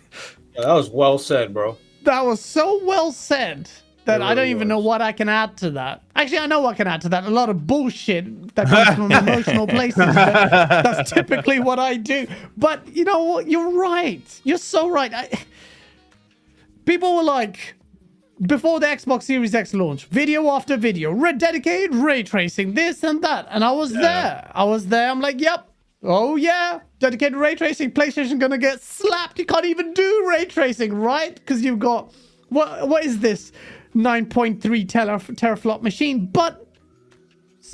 [0.58, 1.78] That was well said, bro.
[2.04, 3.70] That was so well said
[4.06, 6.02] that It I don't really even know what I can add to that.
[6.16, 7.26] Actually, I know what I can add to that.
[7.26, 9.98] A lot of bullshit that comes from emotional places.
[9.98, 12.28] That's typically what I do.
[12.56, 13.50] But you know what?
[13.50, 14.24] You're right.
[14.44, 15.14] You're so right.
[15.14, 15.30] I,
[16.86, 17.76] people were like,
[18.42, 23.24] before the Xbox Series X launch, video after video, red dedicated ray tracing, this and
[23.24, 23.48] that.
[23.50, 24.52] And I was there.
[24.54, 25.10] I was there.
[25.10, 25.70] I'm like, yep.
[26.04, 27.92] Oh yeah, dedicated ray tracing.
[27.92, 29.40] PlayStation gonna get slapped.
[29.40, 31.34] You can't even do ray tracing, right?
[31.34, 32.14] Because you've got
[32.50, 32.88] what?
[32.88, 33.52] What is this?
[33.96, 36.28] 9.3 teraf- teraflop machine.
[36.28, 36.68] But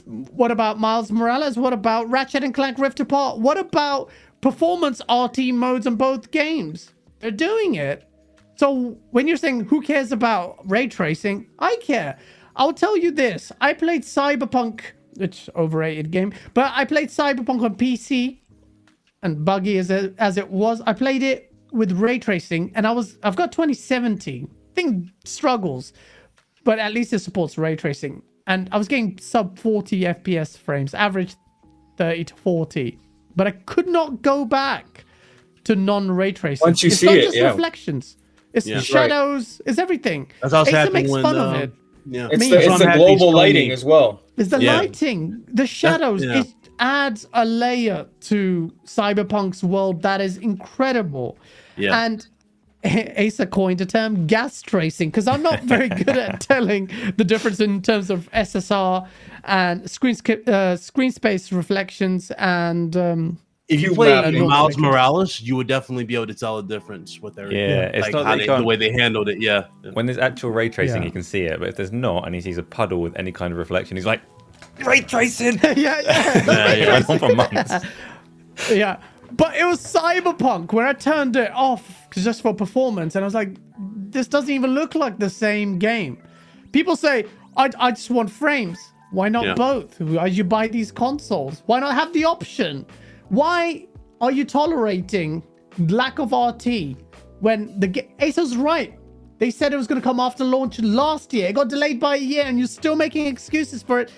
[0.06, 1.58] what about Miles Morales?
[1.58, 3.40] What about Ratchet and Clank Rift Apart?
[3.40, 4.10] What about
[4.40, 6.94] performance RT modes on both games?
[7.20, 8.08] They're doing it.
[8.62, 12.20] So when you're saying who cares about ray tracing, I care.
[12.56, 13.52] I'll tell you this.
[13.60, 14.82] I played Cyberpunk
[15.16, 16.32] which overrated game.
[16.54, 18.38] But I played Cyberpunk on PC,
[19.24, 22.92] and buggy as it, as it was, I played it with ray tracing, and I
[22.92, 24.48] was I've got 2070.
[24.76, 25.92] Thing struggles,
[26.64, 28.22] but at least it supports ray tracing.
[28.46, 31.36] And I was getting sub 40 FPS frames, average
[31.98, 33.00] 30 to 40,
[33.36, 35.04] but I could not go back
[35.64, 36.64] to non ray tracing.
[36.64, 37.48] Once you it's see not it, just yeah.
[37.48, 38.18] reflections.
[38.54, 38.76] It's Yeah.
[38.76, 38.86] the Right.
[38.86, 39.62] shadows.
[39.66, 40.28] It's everything.
[40.42, 41.74] That's how it's Acer happening makes when, fun uh, of it.
[42.10, 44.22] Yeah, It's the, it's the global lighting as well.
[44.38, 44.78] It's the Yeah.
[44.78, 46.24] lighting, the shadows.
[46.24, 46.40] yeah.
[46.42, 46.48] It
[46.80, 51.38] adds a layer to Cyberpunk's world that is incredible.
[51.78, 52.04] Yeah.
[52.04, 52.26] And
[52.84, 57.60] Asa coined a term gas tracing because I'm not very good at telling the difference
[57.60, 59.08] in terms of SSR
[59.44, 60.16] and screen
[60.48, 63.38] uh, screen space reflections and um,
[63.72, 64.48] if you Cube play mapping.
[64.48, 67.70] Miles Morales, you would definitely be able to tell the difference with everything.
[67.70, 69.42] Yeah, it's like not how they, you the can't- way they handled it.
[69.42, 71.06] Yeah, When there's actual ray tracing, Yeah.
[71.06, 73.32] you can see it, but if there's not, and he sees a puddle with any
[73.32, 74.22] kind of reflection, he's like,
[74.86, 75.60] ray tracing.
[75.64, 76.92] yeah, yeah, yeah, it yeah.
[76.94, 77.74] went on for months.
[78.72, 78.98] yeah.
[79.34, 83.28] But it was Cyberpunk where I turned it off 'cause just for performance, and I
[83.28, 83.56] was like,
[84.10, 86.18] this doesn't even look like the same game.
[86.74, 88.78] People say, I, I just want frames.
[89.12, 89.54] Why not Yeah.
[89.56, 90.00] both?
[90.02, 91.64] Why you buy these consoles?
[91.66, 92.86] Why not have the option?
[93.32, 93.88] Why
[94.20, 95.42] are you tolerating
[95.88, 96.98] lack of RT
[97.40, 99.00] when the Acer's right?
[99.38, 101.48] They said it was going to come after launch last year.
[101.48, 104.12] It got delayed by a year, and you're still making excuses for it.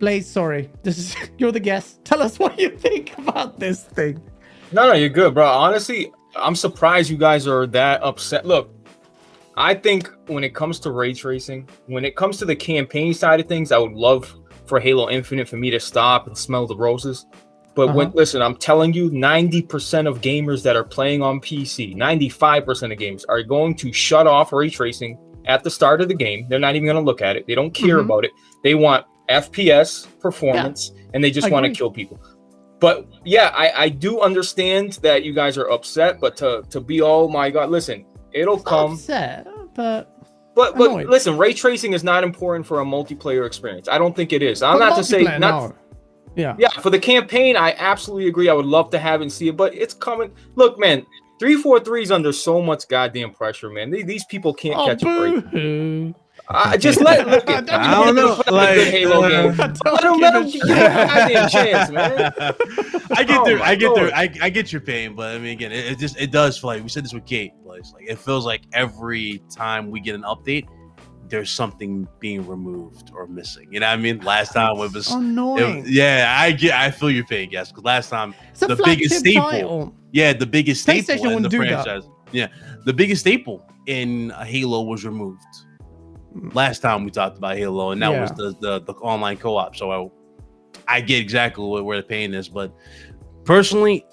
[0.00, 0.72] Blaze, sorry.
[0.82, 2.04] This is you're the guest.
[2.04, 4.20] Tell us what you think about this thing.
[4.72, 5.46] No, no, you're good, bro.
[5.46, 8.44] Honestly, I'm surprised you guys are that upset.
[8.44, 8.74] Look,
[9.56, 13.38] I think when it comes to ray tracing, when it comes to the campaign side
[13.38, 14.34] of things, I would love
[14.66, 17.24] for Halo Infinite for me to stop and smell the roses.
[17.86, 18.10] But Uh-huh.
[18.14, 23.24] listen, I'm telling you, 90% of gamers that are playing on PC, 95% of games
[23.26, 25.16] are going to shut off ray tracing
[25.46, 26.46] at the start of the game.
[26.50, 27.46] They're not even going to look at it.
[27.46, 28.04] They don't care Mhm.
[28.04, 28.32] about it.
[28.62, 32.18] They want FPS performance and they just want to kill people.
[32.80, 37.00] But yeah, I, I do understand that you guys are upset, but to to be
[37.00, 38.92] oh my god, listen, it'll come.
[38.92, 40.10] upset, but
[40.54, 41.08] But but annoyed.
[41.08, 43.88] listen, ray tracing is not important for a multiplayer experience.
[43.88, 44.62] I don't think it is.
[44.62, 45.72] I'm but not to say not no.
[46.36, 46.54] Yeah.
[46.58, 48.48] yeah, for the campaign, I absolutely agree.
[48.48, 50.30] I would love to have and see it, but it's coming.
[50.54, 51.04] Look, man,
[51.38, 53.90] three four three is under so much goddamn pressure, man.
[53.90, 55.44] These, these people can't Oh, catch a break.
[55.50, 56.14] boo-hoo.
[56.48, 59.28] I just let look at Don't I don't know, play a like, good Halo uh,
[59.28, 59.56] game.
[59.56, 62.32] Don't Let them give let a give them a goddamn chance, man.
[63.12, 63.60] I get Oh there.
[63.62, 64.00] I get Lord.
[64.00, 64.14] there.
[64.14, 66.68] I, I get your pain, but I mean, again, it, it just it does feel
[66.68, 67.52] like we said this with Kate.
[67.66, 70.66] But it's like it feels like every time we get an update,
[71.30, 73.68] there's something being removed or missing.
[73.72, 74.18] You know what I mean?
[74.20, 75.10] Last time it was.
[75.10, 75.78] Annoying.
[75.86, 76.74] it- yeah, I get.
[76.74, 77.70] I feel your pain, yes.
[77.70, 79.42] Because last time, it's the biggest staple.
[79.50, 79.94] title.
[80.12, 81.84] yeah, the biggest staple in the wouldn't that.
[81.84, 82.08] franchise.
[82.32, 82.48] Yeah,
[82.84, 85.42] the biggest staple in Halo was removed.
[86.54, 89.74] Last time we talked about Halo, and that was the, the the online co-op.
[89.74, 92.72] So I, I get exactly what, where the pain is, but
[93.44, 94.04] personally,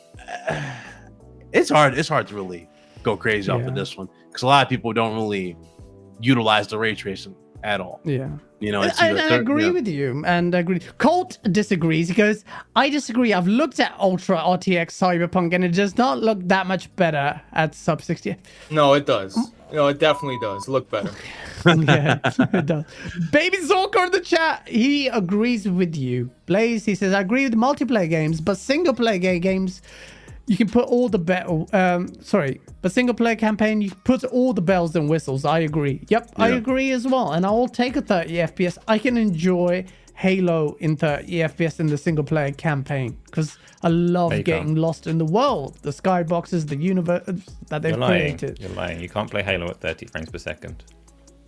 [1.54, 1.98] it's hard.
[1.98, 2.70] It's hard to really
[3.04, 5.56] go crazy off of this one because a lot of people don't really
[6.20, 8.02] utilize the ray tracing at all.
[8.04, 8.30] Yeah.
[8.60, 9.72] You know, it's I, either I agree yeah.
[9.72, 10.80] with you, and I agree.
[10.98, 12.08] Colt disagrees.
[12.08, 12.44] He goes,
[12.76, 13.32] "I disagree.
[13.32, 17.76] I've looked at Ultra RTX Cyberpunk, and it does not look that much better at
[17.76, 18.36] sub 60."
[18.72, 19.38] No, it does.
[19.72, 20.68] No, it definitely does.
[20.68, 21.12] Look better.
[21.66, 22.20] yeah,
[22.54, 22.86] it does.
[23.32, 26.32] Baby Zorko in the chat, he agrees with you.
[26.46, 29.82] Blaze, he says, I agree with multiplayer games, but single player games,
[30.48, 34.54] you can put all the be- um sorry, but single player campaign, you put all
[34.54, 35.46] the bells and whistles.
[35.46, 36.02] I agree.
[36.10, 37.34] Yep, I agree as well.
[37.34, 38.78] And I will take a 30 FPS.
[38.88, 39.86] I can enjoy
[40.16, 44.78] Halo in 30 FPS in the single player campaign because I love getting can't.
[44.80, 47.24] lost in the world, the skyboxes, the universe
[47.70, 48.38] that they've You're lying.
[48.38, 48.60] created.
[48.60, 49.00] You're lying.
[49.00, 50.84] You can't play Halo at 30 frames per second.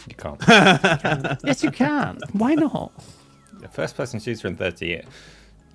[0.07, 0.39] You can't.
[1.43, 2.19] yes, you can.
[2.33, 2.91] Why not?
[3.59, 5.07] The first person shooter in 30, it-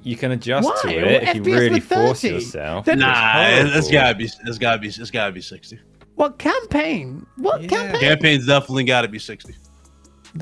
[0.05, 0.93] you can adjust Why?
[0.93, 2.85] to it if you really force yourself.
[2.85, 3.93] Then- Nah, It's it's horrible.
[3.93, 4.25] gotta be.
[4.25, 4.89] It's gotta be.
[4.89, 5.79] It's gotta be sixty.
[6.15, 7.27] What campaign?
[7.37, 7.69] What Yeah.
[7.69, 8.01] campaign?
[8.01, 9.55] Campaign's definitely gotta be sixty.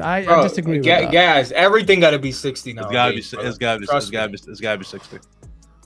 [0.01, 1.13] I, I Bro, disagree with ga- that.
[1.13, 2.85] Guys, everything got to be 60 now.
[2.85, 3.19] It's gotta be.
[3.19, 3.87] It's gotta be.
[3.91, 4.39] It's gotta be.
[4.49, 4.85] It's gotta be.
[4.87, 5.19] Sixty.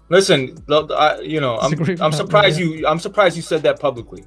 [0.09, 2.66] Listen, I, you know, I'm, I'm that, surprised yeah.
[2.66, 2.87] you.
[2.87, 4.24] I'm surprised you said that publicly.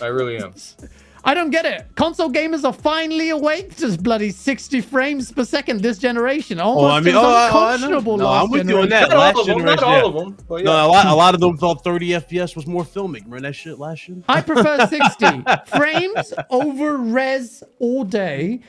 [0.00, 0.54] I really am.
[1.24, 1.86] I don't get it.
[1.96, 6.60] Console gamers are finally awake to bloody 60 frames per second this generation.
[6.60, 7.72] Almost Oh, I mean, it was oh, I- oh, I know.
[7.74, 8.90] unconscionable No, last I'm with you on generation.
[8.90, 9.08] that.
[9.10, 9.58] Not last all of them.
[9.64, 10.46] Not generation, all of them.
[10.48, 10.64] But yeah.
[10.64, 11.06] No, a lot.
[11.06, 13.24] A lot of them thought 30 FPS was more filming.
[13.24, 14.18] Remember that shit last year?
[14.28, 18.60] I prefer 60 frames over res all day,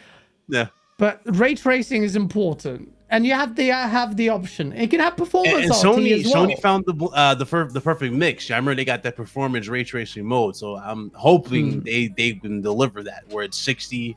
[0.47, 0.67] Yeah.
[0.97, 2.91] but ray tracing is important.
[3.11, 4.71] And you have the uh, have the option.
[4.73, 6.45] It can have performance And, and Sony, as well.
[6.47, 8.51] Sony found the uh, the fir- the perfect mix.
[8.51, 11.79] I remember they got that performance ray tracing mode, so I'm hoping Hmm.
[11.79, 14.15] they they can deliver that where it's 60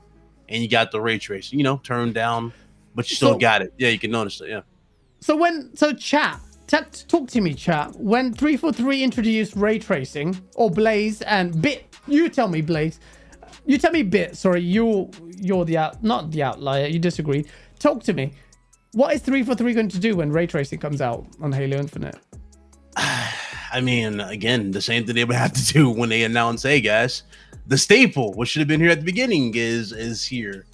[0.50, 1.58] and you got the ray tracing.
[1.58, 2.52] You know, turn down
[2.94, 3.72] but you still So- got it.
[3.78, 4.50] Yeah, you can notice it.
[4.50, 4.60] Yeah.
[5.20, 6.38] So when so chat,
[6.68, 7.96] chat talk to me, chat.
[7.98, 13.00] When 343 introduced ray tracing or Blaze and Bit, you tell me Blaze.
[13.64, 17.46] You tell me Bit, sorry, you you're the out not the outlier, you disagreed.
[17.78, 18.34] Talk to me.
[18.92, 22.16] What is 343 going to do when ray tracing comes out on Halo Infinite?
[22.96, 26.80] I mean, again, the same thing they would have to do when they announce, "Hey,
[26.80, 27.22] guys,
[27.66, 30.66] the staple, what should have been here at the beginning, is is here."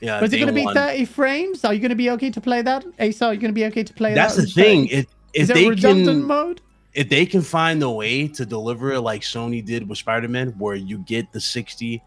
[0.00, 1.64] Yeah, Is it going to be 30 frames?
[1.64, 2.84] Are you going to be okay to play that?
[3.00, 4.42] Asa, are you going to be okay to play That's that?
[4.42, 4.88] That's the thing.
[4.88, 5.08] 30?
[5.34, 6.60] If it they redundant can, mode?
[6.94, 10.76] if they can find a way to deliver it like Sony did with Spider-Man, where
[10.76, 12.02] you get the 60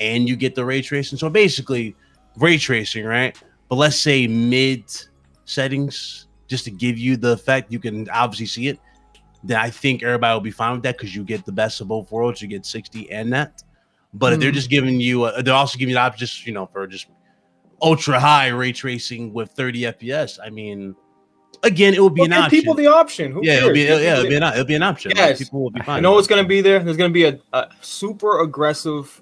[0.00, 1.18] and you get the ray tracing.
[1.18, 1.94] So basically,
[2.36, 3.36] ray tracing, right?
[3.68, 4.84] But let's say mid
[5.44, 8.78] settings, just to give you the effect, you can obviously see it.
[9.42, 11.88] Then I think everybody will be fine with that because you get the best of
[11.88, 12.40] both worlds.
[12.40, 13.62] You get 60 and that.
[14.14, 14.54] But if they're Hmm.
[14.54, 17.06] just giving you, a, they're also giving you the option, just you know, for just
[17.82, 20.38] ultra high ray tracing with 30 FPS.
[20.42, 20.94] I mean,
[21.62, 22.60] again, it will be Well, an give option.
[22.60, 23.32] people the option.
[23.32, 23.58] Who Yeah, cares?
[23.64, 25.10] it'll be Give yeah, it'll be an it'll be an option.
[25.10, 25.38] Like, Yes.
[25.38, 25.96] people will be fine.
[25.96, 26.78] You know going to be there?
[26.78, 29.20] There's going to be a, a super aggressive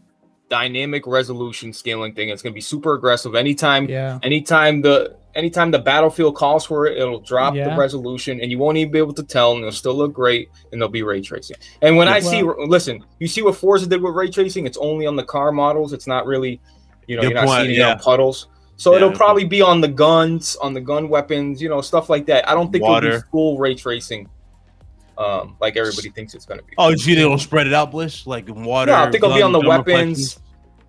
[0.53, 2.29] dynamic resolution scaling thing.
[2.29, 3.35] It's going to be super aggressive.
[3.35, 4.19] Anytime, Yeah.
[4.23, 7.71] anytime the anytime the battlefield calls for it, it'll drop Yeah.
[7.71, 10.51] the resolution, and you won't even be able to tell, and it'll still look great,
[10.71, 11.57] and there'll be ray tracing.
[11.81, 14.67] And when I see, listen, you see what Forza did with ray tracing?
[14.67, 15.95] It's only on the car models.
[15.95, 16.61] It's not really,
[17.07, 18.49] you know, you're not point, seeing it on puddles.
[18.77, 22.11] So Yeah, it'll probably be on the guns, on the gun weapons, you know, stuff
[22.11, 22.47] like that.
[22.47, 23.27] I don't think it'll be Water.
[23.33, 24.29] full ray tracing,
[25.17, 26.75] um, like everybody thinks it's going to be.
[26.77, 28.91] Oh, you see, they'll spread it out, Bliss, like water.
[28.93, 30.41] Yeah, I think it'll be on the weapons.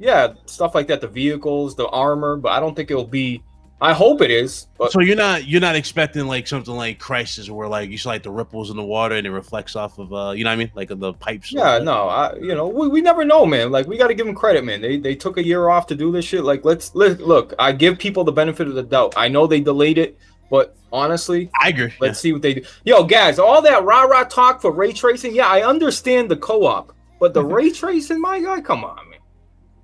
[0.03, 3.41] Yeah, stuff like that, the vehicles, the armor, but I don't think it'll be.
[3.81, 7.49] I hope it is, but So you're not you're not expecting like something like Crysis
[7.49, 10.13] where like you see like the ripples in the water and it reflects off of
[10.13, 11.51] uh you know what I mean like the pipes.
[11.51, 13.71] yeah, no, I you know we, we never know, man.
[13.71, 14.79] Like we got to give them credit, man.
[14.79, 16.45] They they took a year off to do this shit.
[16.45, 17.53] Like let's let look.
[17.59, 19.15] I give people the benefit of the doubt.
[19.17, 20.17] I know they delayed it,
[20.49, 21.91] but honestly, I agree.
[21.99, 22.61] let's see what they do.
[22.85, 25.35] Yo, guys, all that rah rah talk for ray tracing.
[25.35, 29.12] Yeah, I understand the co-op, but the ray tracing, my guy, come on, man.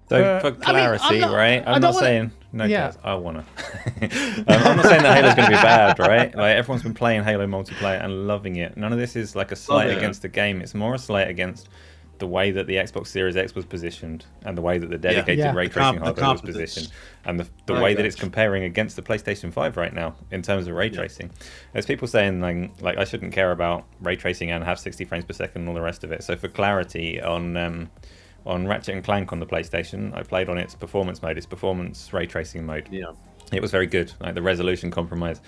[0.10, 1.64] So Uh, for I mean, clarity, not- right?
[1.68, 2.66] I'm don't wanna- saying no.
[2.66, 2.92] Yeah.
[3.04, 3.40] I wanna.
[4.02, 4.10] um,
[4.48, 6.34] I'm not saying that Halo's going to be bad, right?
[6.40, 8.76] Like everyone's been playing Halo multiplayer and loving it.
[8.76, 10.62] None of this is like a slight against the game.
[10.62, 11.70] It's more a slight against
[12.18, 15.38] the way that the Xbox Series X was positioned and the way that the dedicated
[15.40, 15.54] Yeah.
[15.54, 16.92] ray The comp- tracing the hardware was positioned
[17.26, 20.68] and the, the way that it's comparing against the PlayStation 5 right now in terms
[20.68, 20.98] of ray Yeah.
[20.98, 21.32] tracing.
[21.72, 25.24] There's people saying like, like I shouldn't care about ray tracing and have 60 frames
[25.24, 26.24] per second and all the rest of it.
[26.24, 27.90] So for clarity on um,
[28.46, 32.12] on Ratchet and Clank on the PlayStation, I played on its performance mode, its performance
[32.14, 32.88] ray tracing mode.
[32.92, 33.12] Yeah.
[33.52, 34.12] It was very good.
[34.20, 35.42] Like the resolution compromise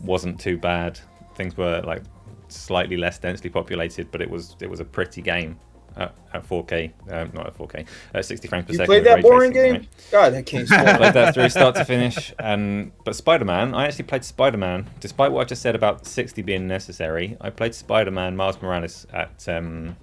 [0.00, 0.98] wasn't too bad.
[1.34, 2.02] Things were like
[2.48, 5.58] slightly less densely populated, but it was it was a pretty game
[5.96, 8.86] at, at 4K, um, not at 4K, at 60 frames per You second.
[8.88, 9.72] played that boring game?
[9.74, 9.88] right?
[10.10, 11.12] God, that game's played boring.
[11.12, 12.32] that through start to finish.
[12.38, 14.88] And but Spider Man, I actually played Spider Man.
[15.00, 19.06] Despite what I just said about 60 being necessary, I played Spider Man Miles Morales
[19.12, 19.96] at um,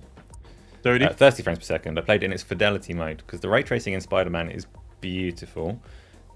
[0.82, 1.06] Thirty.
[1.06, 1.98] at 30 frames per second.
[1.98, 4.66] I played it in its fidelity mode because the ray tracing in Spider Man is
[5.02, 5.82] beautiful.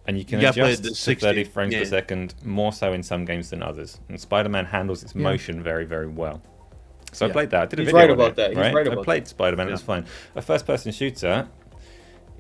[0.06, 3.24] And you can You adjust to 60, 30 frames per second more so in some
[3.24, 4.00] games than others.
[4.10, 5.22] And Spider Man handles its Yeah.
[5.22, 6.41] motion very, very well.
[7.14, 7.62] So I played that.
[7.62, 8.50] I did a He's video right about it, that.
[8.50, 8.74] He's right?
[8.74, 9.70] right I played Spider Man.
[9.70, 10.06] It was fine.
[10.36, 11.48] A first person shooter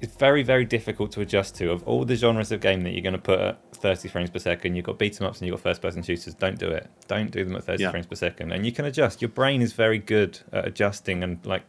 [0.01, 1.71] is very, very difficult to adjust to.
[1.71, 4.39] Of all the genres of game that you're going to put at 30 frames per
[4.39, 6.33] second, you've got beat 'em ups and you've got first person shooters.
[6.33, 6.89] Don't do it.
[7.07, 7.91] Don't do them at 30 Yeah.
[7.91, 8.51] frames per second.
[8.51, 9.21] And you can adjust.
[9.21, 11.63] Your brain is very good at adjusting and like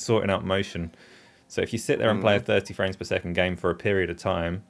[0.00, 0.94] sorting out motion.
[1.48, 2.42] So if you sit there and play mm.
[2.42, 4.62] a 30 frames per second game for a period of time,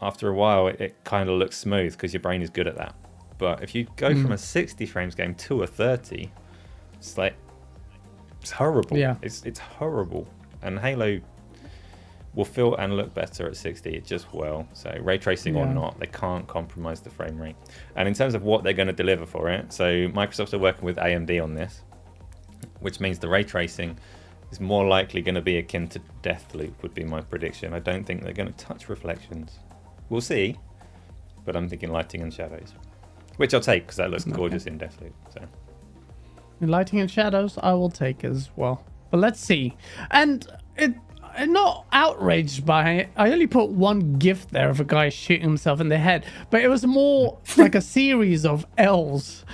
[0.00, 2.76] after a while it, it kind of looks smooth because your brain is good at
[2.76, 2.94] that.
[3.38, 4.34] But if you go from mm.
[4.34, 6.30] a 60 frames game to a 30,
[6.94, 7.34] it's like
[8.40, 8.96] it's horrible.
[8.96, 9.16] Yeah.
[9.22, 10.26] It's it's horrible.
[10.62, 11.20] And Halo
[12.36, 13.90] will feel and look better at 60.
[13.90, 14.68] It just will.
[14.74, 17.56] So ray tracing or not, they can't compromise the frame rate.
[17.96, 20.84] And in terms of what they're going to deliver for it, so Microsoft are working
[20.84, 21.82] with AMD on this,
[22.80, 23.98] which means the ray tracing
[24.56, 27.72] is more likely going to be akin to Deathloop, would be my prediction.
[27.72, 29.58] I don't think they're going to touch reflections.
[30.08, 30.56] We'll see,
[31.44, 32.74] but I'm thinking lighting and shadows,
[33.36, 35.12] which I'll take because that looks gorgeous in Deathloop.
[35.32, 35.42] So
[36.60, 38.82] Lighting and shadows, I will take as well.
[39.10, 39.76] But let's see.
[40.10, 40.46] And
[40.76, 43.08] it, I'm not outraged by it.
[43.14, 46.62] I only put one gift there of a guy shooting himself in the head, but
[46.62, 49.44] it was more like a series of L's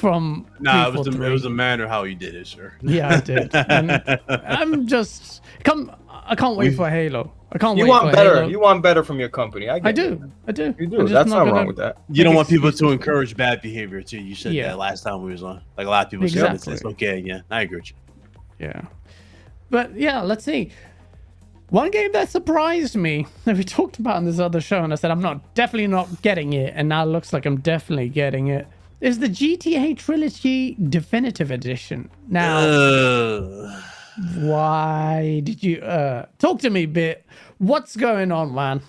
[0.00, 0.46] from.
[0.58, 1.26] Nah, it was the 343.
[1.28, 2.72] it was the manner how you did it, sir.
[2.82, 3.54] Yeah, I did.
[3.54, 3.90] And
[4.28, 5.92] I'm just come.
[6.08, 7.32] I can't wait for Halo.
[7.52, 8.34] I can't You wait want for better.
[8.36, 8.48] Halo.
[8.48, 9.68] You want better from your company.
[9.68, 9.94] I, get I it.
[9.94, 10.32] do.
[10.46, 10.74] I do.
[10.78, 11.08] You do.
[11.08, 11.98] That's not gonna wrong with that.
[12.08, 14.18] You don't want people to encourage bad behavior too.
[14.20, 14.68] You said Yeah.
[14.68, 15.60] that last time we was on.
[15.76, 17.18] Like a lot of people said it's, it's okay.
[17.18, 17.96] Yeah, I agree with you.
[18.60, 18.82] Yeah.
[19.70, 20.70] But yeah, let's see.
[21.70, 24.96] One game that surprised me that we talked about in this other show, and I
[24.96, 28.48] said I'm not definitely not getting it, and now it looks like I'm definitely getting
[28.48, 28.66] it.
[29.00, 32.10] Is the GTA Trilogy Definitive Edition?
[32.28, 33.80] Now, Uh,
[34.34, 37.24] why did you uh talk to me a bit?
[37.58, 38.82] What's going on, man?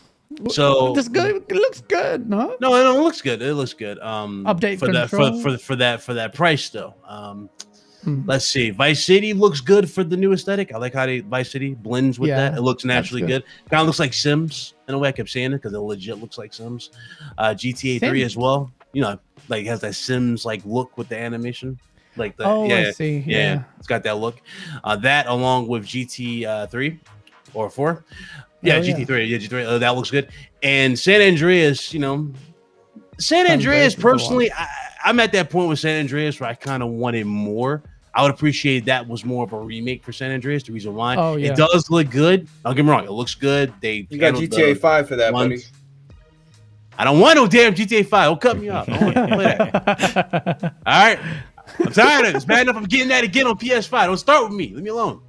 [0.49, 2.55] so This go it looks good, no?
[2.61, 3.41] no, no, it looks good.
[3.41, 3.99] It looks good.
[3.99, 6.93] Um, Update for that for, for for that for that price though.
[7.07, 7.49] Um,
[8.03, 8.23] Hmm.
[8.25, 8.71] let's see.
[8.71, 10.73] Vice City looks good for the new aesthetic.
[10.73, 12.57] I like how they Vice City blends with Yeah, that.
[12.57, 13.43] It looks naturally good.
[13.43, 13.69] good.
[13.69, 15.09] Kind of looks like Sims in a way.
[15.09, 16.89] I kept saying it because it legit looks like Sims.
[17.38, 18.71] Uh, GTA Three as well.
[18.93, 19.19] You know,
[19.51, 21.77] like has that Sims like look with the animation.
[22.17, 23.23] Like the Oh, yeah, I see.
[23.27, 23.63] yeah, Yeah.
[23.77, 24.41] it's got that look.
[24.83, 26.99] Uh, that along with GT uh, three
[27.53, 28.03] or four.
[28.63, 28.81] Yeah, Oh.
[28.81, 29.25] GT three.
[29.25, 29.63] Yeah, GT three.
[29.65, 30.29] Uh, that looks good.
[30.63, 32.31] And San Andreas, you know,
[33.17, 33.93] San Sounds Andreas.
[33.93, 34.67] very good to Personally, I,
[35.05, 37.83] I'm at that point with San Andreas where I kind of wanted more.
[38.13, 40.63] I would appreciate that was more of a remake for San Andreas.
[40.63, 41.51] The reason why Oh, yeah.
[41.51, 42.47] it does look good.
[42.65, 43.73] Don't get me wrong, it looks good.
[43.81, 45.59] They You got GTA the Five for that, buddy.
[46.97, 48.27] I don't want no damn GTA Five.
[48.27, 48.88] Don't cut me off.
[48.89, 50.73] I don't want to play that.
[50.85, 51.19] All right.
[51.80, 52.35] I'm tired of it.
[52.35, 54.05] It's bad enough I'm getting that again on PS5.
[54.05, 54.73] Don't start with me.
[54.73, 55.22] Leave me alone.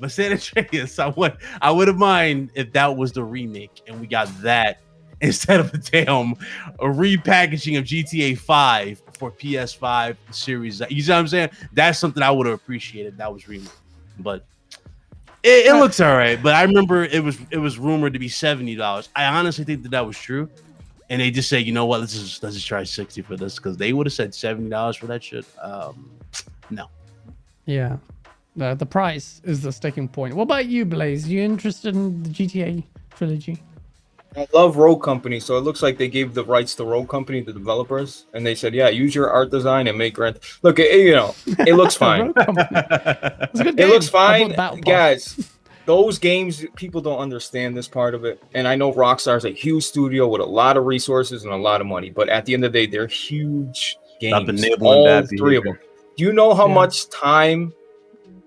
[0.00, 4.00] But San Andreas, I would I would have mind if that was the remake and
[4.00, 4.80] we got that
[5.20, 6.32] instead of a damn
[6.80, 10.82] a repackaging of GTA 5 for PS5 series.
[10.90, 11.50] You see what I'm saying?
[11.72, 13.16] That's something I would have appreciated.
[13.18, 13.70] That was remake.
[14.18, 14.44] But
[15.42, 16.42] it, it looks all right.
[16.42, 19.08] But I remember it was it was rumored to be seventy dollars.
[19.14, 20.48] I honestly think that that was true.
[21.10, 23.56] And they just say, you know what, let's just let's just try sixty for this
[23.56, 25.44] because they would have said seventy dollars for that shit.
[25.62, 26.10] Um,
[26.70, 26.88] no,
[27.66, 27.98] Yeah.
[28.56, 30.34] The, the price is the sticking point.
[30.34, 31.28] What about you, Blaze?
[31.28, 32.84] You interested in the GTA
[33.16, 33.60] trilogy?
[34.36, 37.40] I love Rogue Company, so it looks like they gave the rights to Rogue Company,
[37.40, 40.92] the developers, and they said, "Yeah, use your art design and make Grand." Look, it,
[41.00, 42.26] you know, it looks fine.
[42.26, 42.66] Rogue Company.
[42.72, 45.36] It's a good it looks fine, bought Battle Pass.
[45.36, 45.50] guys.
[45.86, 49.50] Those games, people don't understand this part of it, and I know Rockstar is a
[49.50, 52.54] huge studio with a lot of resources and a lot of money, but at the
[52.54, 54.64] end of the day, they're huge Stop games.
[54.64, 55.78] enabling All bad three of them.
[56.16, 56.74] Do you know how Yeah.
[56.74, 57.74] much time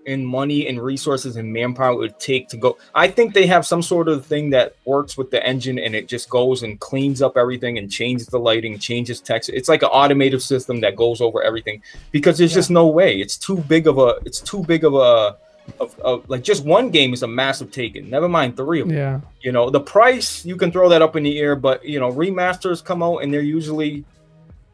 [0.08, 2.78] and money and resources and manpower it would take to go?
[2.96, 6.08] I think they have some sort of thing that works with the engine and it
[6.08, 9.50] just goes and cleans up everything and changes the lighting, changes text.
[9.50, 12.56] It's like an automated system that goes over everything because there's Yeah.
[12.60, 13.20] just no way.
[13.20, 14.16] It's too big of a.
[14.26, 15.36] It's too big of a.
[15.80, 18.10] Of, of like just one game is a massive taken.
[18.10, 18.98] Never mind three of them.
[18.98, 19.22] Yeah.
[19.42, 22.12] You know the price you can throw that up in the air, but you know
[22.12, 24.06] remasters come out and they're usually,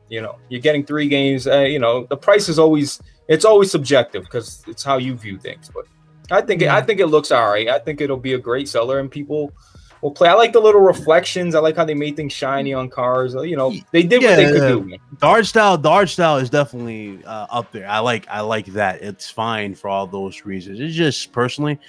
[0.08, 1.48] you know, you're getting three games.
[1.48, 5.38] Uh, you know the price is always it's always subjective because it's how you view
[5.38, 5.70] things.
[5.74, 5.86] But
[6.32, 7.68] I think it, I think it looks all right.
[7.68, 9.52] I think it'll be a great seller and people
[10.04, 10.30] will play.
[10.30, 11.56] I like the little reflections.
[11.56, 13.34] I like how they made things shiny on cars.
[13.34, 14.84] You know they did what they could do.
[14.84, 15.00] man.
[15.20, 17.88] The art style, the art style is definitely uh, up there.
[17.88, 19.02] I like, I like that.
[19.02, 20.80] It's fine for all those reasons.
[20.80, 21.80] It's just personally,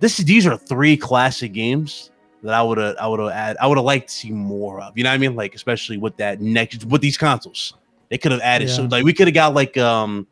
[0.00, 2.10] this is these are three classic games
[2.42, 4.80] that I would have, I would have, add, I would have liked to see more
[4.80, 4.96] of.
[4.96, 5.36] You know what I mean?
[5.36, 7.74] Like especially with that next, with these consoles,
[8.08, 8.70] they could have added.
[8.70, 8.88] So Yeah.
[8.90, 10.26] like we could have got like um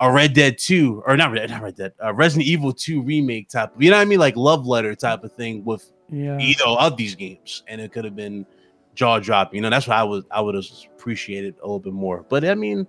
[0.00, 3.48] a Red Dead Two or not Red, not Red Dead, uh, Resident Evil Two remake
[3.48, 3.70] type.
[3.78, 4.18] You know what I mean?
[4.18, 6.38] Like love letter type of thing with Yeah.
[6.38, 8.46] either of these games, and it could have been
[8.94, 9.56] jaw dropping.
[9.56, 10.66] You know, that's what I would I would have
[10.96, 12.24] appreciated a little bit more.
[12.28, 12.86] But I mean,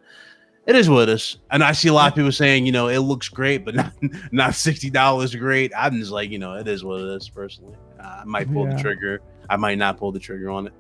[0.68, 1.38] it is what it is.
[1.52, 3.94] And I see a lot of people saying, you know, it looks great, but not
[4.32, 5.72] not sixty dollars great.
[5.78, 7.30] I'm just like, you know, it is what it is.
[7.30, 8.76] Personally, I might pull Yeah.
[8.76, 9.22] the trigger.
[9.50, 10.74] I might not pull the trigger on it.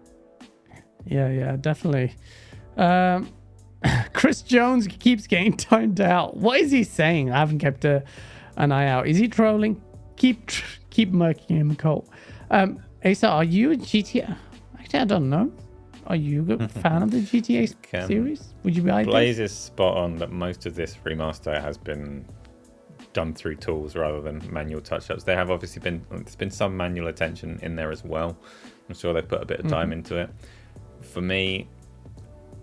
[1.06, 2.16] Yeah, yeah, definitely.
[2.78, 3.30] Um,
[4.14, 6.36] Chris Jones keeps getting toned out.
[6.38, 7.32] What is he saying?
[7.32, 8.04] I haven't kept a,
[8.58, 9.08] an eye out.
[9.08, 9.82] Is he trolling?
[10.16, 12.10] Keep tr- keep murking him, Colt.
[12.52, 14.36] Um, Asa, are you a GTA?
[14.80, 15.52] Actually, I don't know.
[16.08, 18.54] Are you a fan of the GTA Can- series?
[18.64, 19.10] Would you be either?
[19.10, 22.26] Blaze is spot on that most of this remaster has been
[23.14, 25.24] done through tools rather than manual touch-ups.
[25.24, 28.38] There have obviously been there's been some manual attention in there as well.
[28.88, 30.30] I'm sure they've put a bit of time into it.
[31.02, 31.68] For me,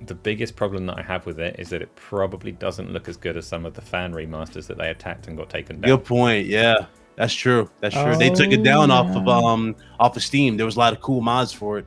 [0.06, 3.16] the biggest problem that I have with it is that it probably doesn't look as
[3.16, 5.96] good as some of the fan remasters that they attacked and got taken down.
[5.96, 6.46] Good point.
[6.46, 6.86] Yeah,
[7.16, 7.70] that's true.
[7.80, 8.16] That's true.
[8.16, 10.56] they took it down Oh, off of um off of Steam.
[10.56, 11.86] There was a lot of cool mods for it.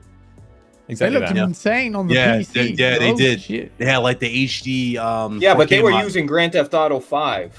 [0.87, 1.37] They looked that.
[1.37, 2.53] insane on the Yeah, PC.
[2.53, 3.41] they- yeah, they Oh, did.
[3.41, 3.75] shit.
[3.79, 4.97] They had like the HD.
[4.97, 6.03] Um, Yeah, but they were mod.
[6.03, 7.57] using Grand Theft Auto Five,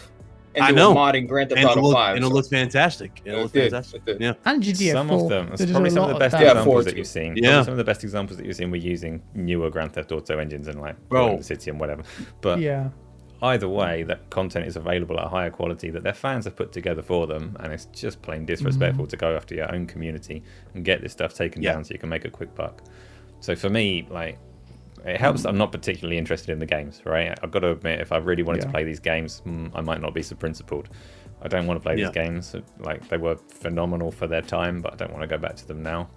[0.54, 0.94] and I they know.
[0.94, 2.14] modding Grand Theft and it Auto looked, Five.
[2.14, 3.20] and it so- looked fantastic.
[3.24, 4.02] It Yeah, it looked did, fantastic.
[4.06, 4.20] it.
[4.20, 4.34] Yeah.
[4.44, 5.22] And GTA some 4.
[5.24, 6.42] of them, it's probably some of the best that.
[6.42, 7.36] Yeah, examples that you've seen.
[7.36, 7.48] Yeah.
[7.50, 10.38] Probably some of the best examples that you've seen were using newer Grand Theft Auto
[10.38, 11.26] engines and like Bro.
[11.30, 11.36] Bro.
[11.38, 12.04] the City and whatever.
[12.42, 12.90] But Yeah.
[13.42, 16.72] Either way, that content is available at a higher quality that their fans have put
[16.72, 20.42] together for them, and it's just plain disrespectful to go after your own community
[20.74, 21.72] and get this stuff taken Yeah.
[21.72, 22.82] down so you can make a quick buck.
[23.40, 24.38] So for me, like,
[25.04, 25.42] it helps.
[25.42, 27.38] that I'm not particularly interested in the games, right?
[27.42, 28.66] I've got to admit, if I really wanted Yeah.
[28.66, 30.88] to play these games, mm, I might not be so principled.
[31.42, 32.06] I don't want to play Yeah.
[32.06, 32.56] these games.
[32.80, 35.66] Like they were phenomenal for their time, but I don't want to go back to
[35.68, 36.08] them now.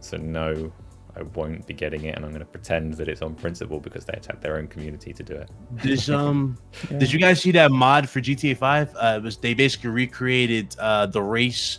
[0.00, 0.70] So no,
[1.16, 4.04] I won't be getting it, and I'm going to pretend that it's on principle because
[4.04, 5.50] they attacked their own community to do it.
[5.82, 6.58] Did um
[6.90, 6.98] Yeah.
[6.98, 8.94] did you guys see that mod for GTA 5?
[8.94, 11.78] Uh, it was they basically recreated uh the race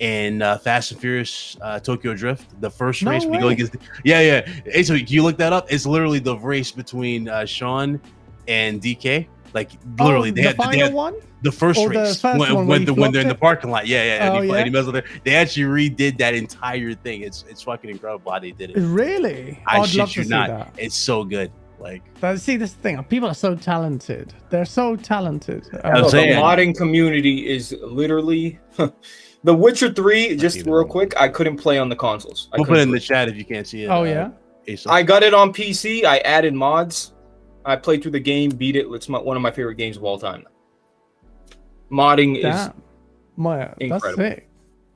[0.00, 3.54] in uh, Fast and Furious uh, Tokyo Drift, the first No race we go way.
[3.54, 3.74] against.
[4.04, 4.46] Yeah, yeah.
[4.64, 5.66] Hey, so you look that up?
[5.72, 8.00] It's literally the race between uh, Sean
[8.46, 9.26] and DK.
[9.54, 11.14] Like literally, Oh, they the had, final they had one.
[11.42, 13.70] the first Or the race first when, one when, the, when they're in the parking
[13.70, 13.86] lot.
[13.86, 14.30] Yeah, yeah.
[14.30, 14.56] Oh, and, he, yeah?
[14.58, 15.04] and he messed with.
[15.24, 17.22] They actually redid that entire thing.
[17.22, 18.76] It's it's fucking incredible how they did it.
[18.80, 19.62] Really?
[19.66, 20.48] I I'd shit love to you see not.
[20.48, 20.72] that.
[20.76, 21.50] It's so good.
[21.80, 24.34] Like But see, this thing, people are so talented.
[24.50, 25.68] They're so talented.
[25.84, 28.58] I'm No, the saying- modding community is literally
[29.44, 30.84] The Witcher 3, just real more.
[30.84, 32.48] quick, I couldn't play on the consoles.
[32.52, 33.86] I, we'll put it in the chat if you can't see it.
[33.86, 34.30] oh uh, yeah.
[34.74, 34.90] Asa.
[34.90, 36.04] I got it on PC.
[36.04, 37.12] I added mods.
[37.68, 38.86] I played through the game, beat it.
[38.90, 40.44] It's my, one of my favorite games of all time.
[41.90, 42.82] Modding is Damn.
[43.36, 44.22] My, that's incredible.
[44.24, 44.48] sick.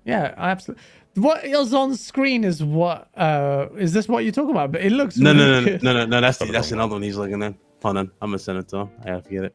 [0.05, 0.82] Yeah, absolutely.
[1.16, 3.09] What is on screen is what?
[3.16, 4.73] uh Is this what you're talking about?
[4.73, 5.82] But it looks No, no, really no, good.
[5.82, 6.20] no, no, no.
[6.20, 7.55] That's the, that's another one he's looking at.
[7.82, 8.90] Hold on, I'm gonna send it to him.
[9.05, 9.55] I have to get it.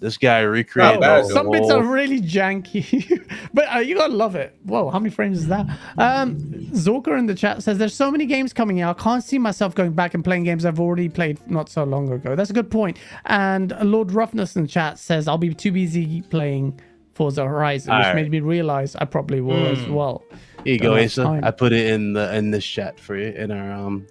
[0.00, 1.00] This guy recreated.
[1.00, 1.24] bad.
[1.24, 3.08] the Some bits are really janky,
[3.54, 4.54] but uh, you gotta love it.
[4.64, 5.66] Whoa, how many frames is that?
[5.98, 6.36] Um,
[6.72, 9.00] Zorko in the chat says there's so many games coming out.
[9.00, 12.12] I can't see myself going back and playing games I've already played not so long
[12.12, 12.36] ago.
[12.36, 12.98] That's a good point.
[13.24, 16.78] And Lord Roughness in the chat says I'll be too busy playing
[17.14, 18.14] Forza Horizon, which Alright.
[18.14, 19.94] made me realize I probably will as Hmm.
[19.94, 20.24] well.
[20.64, 21.22] Here you go, Don't Asa.
[21.24, 21.44] time.
[21.44, 24.06] I put it in the in this chat for you in our um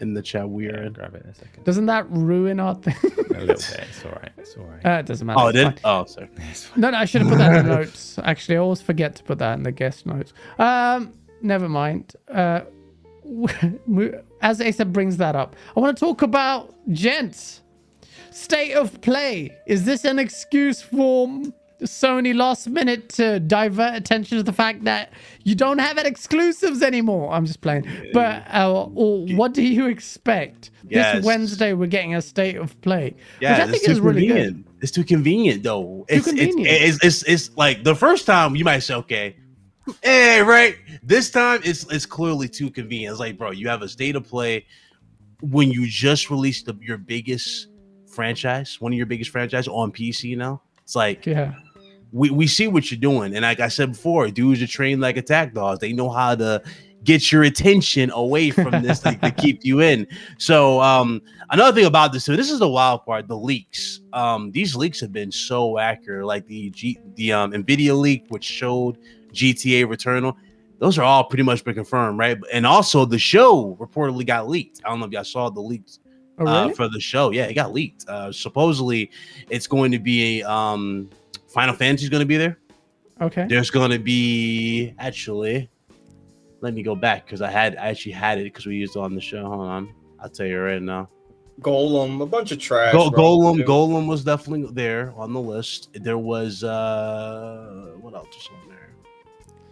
[0.00, 0.92] in the chat we are Yeah, in.
[0.92, 1.64] grab it in a second.
[1.64, 2.94] Doesn't that ruin our thing?
[3.04, 3.84] A little bit.
[3.88, 4.32] It's all right.
[4.38, 4.84] It's all right.
[4.86, 5.40] uh, it doesn't matter.
[5.40, 5.80] Oh, it did?
[5.84, 6.28] Oh, sorry.
[6.76, 8.18] No, no, I should have put that in the notes.
[8.22, 10.32] Actually, I always forget to put that in the guest notes.
[10.58, 11.12] Um,
[11.42, 12.14] never mind.
[12.28, 12.62] Uh,
[13.86, 17.62] we- as Asa brings that up, I want to talk about gents.
[18.30, 19.56] State of play.
[19.66, 21.28] Is this an excuse for
[21.82, 25.12] Sony last minute to divert attention to the fact that
[25.44, 27.32] you don't have it exclusives anymore?
[27.32, 27.86] I'm just playing.
[28.12, 30.70] But uh, what do you expect?
[30.88, 31.16] Yes.
[31.16, 34.00] This Wednesday, we're getting a state of play, Yeah, which I it's think too is
[34.00, 34.34] really good.
[34.36, 34.66] convenient.
[34.80, 36.04] It's too convenient though.
[36.08, 36.66] It's, convenient.
[36.68, 39.36] It's, it's it's it's like the first time you might say, okay,
[40.02, 40.76] eh, right.
[41.02, 43.12] This time it's it's clearly too convenient.
[43.12, 44.66] It's like, bro, you have a state of play
[45.40, 47.68] when you just released the, your biggest
[48.06, 50.62] franchise, one of your biggest franchise on PC now.
[50.82, 51.54] It's like Yeah.
[52.12, 53.34] We, we see what you're doing.
[53.34, 55.80] And like I said before, dudes are trained like attack dogs.
[55.80, 56.62] They know how to
[57.04, 60.06] get your attention away from this to, to keep you in.
[60.38, 64.00] So um another thing about this, so this is the wild part, the leaks.
[64.12, 66.26] Um these leaks have been so accurate.
[66.26, 68.98] Like the G the um Nvidia leak, which showed
[69.32, 70.34] GTA Returnal.
[70.78, 72.38] Those are all pretty much been confirmed, right?
[72.52, 74.80] And also the show reportedly got leaked.
[74.84, 76.00] I don't know if y'all saw the leaks
[76.40, 76.74] Oh, uh, really?
[76.74, 77.30] for the show.
[77.32, 78.08] Yeah, it got leaked.
[78.08, 79.10] Uh, supposedly,
[79.50, 81.10] it's going to be um,
[81.48, 82.58] Final Fantasy's going to be there.
[83.20, 83.46] okay.
[83.48, 85.70] There's going to be actually.
[86.60, 88.98] Let me go back because I had I actually had it because we used it
[89.00, 89.44] on the show.
[89.46, 91.08] Hold on, I'll tell you right now.
[91.60, 92.92] Gollum, a bunch of trash.
[92.92, 93.10] Go.
[93.10, 93.66] Gollum, Dude.
[93.66, 95.90] Gollum was definitely there on the list.
[95.94, 98.90] There was uh, what else was on there?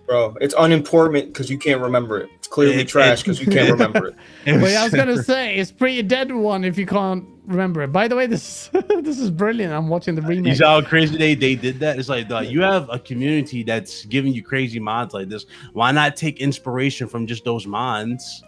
[0.07, 2.31] Bro, it's unimportant because you can't remember it.
[2.37, 4.15] It's clearly It- trash because you can't remember it.
[4.45, 7.83] It Well, yeah, I was gonna say it's pretty dead one if you can't remember
[7.83, 7.93] it.
[7.93, 8.69] By the way, this
[9.03, 9.73] this is brilliant.
[9.73, 10.57] I'm watching the You remake.
[10.57, 11.99] saw how crazy they, they did that?
[11.99, 15.47] It's like, dog, you have a community that's giving you crazy mods like this.
[15.73, 18.43] Why not take inspiration from just those mods?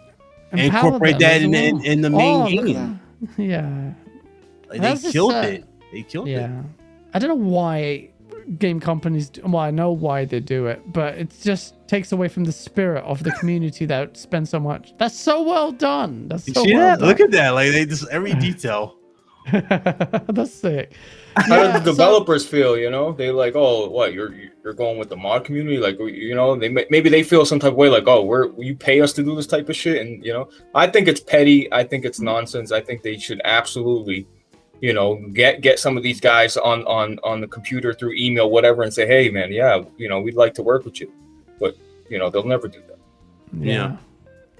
[0.51, 2.99] Empower incorporate them that in- in- in the main Oh, game.
[3.37, 3.91] Yeah,
[4.69, 5.65] Like, That's they just, killed uh, it.
[5.91, 6.31] They killed it.
[6.31, 6.61] yeah.
[7.13, 8.09] I don't know why
[8.57, 9.31] game companies.
[9.43, 13.03] Well, I know why they do it, but it just takes away from the spirit
[13.03, 14.93] of the community that spends so much.
[14.97, 16.27] That's so well done.
[16.27, 17.05] That's You so see well that?
[17.05, 17.49] Look at that.
[17.51, 18.95] Like they just every detail.
[19.51, 20.93] That's sick.
[21.35, 22.77] How Yeah, do the so- developers feel?
[22.77, 25.77] You know, they like, oh, what you're you're going with the mod community?
[25.77, 28.75] Like, you know, they maybe they feel some type of way, like, oh, we're you
[28.75, 31.71] pay us to do this type of shit, and you know, I think it's petty.
[31.73, 32.23] I think it's mm.
[32.25, 32.71] nonsense.
[32.71, 34.27] I think they should absolutely,
[34.81, 38.49] you know, get get some of these guys on on on the computer through email,
[38.49, 41.11] whatever, and say, hey, man, yeah, you know, we'd like to work with you,
[41.59, 41.75] but
[42.09, 42.99] you know, they'll never do that.
[43.53, 43.97] Yeah.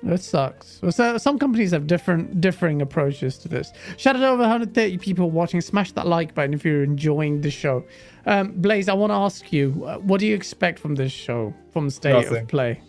[0.04, 0.82] It sucks.
[0.82, 3.74] Well, So some companies have different differing approaches to this.
[3.98, 5.60] Shout out to over 130 people watching.
[5.60, 7.84] Smash that like button if you're enjoying the show.
[8.26, 11.54] Um, Blaze, I want to ask you, uh, what do you expect from this show,
[11.74, 12.44] from State Nothing.
[12.44, 12.82] of Play?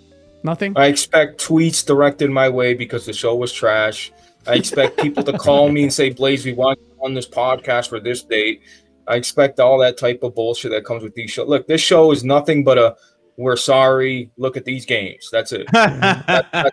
[0.45, 0.73] Nothing.
[0.77, 4.13] I expect tweets directed my way because the show was trash.
[4.47, 7.89] I expect people to call me and say, Blaze, we want you on this podcast
[7.89, 8.63] for this date.
[9.09, 11.49] I expect all that type of bullshit that comes with these shows.
[11.49, 12.97] Look, this show is nothing but a
[13.37, 14.31] we're sorry.
[14.37, 15.29] Look at these games.
[15.33, 15.67] That's it.
[15.73, 16.71] That- that's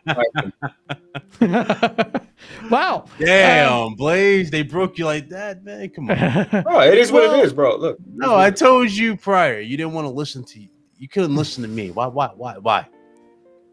[2.69, 3.05] wow.
[3.19, 5.89] Damn, Blaze, they broke you like that, man.
[5.89, 6.17] Come on.
[6.19, 7.77] Um, Bro, it is what it is, bro.
[7.77, 7.97] Look.
[8.13, 9.59] No, I told you prior.
[9.59, 10.67] You didn't want to listen to you.
[10.97, 11.91] You couldn't listen to me.
[11.91, 12.07] Why?
[12.07, 12.31] Why?
[12.35, 12.57] Why?
[12.57, 12.87] Why?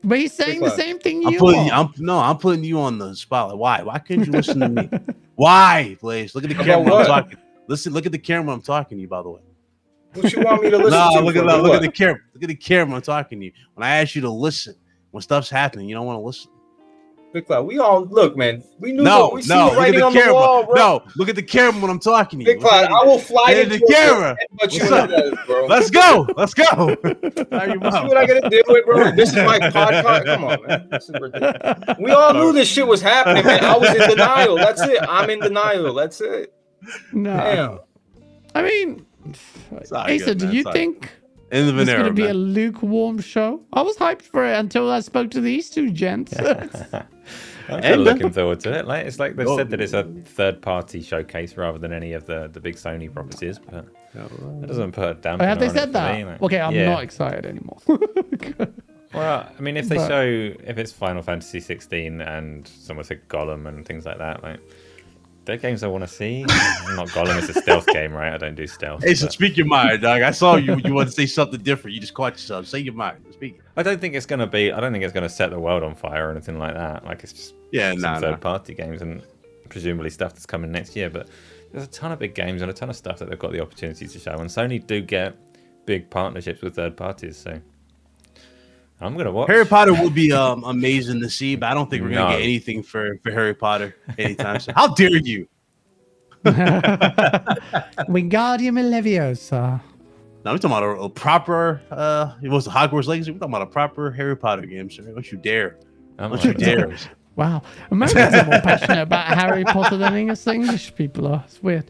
[0.05, 1.71] But he's saying the same thing you I'm putting.
[1.71, 1.81] are.
[1.85, 2.19] I'm no.
[2.19, 3.59] I'm putting you on the spotlight.
[3.59, 3.83] Why?
[3.83, 4.91] Why couldn't you listen to me?
[5.37, 6.35] Why, Blaze?
[6.35, 6.95] Look at the camera.
[6.95, 7.39] I'm talking.
[7.67, 7.93] Listen.
[7.93, 8.55] Look at the camera.
[8.55, 9.09] I'm talking to you.
[9.09, 9.41] By the way.
[10.15, 11.21] What you want me to listen No, to?
[11.25, 11.63] look at for?
[11.63, 12.21] look, at the camera.
[12.35, 12.97] Look at the camera.
[12.97, 13.53] I'm talking to you.
[13.75, 14.77] When I ask you to listen,
[15.11, 16.51] when stuff's happening, you don't want to listen.
[17.35, 17.67] Big Cloud.
[17.67, 18.63] We all look, man.
[18.79, 19.57] We knew No, what we no.
[19.57, 20.35] the Look at writing the on the camera.
[20.35, 20.75] wall, bro.
[20.77, 22.53] no, look at the camera when I'm talking to you.
[22.55, 24.37] Big Cloud, I will fly Hey, into the camera.
[24.53, 25.11] But you What's up?
[25.11, 25.67] that, bro.
[25.67, 26.27] Let's go.
[26.37, 26.65] Let's go.
[26.65, 29.11] Out your See what I gotta deal with, bro?
[29.17, 30.25] This is my podcast.
[30.27, 30.89] Come on, man.
[30.93, 31.97] This is ridiculous.
[31.99, 33.65] We all knew this shit was happening, man.
[33.65, 34.55] I was in denial.
[34.57, 34.99] That's it.
[35.03, 35.93] I'm in denial.
[35.93, 36.55] That's it.
[37.13, 37.37] no.
[37.37, 37.79] Damn.
[38.55, 39.05] I mean,
[39.77, 40.55] Asa, good, do man.
[40.55, 41.11] you It's think
[41.51, 43.61] In the it's going to be a lukewarm show?
[43.73, 46.33] I was hyped for it until I spoke to these two gents.
[47.69, 48.87] I'm And- still looking forward to it.
[48.87, 49.57] Like it's like they've Oh.
[49.57, 53.13] said that it's a third party showcase rather than any of the, the big Sony
[53.13, 53.87] properties, but
[54.19, 56.15] oh, that doesn't put a damper Have they said that?
[56.17, 56.91] me, like- okay, I'm Yeah.
[56.91, 57.79] not excited anymore.
[59.13, 60.23] Well, I mean, if they But- show
[60.65, 64.59] if it's Final Fantasy 16 and someone said Gollum and things like that, like
[65.45, 66.43] they're games I want to see.
[66.43, 68.33] not Gollum, it's a stealth game, right?
[68.33, 69.05] I don't do stealth.
[69.05, 70.23] Hey, so but speak your mind, dog.
[70.23, 70.77] I saw you.
[70.85, 71.95] You want to say something different.
[71.95, 72.67] You just caught yourself.
[72.67, 73.25] Say your mind.
[73.33, 73.61] Speak.
[73.77, 74.73] I don't think it's gonna be.
[74.73, 77.05] I don't think it's gonna set the world on fire or anything like that.
[77.05, 78.21] Like it's just Yeah, some nah, nah.
[78.21, 79.23] third party games and
[79.69, 81.11] presumably stuff that's coming next year.
[81.11, 81.29] But
[81.73, 83.61] there's a ton of big games and a ton of stuff that they've got the
[83.61, 84.33] opportunity to show.
[84.33, 85.37] And Sony do get
[85.87, 87.61] big partnerships with third parties, so
[89.01, 89.49] I'm gonna watch.
[89.51, 92.37] Harry Potter would be um, amazing to see, but I don't think we're gonna No.
[92.37, 94.75] get anything for, for Harry Potter anytime soon.
[94.75, 95.49] How dare you?
[98.09, 99.81] Wingardium Leviosa.
[100.45, 101.81] No, we're talking about a, a proper.
[101.91, 103.31] Uh, it was the Hogwarts Legacy.
[103.33, 105.03] We're talking about a proper Harry Potter game, sir.
[105.03, 105.79] Don't you dare!
[106.19, 106.97] I'm Don't you like, dare!
[107.37, 111.43] Wow, Americans are more passionate about Harry Potter than English English people are.
[111.47, 111.87] It's weird.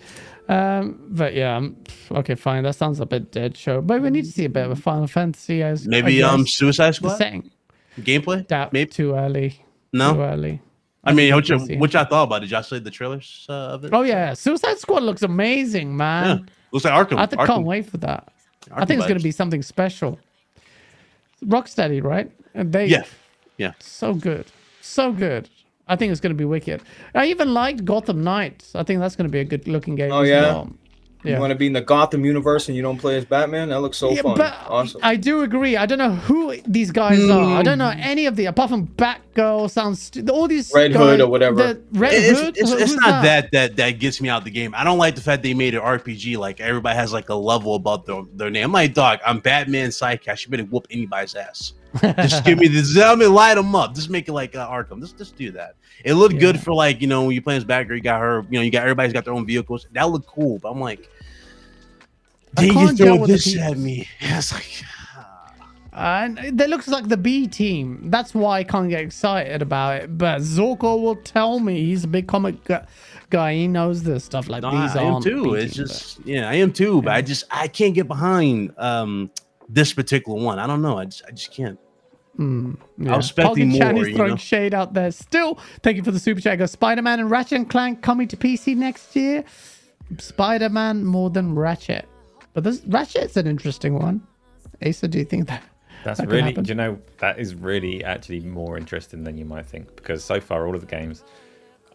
[0.48, 1.76] Um, but yeah, um,
[2.10, 2.64] okay, fine.
[2.64, 3.80] That sounds a bit dead show.
[3.80, 6.46] But we need to see a bit of a Final Fantasy as Maybe I um.
[6.46, 7.50] Suicide Squad setting.
[8.00, 8.46] gameplay.
[8.48, 9.64] That Maybe too early.
[9.92, 10.60] No, Too early.
[11.04, 12.40] I mean, what you we'll what y'all thought about it?
[12.40, 13.92] Did y'all see the trailers uh, of it?
[13.94, 15.96] Oh yeah, Suicide Squad looks amazing, Yeah.
[15.96, 16.50] man.
[16.72, 17.18] Looks like Arkham.
[17.18, 18.32] I Arkham, can't wait for that.
[18.72, 20.18] I think it's going to be something special.
[21.44, 22.30] Rocksteady, right?
[22.54, 23.04] And they Yeah.
[23.58, 23.72] Yeah.
[23.78, 24.46] so good,
[24.80, 25.48] so good.
[25.86, 26.82] I think it's going to be wicked.
[27.14, 28.74] I even liked Gotham Knights.
[28.74, 30.12] I think that's going to be a good looking game.
[30.12, 30.42] Oh, as yeah?
[30.42, 30.72] well.
[31.24, 33.70] You want to be in the Gotham universe and you don't play as Batman?
[33.70, 34.36] That looks so Yeah, fun.
[34.36, 35.00] but awesome.
[35.02, 35.76] I do agree.
[35.76, 37.56] I don't know who these guys are.
[37.56, 38.04] I don't know mm.
[38.04, 39.70] any of the apart from Batgirl.
[39.70, 41.56] Sounds stu- all these Red guys- Hood or whatever.
[41.56, 42.56] The Red It's, Hood.
[42.58, 43.50] it's, it's not that?
[43.52, 44.74] that that gets me out of the game.
[44.76, 46.36] I don't like the fact they made it RPG.
[46.36, 48.64] Like everybody has like a level about their, their name.
[48.64, 50.44] I'm like, dog, I'm Batman sidecast.
[50.44, 51.72] You better whoop anybody's ass.
[52.02, 52.96] Just give me this.
[52.98, 53.94] I mean, light them up.
[53.94, 55.00] Just make it like uh, Arkham.
[55.00, 55.76] Just just do that.
[56.04, 58.44] It looked good for like you know when you playing as Batgirl, you got her.
[58.50, 59.86] You know, you got everybody's got their own vehicles.
[59.92, 60.58] That looked cool.
[60.58, 61.08] But I'm like,
[62.54, 64.08] they just you can't deal throw this at me.
[64.20, 64.84] It's like.
[65.96, 68.10] And that looks like the B team.
[68.10, 70.18] That's why I can't get excited about it.
[70.18, 72.80] But Zorko will tell me he's a big comic gu-
[73.30, 73.54] guy.
[73.54, 74.48] He knows this stuff.
[74.48, 75.54] Like No, these I am too.
[75.54, 77.00] It's team, just yeah, I am too.
[77.00, 79.30] But I just I can't get behind um
[79.68, 80.58] this particular one.
[80.58, 80.98] I don't know.
[80.98, 81.78] I just I just can't.
[82.36, 82.76] But- Mm,
[83.08, 84.36] I was expecting Hogan Chan more, is throwing know?
[84.36, 85.10] shade out there.
[85.12, 86.58] Still, thank you for the super chat.
[86.58, 89.44] Goes Spider Man and Ratchet and Clank coming to PC next year.
[90.18, 92.06] Spider Man more than Ratchet,
[92.52, 94.20] but this Ratchet's an interesting one.
[94.84, 95.62] Asa, do you think that?
[96.04, 99.64] That's that really, do you know, that is really actually more interesting than you might
[99.64, 101.24] think because so far all of the games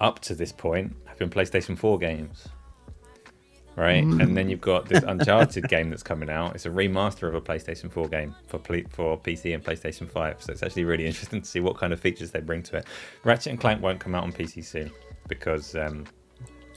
[0.02, 2.48] up to this point have been PlayStation 4 games.
[3.80, 4.04] Right?
[4.04, 4.22] Mm.
[4.22, 6.54] And then you've got this Uncharted game that's coming out.
[6.56, 10.42] It's a remaster of a PlayStation 4 game for for PC and PlayStation 5.
[10.44, 12.86] So it's actually really interesting to see what kind of features they bring to it.
[13.24, 14.92] Ratchet and Clank won't come out on PC soon
[15.28, 16.06] because um,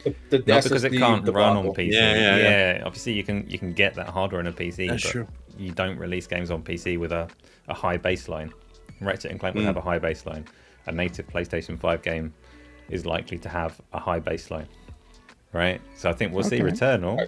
[0.05, 1.66] The- the not because it can't run on.
[1.66, 1.93] PC.
[1.93, 2.37] Yeah, yeah,
[2.77, 2.83] yeah.
[2.85, 5.27] Obviously, you can you can get that hardware on a PC, That's but true.
[5.59, 7.29] you don't release games on PC with a,
[7.69, 8.53] a high baseline.
[9.01, 9.66] Ratchet and Clank will Mm.
[9.66, 10.47] have a high baseline.
[10.87, 12.33] A native PlayStation 5 game
[12.91, 14.66] is likely to have a high baseline,
[15.53, 15.81] right?
[15.97, 16.70] So I think we'll see Okay.
[16.73, 17.27] Returnal.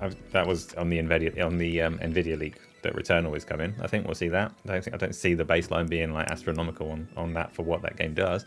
[0.00, 3.74] i that was on the Nvidia on the um, Nvidia leak that Returnal is coming.
[3.80, 4.52] I think we'll see that.
[4.64, 7.62] I don't think I don't see the baseline being like astronomical on, on that for
[7.62, 8.44] what that game does.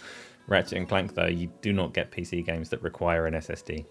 [0.47, 3.85] Ratchet and Clank though, you do not get PC games that require an SSD.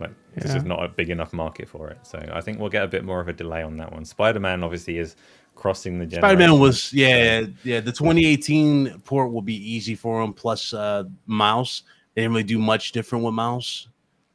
[0.00, 0.54] Like there's Yeah.
[0.54, 1.98] just not a big enough market for it.
[2.02, 4.04] So I think we'll get a bit more of a delay on that one.
[4.04, 5.16] Spider Man obviously is
[5.54, 7.80] crossing the Spider Man was yeah yeah.
[7.80, 10.32] The 2018 port will be easy for him.
[10.32, 11.84] Plus uh mouse,
[12.14, 13.88] they didn't really do much different with mouse.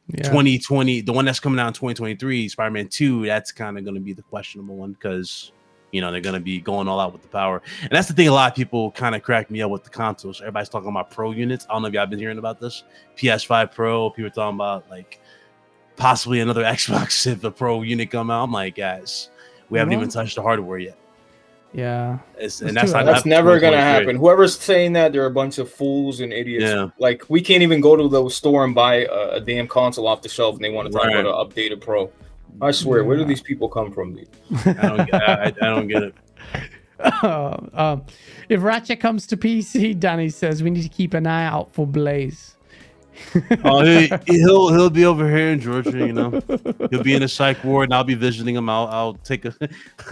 [0.07, 0.23] Yeah.
[0.23, 3.95] 2020, the one that's coming out in 2023, Spider Man 2, that's kind of going
[3.95, 5.51] to be the questionable one because,
[5.91, 7.61] you know, they're going to be going all out with the power.
[7.81, 9.91] And that's the thing, a lot of people kind of crack me up with the
[9.91, 10.41] consoles.
[10.41, 11.67] Everybody's talking about pro units.
[11.69, 12.83] I don't know if y'all been hearing about this.
[13.17, 15.21] PS5 Pro, people talking about like
[15.95, 18.45] possibly another Xbox if a pro unit come out.
[18.45, 19.29] I'm like, guys,
[19.69, 20.19] we haven't even mm-hmm.
[20.19, 20.98] touched the hardware yet.
[21.73, 22.19] Yeah.
[22.37, 23.05] It's, It's and that's too not.
[23.05, 24.15] That's never gonna happen.
[24.15, 26.65] Whoever's saying that, they're a bunch of fools and idiots.
[26.65, 26.89] Yeah.
[26.97, 30.21] Like we can't even go to the store and buy a, a damn console off
[30.21, 31.17] the shelf, and they want to talk Right.
[31.19, 32.11] about an updated Pro.
[32.61, 34.15] I swear, where do these people come from?
[34.15, 34.27] Dude?
[34.65, 36.15] I don't get, I, I don't get it.
[37.23, 38.03] um,
[38.49, 41.87] if Ratchet comes to PC, Danny says we need to keep an eye out for
[41.87, 42.55] Blaze.
[43.63, 46.41] Oh, he, he'll he'll be over here in Georgia, you know.
[46.89, 48.69] He'll be in a psych ward, and I'll be visiting him.
[48.69, 49.53] I'll I'll take a,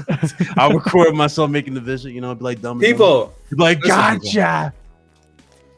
[0.57, 2.11] I'll record myself making the visit.
[2.11, 2.79] You know, be like dumb.
[2.79, 4.73] People, be like, gotcha.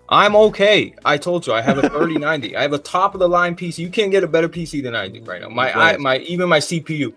[0.10, 0.96] I'm okay.
[1.06, 2.58] I told you, I have a 3090.
[2.58, 3.78] I have a top of the line PC.
[3.78, 5.50] You can't get a better PC than I do right now.
[5.50, 7.14] My I, my even my CPU.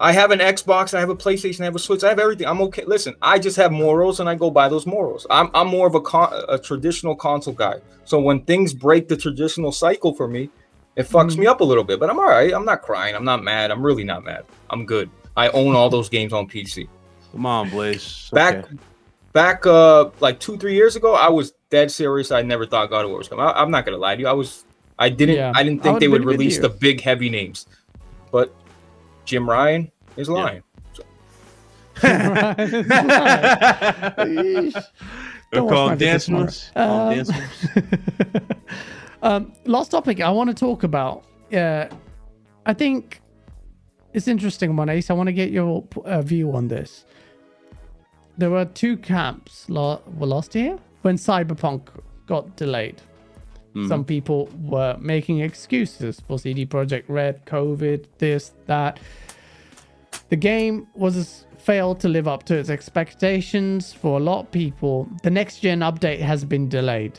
[0.00, 0.92] I have an Xbox.
[0.92, 1.60] I have a PlayStation.
[1.60, 2.02] I have a Switch.
[2.02, 2.46] I have everything.
[2.46, 2.84] I'm okay.
[2.84, 5.26] Listen, I just have morals, and I go by those morals.
[5.30, 7.76] I'm I'm more of a con- a traditional console guy.
[8.04, 10.50] So when things break the traditional cycle for me,
[10.96, 12.00] it fucks me up a little bit.
[12.00, 12.52] But I'm all right.
[12.52, 13.14] I'm not crying.
[13.14, 13.70] I'm not mad.
[13.70, 14.44] I'm really not mad.
[14.70, 15.08] I'm good.
[15.36, 16.88] I own all those games on PC.
[17.32, 18.30] Come on, Blaze.
[18.32, 18.76] Back Okay.
[19.32, 23.04] back uh like two three years ago i was dead serious i never thought god
[23.04, 24.64] of war was coming I, am not gonna lie to you i was
[24.96, 25.50] i didn't Yeah.
[25.56, 27.66] i didn't think would've they would release the big heavy names
[28.30, 28.54] but
[29.24, 30.34] jim ryan is Yeah.
[30.34, 30.62] lying
[31.96, 34.72] Yeesh.
[35.50, 36.70] They're Don't watch called my dance moves.
[36.74, 37.30] Um, dance
[39.22, 41.24] um, last topic I want to talk about.
[41.52, 41.86] Uh,
[42.66, 43.20] I think
[44.12, 45.10] it's interesting one, Ace.
[45.10, 47.04] I want to get your uh, view on this.
[48.36, 51.82] There were two camps la- well, last year when Cyberpunk
[52.26, 53.00] got delayed.
[53.74, 53.88] Mm-hmm.
[53.88, 59.00] Some people were making excuses for CD Projekt Red, COVID, this, that.
[60.28, 65.08] The game was failed to live up to its expectations for a lot of people.
[65.22, 67.18] The next gen update has been delayed.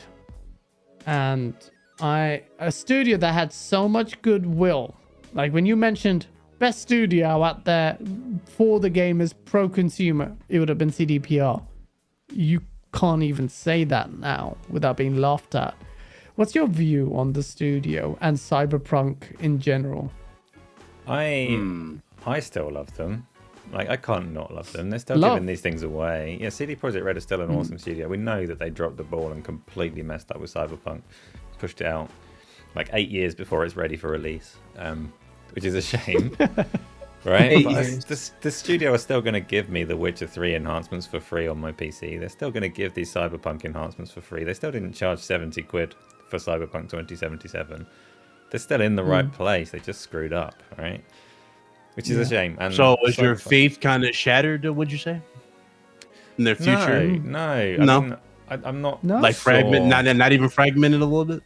[1.06, 1.54] And
[2.00, 4.96] I a studio that had so much goodwill.
[5.34, 6.28] Like when you mentioned
[6.60, 7.98] best studio out there
[8.46, 11.62] for the game is pro consumer, it would have been CDPR.
[12.32, 12.62] You
[12.94, 15.76] can't even say that now without being laughed at.
[16.36, 20.12] What's your view on the studio and Cyberpunk in general?
[21.08, 21.98] I Hmm.
[22.26, 23.28] I still love them.
[23.72, 24.90] Like I can't not love them.
[24.90, 25.36] They're still Love.
[25.36, 26.38] giving these things away.
[26.42, 28.08] Yeah, CD Projekt Red is still an awesome studio.
[28.08, 31.02] We know that they dropped the ball and completely messed up with Cyberpunk,
[31.58, 32.10] pushed it out
[32.76, 35.12] like eight years before it's ready for release, um,
[35.54, 36.36] which is a shame.
[37.24, 37.64] right?
[37.64, 41.20] But the, the studio are still going to give me the Witcher 3 enhancements for
[41.20, 42.20] free on my PC.
[42.20, 44.44] They're still going to give these Cyberpunk enhancements for free.
[44.44, 45.96] They still didn't charge 70 quid
[46.28, 47.86] for Cyberpunk 2077.
[48.50, 49.10] They're still in the hmm.
[49.10, 49.72] right place.
[49.72, 51.04] They just screwed up, right?
[51.96, 52.58] Which is a shame.
[52.60, 54.66] And So is your Cyberpunk- faith kind of shattered?
[54.66, 55.22] Would you say
[56.38, 57.06] in their future?
[57.06, 58.02] No, no, I No?
[58.02, 58.18] mean,
[58.50, 59.04] I, I'm not.
[59.04, 59.20] No?
[59.20, 61.44] Like fragment, not not even fragmented a little bit.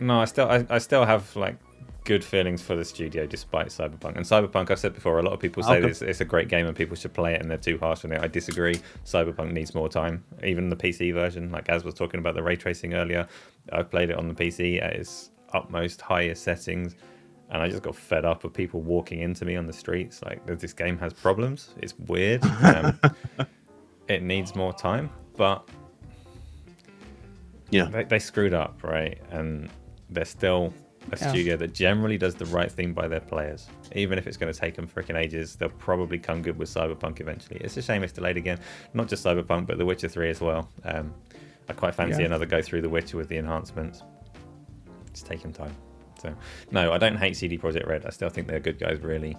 [0.00, 1.56] No, I still, I, I still have like
[2.04, 4.16] good feelings for the studio despite Cyberpunk.
[4.16, 6.66] And Cyberpunk, I've said before, a lot of people say it's, it's a great game
[6.66, 8.20] and people should play it, and they're too harsh on it.
[8.20, 8.80] I disagree.
[9.04, 10.24] Cyberpunk needs more time.
[10.44, 13.26] Even the PC version, like as was talking about the ray tracing earlier,
[13.72, 16.96] I've played it on the PC at its utmost highest settings.
[17.50, 20.22] And I just got fed up of people walking into me on the streets.
[20.22, 21.74] Like, this game has problems.
[21.82, 22.42] It's weird.
[22.44, 22.98] Um,
[24.08, 25.68] it needs more time, but
[27.70, 27.84] Yeah.
[27.86, 29.20] they, they screwed up, right?
[29.30, 29.68] And
[30.10, 30.72] they're still
[31.10, 31.28] a Yeah.
[31.30, 33.68] studio that generally does the right thing by their players.
[33.94, 37.20] Even if it's going to take them freaking ages, they'll probably come good with Cyberpunk
[37.20, 37.58] eventually.
[37.60, 38.58] It's a shame it's delayed again.
[38.94, 40.68] Not just Cyberpunk, but The Witcher 3 as well.
[40.84, 41.12] Um,
[41.68, 42.26] I quite fancy Yeah.
[42.26, 44.02] another go through The Witcher with the enhancements.
[45.08, 45.74] It's taking time.
[46.20, 46.34] So,
[46.70, 48.06] no, I don't hate CD Projekt Red.
[48.06, 49.36] I still think they're good guys, really.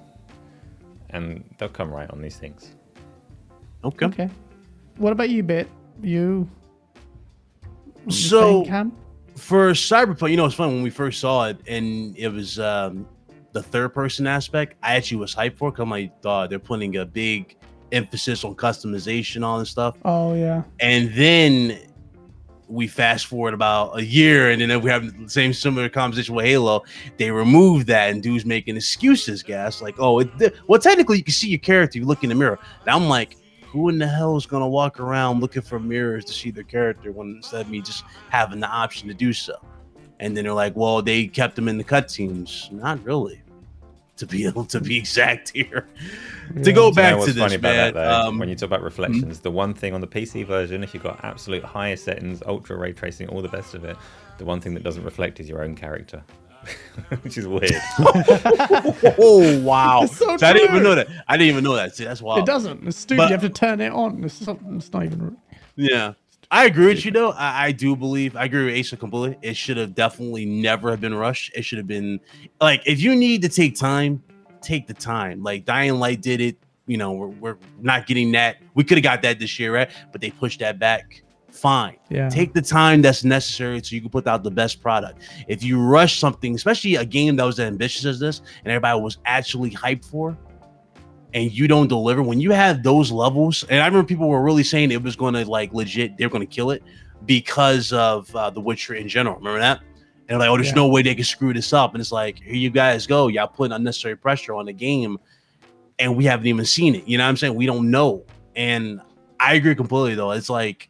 [1.11, 2.75] And they'll come right on these things.
[3.85, 4.05] Okay.
[4.07, 4.29] Okay.
[4.97, 5.69] What about you, Bit?
[6.01, 6.49] You
[8.09, 8.97] So- same camp?
[9.35, 13.07] For Cyberpunk, you know, it's fun when we first saw it, and it was um,
[13.51, 14.75] the third person aspect.
[14.83, 17.55] I actually was hyped for because I'm like, uh, they're putting a big
[17.91, 19.97] emphasis on customization, all this stuff.
[20.03, 20.63] Oh yeah.
[20.79, 21.79] And then
[22.67, 26.45] we fast forward about a year, and then we have the same similar conversation with
[26.45, 26.83] Halo.
[27.17, 31.33] They removed that, and dudes making excuses, gas like, oh, it, well, technically, you can
[31.33, 31.99] see your character.
[31.99, 32.59] You look in the mirror.
[32.81, 33.37] And I'm like,
[33.73, 37.11] who in the hell is gonna walk around looking for mirrors to see their character
[37.11, 39.55] when instead of me just having the option to do so?
[40.19, 42.71] And then they're like, well, they kept them in the cutscenes.
[42.71, 43.41] Not really.
[44.17, 45.87] To be able to be exact here.
[46.49, 47.93] To go Do you know back to this, funny about man.
[47.95, 50.93] that, um, when you talk about reflections, the one thing on the PC version, if
[50.93, 53.97] you've got absolute highest settings, ultra ray tracing, all the best of it,
[54.37, 56.23] the one thing that doesn't reflect is your own character.
[57.21, 57.71] which is weird.
[59.19, 60.05] Oh wow!
[60.05, 61.07] So So I didn't even know that.
[61.27, 61.95] I didn't even know that.
[61.95, 62.39] See, that's wild.
[62.39, 62.87] It doesn't.
[62.87, 63.17] It's stupid.
[63.17, 64.23] But- you have to turn it on.
[64.23, 65.37] It's, something, it's not even.
[65.75, 66.13] Yeah.
[66.51, 67.31] I agree with you though.
[67.31, 69.37] I, I do believe I agree with Asa completely.
[69.41, 71.51] It should have definitely never have been rushed.
[71.55, 72.19] It should have been
[72.61, 74.21] like if you need to take time,
[74.61, 75.41] take the time.
[75.41, 76.57] Like Dying Light did it.
[76.85, 78.57] You know, we're, we're not getting that.
[78.75, 79.89] We could have got that this year, right?
[80.11, 81.22] But they pushed that back.
[81.53, 81.97] Fine.
[82.09, 82.29] Yeah.
[82.29, 85.21] Take the time that's necessary so you can put out the best product.
[85.47, 88.99] If you rush something, especially a game that was as ambitious as this, and everybody
[88.99, 90.37] was actually hyped for,
[91.33, 94.61] and you don't deliver when you have those levels and i remember people were really
[94.63, 96.83] saying it was going to like legit they're going to kill it
[97.25, 99.79] because of uh, the witcher in general remember that
[100.29, 100.75] and like oh there's Yeah.
[100.75, 103.47] no way they can screw this up and it's like here you guys go y'all
[103.47, 105.17] putting unnecessary pressure on the game
[105.97, 108.23] and we haven't even seen it you know what i'm saying we don't know
[108.55, 109.01] and
[109.39, 110.87] i agree completely though it's like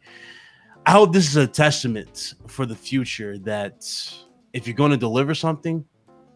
[0.86, 3.84] i hope this is a testament for the future that
[4.52, 5.84] if you're going to deliver something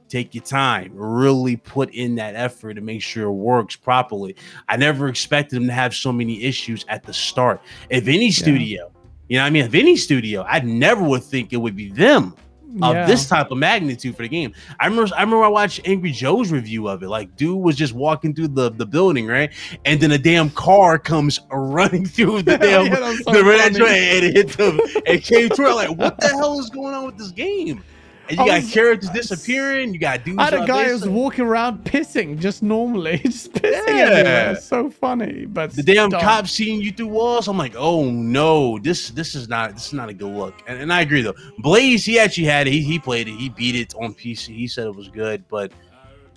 [0.08, 0.90] take your time.
[0.94, 4.36] Really put in that effort to make sure it works properly.
[4.66, 7.60] I never expected them to have so many issues at the start.
[7.90, 8.90] If any studio
[9.28, 9.64] you know what i mean?
[9.64, 12.34] If any studio i never would think it would be them
[12.82, 13.06] of Yeah.
[13.06, 14.52] this type of magnitude for the game.
[14.78, 17.08] I remember I remember I watched Angry Joe's review of it.
[17.08, 19.50] Like, dude was just walking through the, the building, right?
[19.84, 23.84] And then a damn car comes running through the damn Yeah, so the red and
[23.84, 25.74] it hit them and came through.
[25.74, 27.82] Like, what the hell is going on with this game?
[28.28, 29.94] And you I got characters disappearing.
[29.94, 30.38] You got dudes.
[30.38, 34.04] I had a guy there who was walking around pissing just normally, just pissing Yeah.
[34.04, 34.50] everywhere.
[34.52, 36.20] It's so funny, but the damn dumb.
[36.20, 37.48] cops seeing you through walls.
[37.48, 40.54] I'm like, oh no, this this is not this is not a good look.
[40.66, 41.34] And, and I agree though.
[41.58, 42.72] Blaze, he actually had it.
[42.72, 43.34] He, he played it.
[43.36, 44.54] He beat it on PC.
[44.54, 45.72] He said it was good, but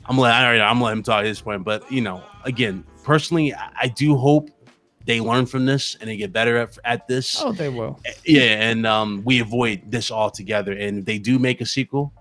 [0.06, 1.64] I'm let already I'm letting him talk at this point.
[1.64, 4.50] But you know, again, personally, I, I do hope
[5.06, 7.42] they learn from this and they get better at, at this.
[7.42, 8.00] Oh, they will.
[8.26, 10.74] Yeah, and um, we avoid this altogether.
[10.74, 12.14] And if they do make a sequel,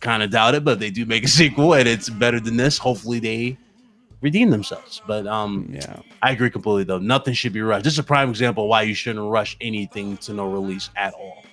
[0.00, 2.78] kind of doubt it, but they do make a sequel and it's better than this,
[2.78, 3.56] hopefully they
[4.20, 5.00] redeem themselves.
[5.06, 6.00] But um, Yeah.
[6.22, 6.98] I agree completely though.
[6.98, 7.84] Nothing should be rushed.
[7.84, 11.14] This is a prime example of why you shouldn't rush anything to no release at
[11.14, 11.44] all.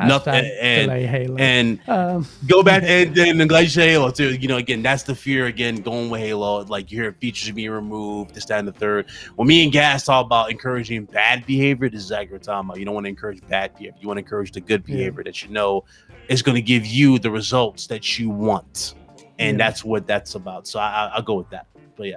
[0.00, 1.36] Nothing- and- Halo.
[1.38, 4.34] And um, go back and then I'm glad you Halo too.
[4.34, 6.64] You know, again, that's the fear again going with Halo.
[6.64, 9.06] Like you hear features being removed, this, that, and the third.
[9.36, 12.68] When me and Gas talk about encouraging bad behavior, this is exactly what we're talking
[12.68, 12.78] about.
[12.78, 13.96] You don't want to encourage bad behavior.
[14.00, 14.96] You want to encourage the good Yeah.
[14.96, 15.84] behavior that you know
[16.28, 18.94] is going to give you the results that you want.
[19.38, 19.64] And Yeah.
[19.66, 20.66] that's what that's about.
[20.66, 21.66] So I, I, I'll go with that.
[21.96, 22.16] But yeah.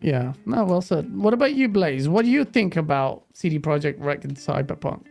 [0.00, 0.32] yeah.
[0.46, 1.14] No, well said.
[1.16, 2.08] What about you, Blaze?
[2.08, 5.04] What do you think about CD Projekt Red and Cyberpunk?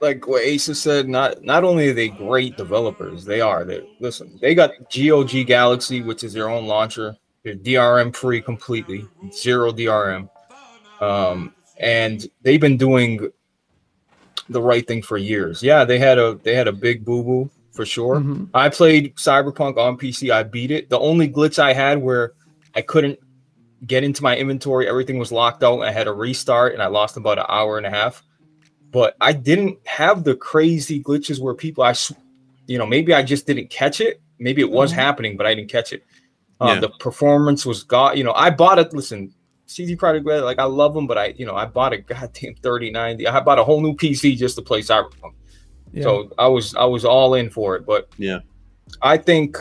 [0.00, 3.64] Like what Asa said, not not only are they great developers, they are.
[3.64, 7.16] They listen, they got GOG Galaxy, which is their own launcher.
[7.42, 10.28] They're DRM free completely, zero DRM.
[11.00, 13.30] Um, and they've been doing
[14.48, 15.62] the right thing for years.
[15.62, 18.16] Yeah, they had a they had a big boo boo for sure.
[18.16, 18.48] Mhm.
[18.52, 20.30] I played Cyberpunk on PC.
[20.30, 20.90] I beat it.
[20.90, 22.32] The only glitch I had where
[22.74, 23.18] I couldn't
[23.86, 25.80] get into my inventory, everything was locked out.
[25.80, 28.22] I had to restart, and I lost about an hour and a half.
[28.90, 31.94] But I didn't have the crazy glitches where people, I,
[32.66, 34.20] you know, maybe I just didn't catch it.
[34.38, 34.96] Maybe it was Mhm.
[34.96, 36.02] happening, but I didn't catch it.
[36.60, 36.80] Uh, Yeah.
[36.80, 38.18] The performance was god.
[38.18, 38.92] You know, I bought it.
[38.92, 39.32] Listen,
[39.66, 42.54] CD Projekt Red, like I love them, but I, you know, I bought a goddamn
[42.62, 43.28] 3090.
[43.28, 45.34] I bought a whole new PC just to play Cyberpunk.
[45.92, 46.02] Yeah.
[46.02, 47.86] So I was I was all in for it.
[47.86, 48.40] But Yeah.
[49.02, 49.56] I think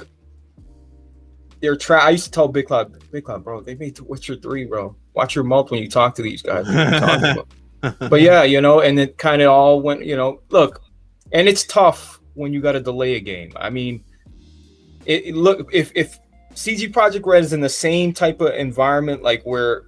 [1.61, 1.99] they're try.
[1.99, 4.95] I used to tell Big Cloud, Big Cloud, bro, they made the Witcher three, bro.
[5.14, 6.65] Watch your mouth when you talk to these guys.
[7.81, 10.81] But yeah, you know, and it kind of all went, you know, look,
[11.31, 13.51] and it's tough when you got to delay a game.
[13.56, 14.03] I mean,
[15.06, 16.19] it, it- look if if
[16.56, 19.84] CD Projekt Red is in the same type of environment like where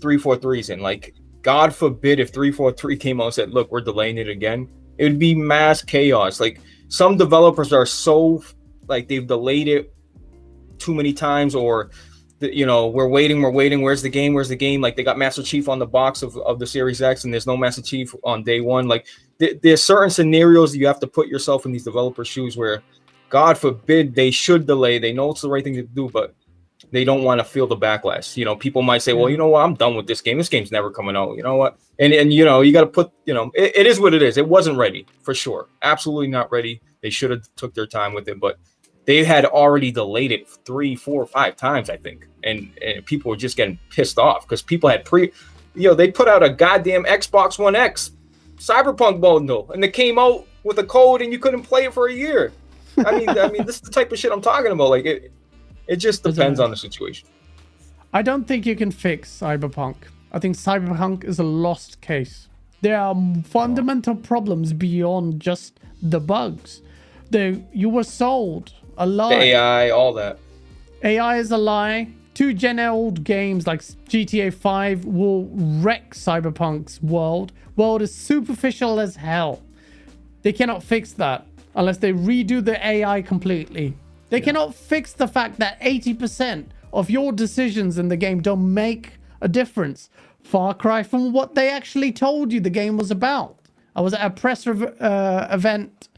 [0.00, 4.18] 343 is in, like God forbid if 343 came out and said, look, we're delaying
[4.18, 4.68] it again,
[4.98, 6.40] it would be mass chaos.
[6.40, 8.42] Like some developers are so
[8.88, 9.92] like they've delayed it
[10.78, 11.90] too many times or
[12.38, 14.80] the, you know we're waiting we're waiting where's the game where's the game?
[14.80, 17.46] Like they got master chief on the box of, of the series x and there's
[17.46, 18.88] no master chief on day one.
[18.88, 19.06] Like
[19.38, 22.82] th- there's certain scenarios you have to put yourself in these developer shoes where
[23.30, 24.98] god forbid they should delay.
[24.98, 26.34] They know it's the right thing to do but
[26.92, 28.36] they don't want to feel the backlash.
[28.36, 29.64] You know people might say well you know what?
[29.64, 30.36] I'm done with this game.
[30.36, 31.36] This game's never coming out.
[31.36, 31.78] You know what?
[31.98, 34.22] And and you know you got to put you know it, it is what it
[34.22, 34.36] is.
[34.36, 35.68] It wasn't ready for sure.
[35.82, 36.82] Absolutely not ready.
[37.00, 38.58] They should have took their time with it but
[39.06, 43.36] they had already delayed it three, four, five times, I think, and, and people were
[43.36, 45.32] just getting pissed off because people had pre,
[45.74, 48.10] you know, they put out a goddamn Xbox One X
[48.56, 52.08] Cyberpunk bundle, and it came out with a code, and you couldn't play it for
[52.08, 52.52] a year.
[53.04, 54.90] I mean, I mean, this is the type of shit I'm talking about.
[54.90, 55.32] Like it,
[55.86, 57.28] it just depends on the situation.
[58.12, 59.96] I don't think you can fix Cyberpunk.
[60.32, 62.48] I think Cyberpunk is a lost case.
[62.80, 63.14] There are
[63.44, 66.82] fundamental problems beyond just the bugs.
[67.30, 69.34] the you were sold a The lie.
[69.34, 70.38] AI, all that.
[71.02, 72.08] AI is a lie.
[72.34, 77.52] Two gen old games like GTA 5 will wreck Cyberpunk's world.
[77.76, 79.62] World is superficial as hell.
[80.42, 83.94] They cannot fix that unless they redo the AI completely.
[84.28, 89.12] They cannot fix the fact that 80% of your decisions in the game don't make
[89.40, 90.10] a difference.
[90.42, 93.56] Far cry from what they actually told you the game was about.
[93.94, 96.08] I was at a press rev- uh, event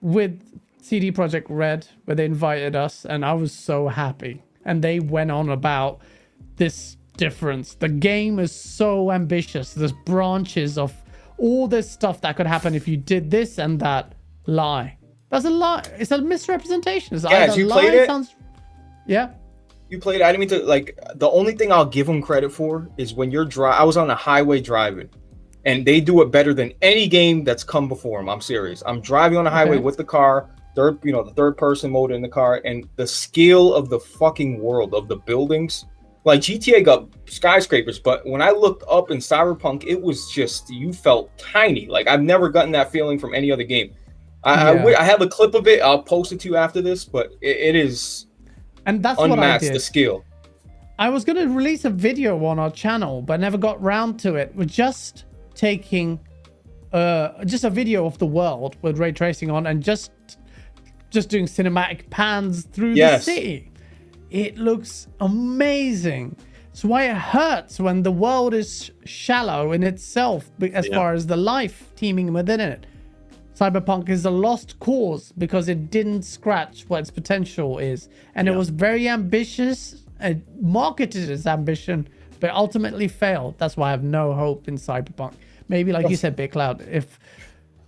[0.00, 0.40] with
[0.82, 4.42] CD Projekt Red where they invited us, and I was so happy.
[4.64, 6.00] And they went on about
[6.56, 7.74] this difference.
[7.74, 9.74] The game is so ambitious.
[9.74, 10.94] There's branches of
[11.38, 14.14] all this stuff that could happen if you did this and that.
[14.46, 14.96] Lie.
[15.30, 15.84] That's a lie.
[15.98, 17.16] It's a misrepresentation.
[17.16, 18.06] It's either you played it?
[18.06, 18.34] Sounds...
[19.06, 19.30] Yeah.
[19.88, 20.22] You played.
[20.22, 20.98] I didn't mean to like.
[21.16, 24.06] The only thing I'll give them credit for is when you're dri I was on
[24.06, 25.08] the highway driving,
[25.64, 28.28] and they do it better than any game that's come before them.
[28.28, 28.82] I'm serious.
[28.86, 29.84] I'm driving on the highway Okay.
[29.84, 30.48] with the car,
[30.80, 34.00] third, you know, the third person mode in the car, and the scale of the
[34.00, 35.86] fucking world of the buildings.
[36.24, 40.92] Like GTA got skyscrapers, but when I looked up in Cyberpunk, it was just you
[40.92, 41.86] felt tiny.
[41.86, 43.94] Like I've never gotten that feeling from any other game.
[44.44, 44.98] I, I, Yeah.
[44.98, 45.80] I have a clip of it.
[45.80, 48.26] I'll post it to you after this, but it, it is
[48.86, 49.74] And that's what I did.
[49.74, 50.24] the skill.
[50.98, 54.34] I was going to release a video on our channel, but never got round to
[54.34, 54.52] it.
[54.54, 55.24] We're just
[55.54, 56.20] taking
[56.92, 60.10] uh, just a video of the world with ray tracing on and just
[61.10, 63.24] just doing cinematic pans through Yes.
[63.26, 63.70] the city.
[64.30, 66.36] It looks amazing.
[66.68, 70.94] That's why it hurts when the world is shallow in itself as Yeah.
[70.96, 72.86] far as the life teeming within it.
[73.54, 78.08] Cyberpunk is a lost cause because it didn't scratch what its potential is.
[78.34, 82.08] And it was very ambitious and marketed its ambition,
[82.38, 83.56] but ultimately failed.
[83.58, 85.32] That's why I have no hope in Cyberpunk.
[85.68, 87.18] Maybe, like you said, Big Cloud, if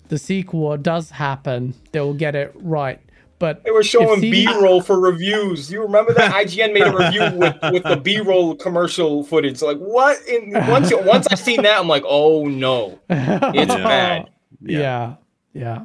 [0.09, 3.01] the sequel does happen, they'll get it right.
[3.43, 5.69] But They were showing CD B-roll for reviews.
[5.69, 9.60] You remember that IGN made a review with, with the B-roll commercial footage.
[9.60, 10.16] Like what?
[10.28, 13.82] In once once I seen that, I'm like, oh no, it's Yeah.
[13.82, 14.31] bad.
[14.60, 15.14] Yeah.
[15.55, 15.85] yeah,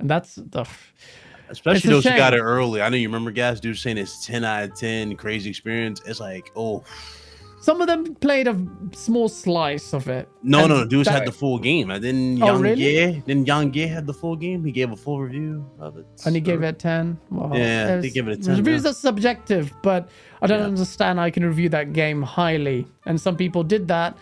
[0.00, 0.64] And that's the.
[1.48, 2.82] Especially those who got it early.
[2.82, 6.02] I know you remember guys dude saying it's 10 out of 10, crazy experience.
[6.04, 6.82] It's like, oh
[7.68, 8.56] Some of them played a
[8.92, 10.26] small slice of it.
[10.42, 11.90] no, no, dudes that- had the full game.
[11.90, 12.82] And then Oh, Young really?
[12.82, 14.64] Ye, then Young Ye had the full game.
[14.64, 16.06] He gave a full review of it.
[16.24, 17.18] And he gave it a 10.
[17.30, 20.08] Well, Yeah, they there's- give it a 10, Reviews are subjective, but
[20.40, 20.66] I don't Yeah.
[20.74, 21.20] understand.
[21.20, 24.16] I can review that game highly, and some people did that.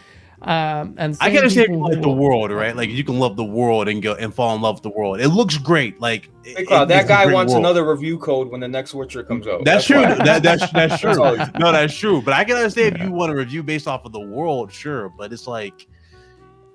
[0.46, 2.76] Um, and I can understand people you like the world, right?
[2.76, 5.20] Like you can love the world and go and fall in love with the world.
[5.20, 6.00] It looks great.
[6.00, 7.64] Like it- Cloud, it's that guy wants world.
[7.64, 9.64] another review code when the next Witcher comes out.
[9.64, 10.02] That's, true.
[10.02, 11.14] That, that's that's true.
[11.16, 12.22] That's no, that's true.
[12.22, 15.08] But I can understand if you want to review based off of the world, sure.
[15.08, 15.88] But it's like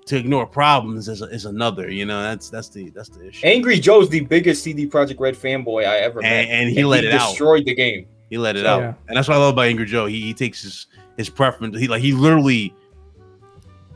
[0.04, 1.90] to ignore problems is, is another.
[1.90, 3.46] You know, that's that's the that's the issue.
[3.46, 7.04] Angry Joe's the biggest CD Projekt Red fanboy I ever met, And- and he let
[7.04, 7.30] it out.
[7.30, 8.06] destroyed the game.
[8.28, 8.94] He let it Oh, out, yeah.
[9.08, 10.06] and that's what I love about Angry Joe.
[10.06, 10.86] He, he takes his
[11.16, 11.78] his preference.
[11.78, 12.74] He like he literally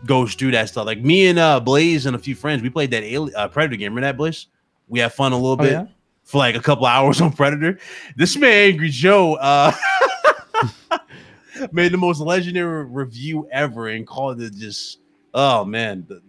[0.07, 0.87] goes through that stuff.
[0.87, 3.77] Like me and uh Blaze and a few friends, we played that alien, uh, Predator
[3.77, 3.93] game.
[3.95, 4.47] Remember that, Blaze?
[4.89, 5.87] We had fun a little Oh, bit yeah?
[6.25, 7.79] for like a couple hours on Predator.
[8.17, 9.73] This man, Angry Joe, uh,
[11.73, 14.99] made the most legendary review ever and called it just,
[15.35, 16.23] oh man, the, the-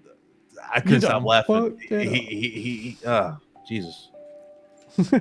[0.73, 1.79] I couldn't stop laughing.
[1.87, 3.35] He, he, he, he, uh,
[3.67, 4.09] Jesus.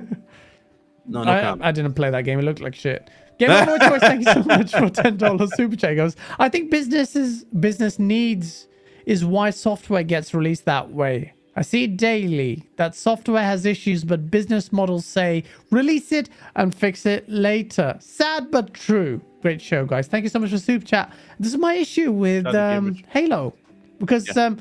[1.09, 1.63] No, no I, comment.
[1.63, 2.37] I didn't play that game.
[2.37, 3.09] It looked like shit.
[3.37, 4.01] Game of no choice.
[4.01, 5.95] Thank you so much for ten dollars super chat.
[5.95, 6.15] Goes.
[6.39, 8.67] I think businesses business needs
[9.05, 11.33] is why software gets released that way.
[11.55, 16.73] I see it daily that software has issues, but business models say release it and
[16.73, 17.97] fix it later.
[17.99, 19.21] Sad but true.
[19.41, 20.07] Great show, guys.
[20.07, 21.11] Thank you so much for super chat.
[21.39, 23.53] This is my issue with Shout out to um, Halo
[23.99, 24.59] because um,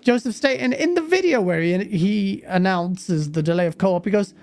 [0.00, 4.34] Joseph Staten in the video where he he announces the delay of co-op, he goes,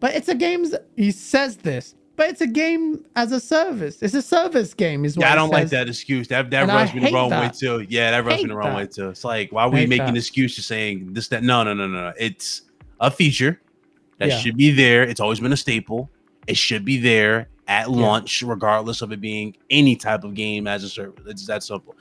[0.00, 4.02] "But it's a games." He says this, but it's a game as a service.
[4.02, 6.28] It's a service game, is what Yeah, I don't like that excuse.
[6.28, 7.86] That that And I me the hate wrong way too.
[7.88, 8.76] Yeah, that rubs me the wrong that.
[8.76, 9.10] way too.
[9.10, 10.16] It's like, why are we Hate making that.
[10.16, 11.42] excuses saying this, that?
[11.42, 12.12] No, no, no, no, no.
[12.18, 12.62] It's
[13.00, 13.60] a feature
[14.18, 14.38] that Yeah.
[14.38, 15.02] should be there.
[15.02, 16.10] It's always been a staple.
[16.46, 20.84] It should be there at launch, regardless of it being any type of game as
[20.84, 21.24] a service.
[21.26, 21.96] It's that simple.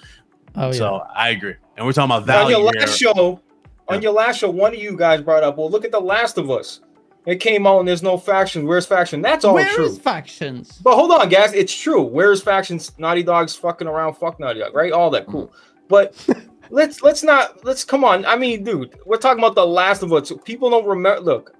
[0.56, 0.72] Oh yeah.
[0.74, 1.56] So I agree.
[1.76, 2.82] And we're talking about on value your here.
[2.82, 3.42] last show,
[3.90, 4.00] on Yeah.
[4.02, 6.50] your last show, one of you guys brought up, well, look at The Last of
[6.50, 6.80] Us.
[7.26, 8.68] It came out and there's no faction.
[8.68, 9.22] Where's faction?
[9.22, 9.86] That's all Where true.
[9.86, 10.80] is factions?
[10.84, 11.54] But hold on, guys.
[11.54, 12.04] It's true.
[12.04, 12.92] Where's factions?
[13.00, 14.14] Naughty Dog's fucking around.
[14.16, 14.92] Fuck Naughty Dog, right?
[14.92, 15.32] All that mm.
[15.32, 15.54] cool.
[15.88, 16.16] But
[16.70, 18.26] let's let's not let's come on.
[18.26, 20.32] I mean, dude, we're talking about The Last of Us.
[20.44, 21.22] People don't remember.
[21.22, 21.56] Look,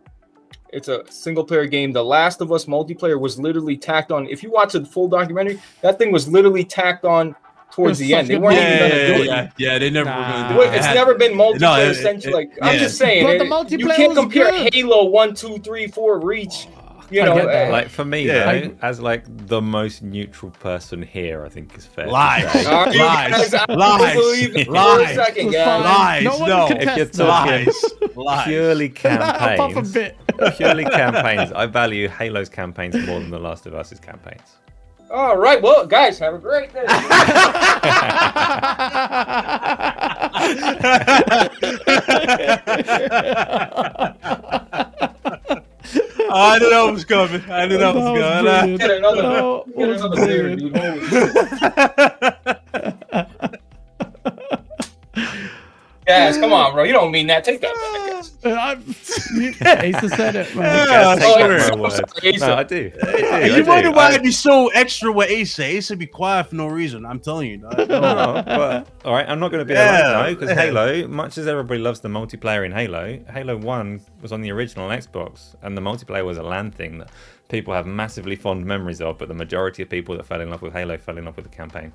[0.72, 1.92] it's a single player game.
[1.92, 4.28] The Last of Us multiplayer was literally tacked on.
[4.28, 7.36] If you watch the full documentary, that thing was literally tacked on
[7.76, 8.28] towards the end.
[8.30, 9.28] They weren't Yeah, even yeah, gonna yeah, do it.
[9.28, 10.74] yeah, yeah, they never were gonna do it.
[10.76, 12.44] It's never been multiplayer No, it- essentially.
[12.44, 14.74] it- Like I'm just saying, But the multiplayer you can't compare good.
[14.74, 16.68] Halo one, two, three, four, Reach.
[17.12, 18.52] You know, uh, Like for me, Yeah.
[18.52, 22.06] though, as like the most neutral person here, I think is fair.
[22.06, 22.52] to Lies.
[22.52, 22.66] say.
[22.66, 22.96] Are Lies.
[22.96, 24.16] guys- I don't Lies.
[24.16, 25.16] believe it for a Lies.
[25.16, 25.66] second, It was guys.
[25.66, 25.84] fine.
[25.84, 26.68] Lies, No one no.
[26.72, 27.86] If you're talking- Lies.
[28.16, 28.48] Lies.
[28.48, 30.56] Purely Up off a campaigns.
[30.58, 31.52] purely campaigns.
[31.52, 34.56] I value Halo's campaigns more than The Last of Us's campaigns.
[35.16, 36.84] All right, well, guys, have a great day.
[45.18, 47.42] I didn't know it was coming.
[47.50, 48.44] I didn't know it was That was coming.
[48.44, 48.80] brilliant.
[48.82, 51.10] Get another, Oh, get was another beer, brilliant.
[51.10, 51.36] dude.
[56.08, 56.84] Guys, come on, bro.
[56.84, 57.44] You don't mean that.
[57.44, 58.02] Take that back.
[58.46, 58.74] I,
[59.36, 59.54] you,
[59.96, 60.88] Asa said it, man.
[60.88, 61.48] Yeah, Oh, back yeah.
[61.48, 61.92] my word.
[61.92, 62.48] Sorry, Asa.
[62.48, 62.92] No, I do.
[63.02, 63.70] I do, I you do.
[63.70, 65.58] wonder why I- I'd be so extra with Ace.
[65.60, 67.06] Ace would be quiet for no reason.
[67.06, 67.58] I'm telling you.
[67.58, 67.78] dog.
[67.78, 67.86] No,
[68.46, 70.12] but all right, I'm not going to be Yeah.
[70.22, 74.32] alone though, because Halo, much as everybody loves the multiplayer in Halo, Halo One was
[74.32, 77.10] on the original Xbox, and the multiplayer was a LAN thing that
[77.50, 79.18] people have massively fond memories of.
[79.18, 81.46] But the majority of people that fell in love with Halo fell in love with
[81.46, 81.94] the campaign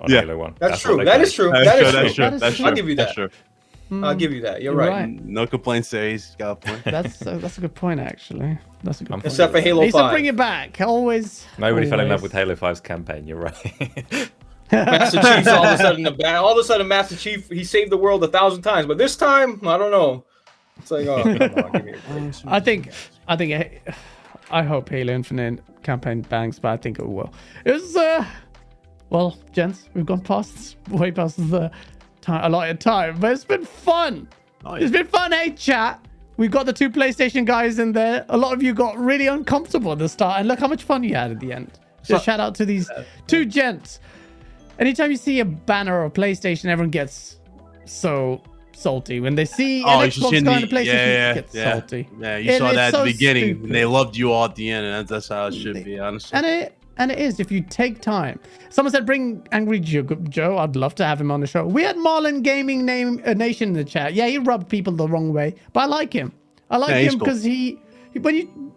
[0.00, 0.20] on Yeah.
[0.20, 0.54] Halo One.
[0.58, 0.96] That's, what true.
[0.98, 1.22] they That played.
[1.26, 1.50] is true.
[1.52, 1.92] That's true.
[1.92, 2.14] That's true.
[2.14, 2.30] true.
[2.30, 2.56] That is true.
[2.56, 2.66] true.
[2.66, 3.14] I'll give you That's that.
[3.14, 3.30] true.
[4.04, 4.62] I'll give you that.
[4.62, 4.88] You're You're right.
[5.00, 5.24] right.
[5.24, 6.10] No complaints there.
[6.10, 6.84] He's got a point.
[6.84, 8.56] That's uh, that's a good point, actually.
[8.84, 9.32] That's a good I'm point.
[9.32, 10.12] Except for Halo Asa, 5.
[10.12, 10.80] bring it back.
[10.80, 11.44] Always.
[11.58, 13.26] Nobody fell in love with Halo 5's campaign.
[13.26, 14.30] You're right.
[14.72, 16.36] Master Chief's all of a sudden the bad.
[16.36, 19.16] All of a sudden, Master Chief he saved the world a thousand times, but this
[19.16, 20.24] time I don't know.
[20.78, 22.32] It's like, oh, come on, give me a.
[22.46, 22.90] I think,
[23.28, 23.92] I think, eh,
[24.52, 27.32] I hope Halo Infinite campaign bangs, but I think it will.
[27.64, 28.24] It was, uh,
[29.10, 31.70] well, gents, we've gone past, way past the
[32.20, 34.28] time, allotted time, but it's been fun.
[34.64, 34.82] Oh, yeah.
[34.82, 36.04] It's been fun, hey, chat.
[36.36, 38.24] We've got the two PlayStation guys in there.
[38.30, 41.02] A lot of you got really uncomfortable at the start, and look how much fun
[41.02, 41.78] you had at the end.
[42.02, 42.90] Just shout out to these
[43.26, 44.00] two gents.
[44.78, 47.38] Anytime you see a banner or a PlayStation, everyone gets
[47.84, 48.40] so
[48.74, 49.20] salty.
[49.20, 51.72] When they see Oh, an Xbox see in the PlayStation, yeah, yeah, yeah.
[51.72, 52.08] salty.
[52.18, 53.44] Yeah, you And saw that at so the beginning.
[53.44, 53.64] stupid.
[53.66, 55.98] and They loved you all at the end, and that's, that's how it should be,
[55.98, 56.34] honestly.
[56.38, 58.40] And it and it is if you take time.
[58.70, 60.04] Someone said bring Angry Joe.
[60.04, 60.58] Joe.
[60.58, 61.66] I'd love to have him on the show.
[61.66, 64.14] We had Marlon Gaming name uh, Nation in the chat.
[64.14, 66.32] Yeah, he rubbed people the wrong way, but I like him.
[66.70, 67.80] I like Yeah, him because he,
[68.12, 68.69] he when you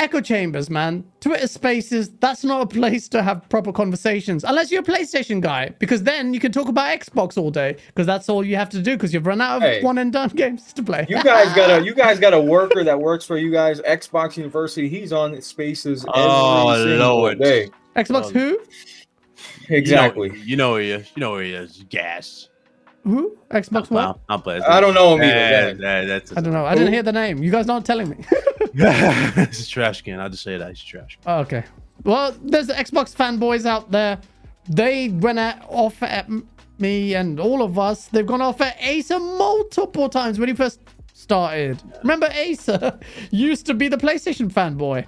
[0.00, 2.10] echo chambers, man, Twitter Spaces.
[2.20, 6.34] That's not a place to have proper conversations unless you're a PlayStation guy, because then
[6.34, 9.12] you can talk about Xbox all day because that's all you have to do because
[9.14, 9.82] you've run out of Hey.
[9.82, 11.06] one and done games to play.
[11.08, 13.80] You guys got a you guys got a worker that works for you guys.
[13.80, 14.88] Xbox University.
[14.88, 17.38] He's on Spaces oh, every Oh, single Lord.
[17.38, 17.70] day.
[17.96, 18.58] Xbox um, who?
[19.68, 20.28] Exactly.
[20.28, 21.10] You know, you know where he is.
[21.14, 21.84] You know where he is.
[21.88, 22.48] Gas.
[23.04, 23.36] Who?
[23.50, 24.46] Xbox Wow, what?
[24.46, 24.62] I'm.
[24.62, 25.34] I don't know him either.
[25.34, 26.64] Yeah, Go yeah, that's I don't know.
[26.64, 27.42] I didn't hear the name.
[27.42, 28.16] You guys aren't telling me.
[29.36, 30.20] it's a trash can.
[30.20, 30.70] I'll just say that.
[30.70, 31.32] It's trash can.
[31.32, 31.64] Oh, okay.
[32.04, 34.18] Well, there's the Xbox fanboys out there.
[34.68, 36.28] They went at, off at
[36.78, 38.06] me and all of us.
[38.08, 40.80] They've gone off at Asa multiple times when he first
[41.12, 41.80] started.
[42.02, 42.98] Remember, Asa
[43.30, 45.06] used to be the PlayStation fanboy.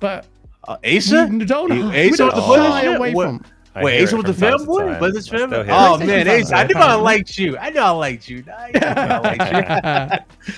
[0.00, 0.26] But
[0.66, 1.28] Uh, Asa?
[1.30, 2.96] we don't, You- we Asa don't with the shy PlayStation?
[2.96, 3.44] away What- from.
[3.76, 5.00] I Wait, hear Asa it with the oh, from time fanboy?
[5.00, 5.66] Was this I fanboy?
[5.68, 7.58] Oh man, PlayStation Asa, I fanboy, knew I liked you.
[7.58, 8.44] I knew I liked you.
[8.56, 9.58] I knew I liked you.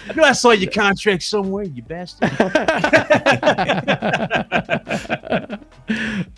[0.11, 2.31] I knew I saw your contract somewhere, you bastard.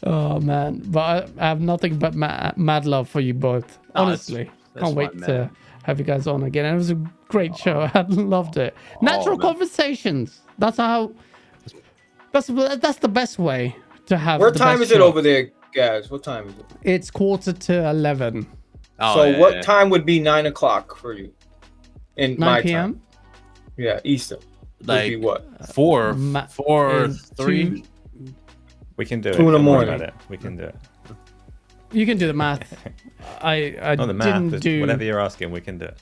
[0.05, 3.79] oh man, but I, I have nothing but ma- mad love for you both.
[3.97, 5.51] Oh, Honestly, that's- that's can't wait fine, to
[5.83, 6.65] have you guys on again.
[6.65, 7.91] And it was a great show.
[7.95, 8.77] I loved it.
[9.03, 9.41] Natural man.
[9.41, 10.43] conversations.
[10.59, 11.11] That's how.
[12.31, 13.75] That's that's the best way
[14.07, 14.41] to have.
[14.41, 16.11] What the time best is it over there, guys?
[16.11, 16.67] What time is it?
[16.83, 18.47] It's quarter to eleven.
[19.01, 19.63] Oh, so yeah, what yeah.
[19.63, 21.33] time would be nine o'clock for you?
[22.17, 22.95] In Nine my p.m.
[22.95, 23.03] time.
[23.77, 24.41] Yeah, Eastern.
[24.81, 25.73] Would be Like what?
[25.73, 27.85] four, Ma- four, is three.
[28.97, 29.35] We can do it.
[29.37, 29.95] Two in the morning.
[29.95, 30.15] about it.
[30.29, 30.75] We can do it.
[31.93, 32.77] You can do the math.
[33.41, 34.27] I I Not the math.
[34.35, 34.81] didn't just do.
[34.81, 35.99] Whatever you're asking, we can do it.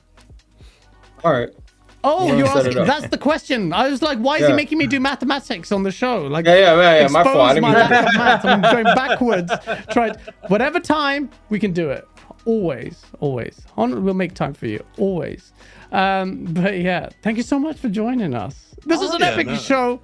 [1.22, 1.50] All right.
[2.08, 2.86] Oh, You you're wanna set it asking.
[2.86, 3.72] That's the question.
[3.72, 6.22] I was like, why is he making me do mathematics on the show?
[6.26, 7.08] Like, Yeah, yeah, yeah, yeah.
[7.08, 7.36] My fault.
[7.38, 8.44] I didn't my mean lack of math.
[8.44, 9.52] I'm going backwards.
[9.90, 10.16] Tried
[10.48, 12.06] whatever time we can do it.
[12.44, 13.60] Always, always.
[13.76, 14.84] On, we'll make time for you.
[14.98, 15.52] Always.
[15.90, 18.54] Um, but yeah, thank you so much for joining us.
[18.84, 19.56] This is Oh, an yeah, epic no.
[19.56, 20.00] show.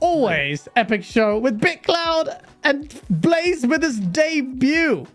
[0.00, 2.28] Always epic show with Big Cloud
[2.64, 5.06] and Blaze with his debut.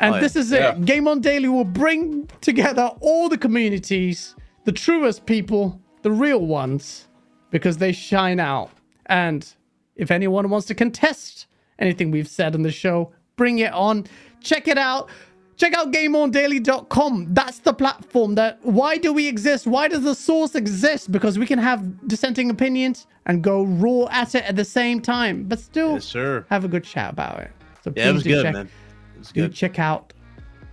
[0.00, 0.60] And Oh, this is it.
[0.60, 0.74] Yeah.
[0.78, 4.34] Game On Daily will bring together all the communities,
[4.68, 7.08] the truest people, the real ones,
[7.50, 8.70] because they shine out.
[9.06, 9.50] And
[9.96, 11.46] if anyone wants to contest
[11.78, 14.04] anything we've said on the show, bring it on.
[14.42, 15.08] Check it out.
[15.56, 17.28] Check out GameOnDaily.com.
[17.32, 19.66] That's the platform that why do we exist?
[19.66, 21.10] Why does the source exist?
[21.10, 25.44] Because we can have dissenting opinions and go raw at it at the same time,
[25.44, 26.12] but still Yes,
[26.50, 27.52] have a good chat about it.
[27.84, 28.68] So Yeah, it was please do good, check, man.
[29.14, 29.50] It was good.
[29.50, 30.12] do check out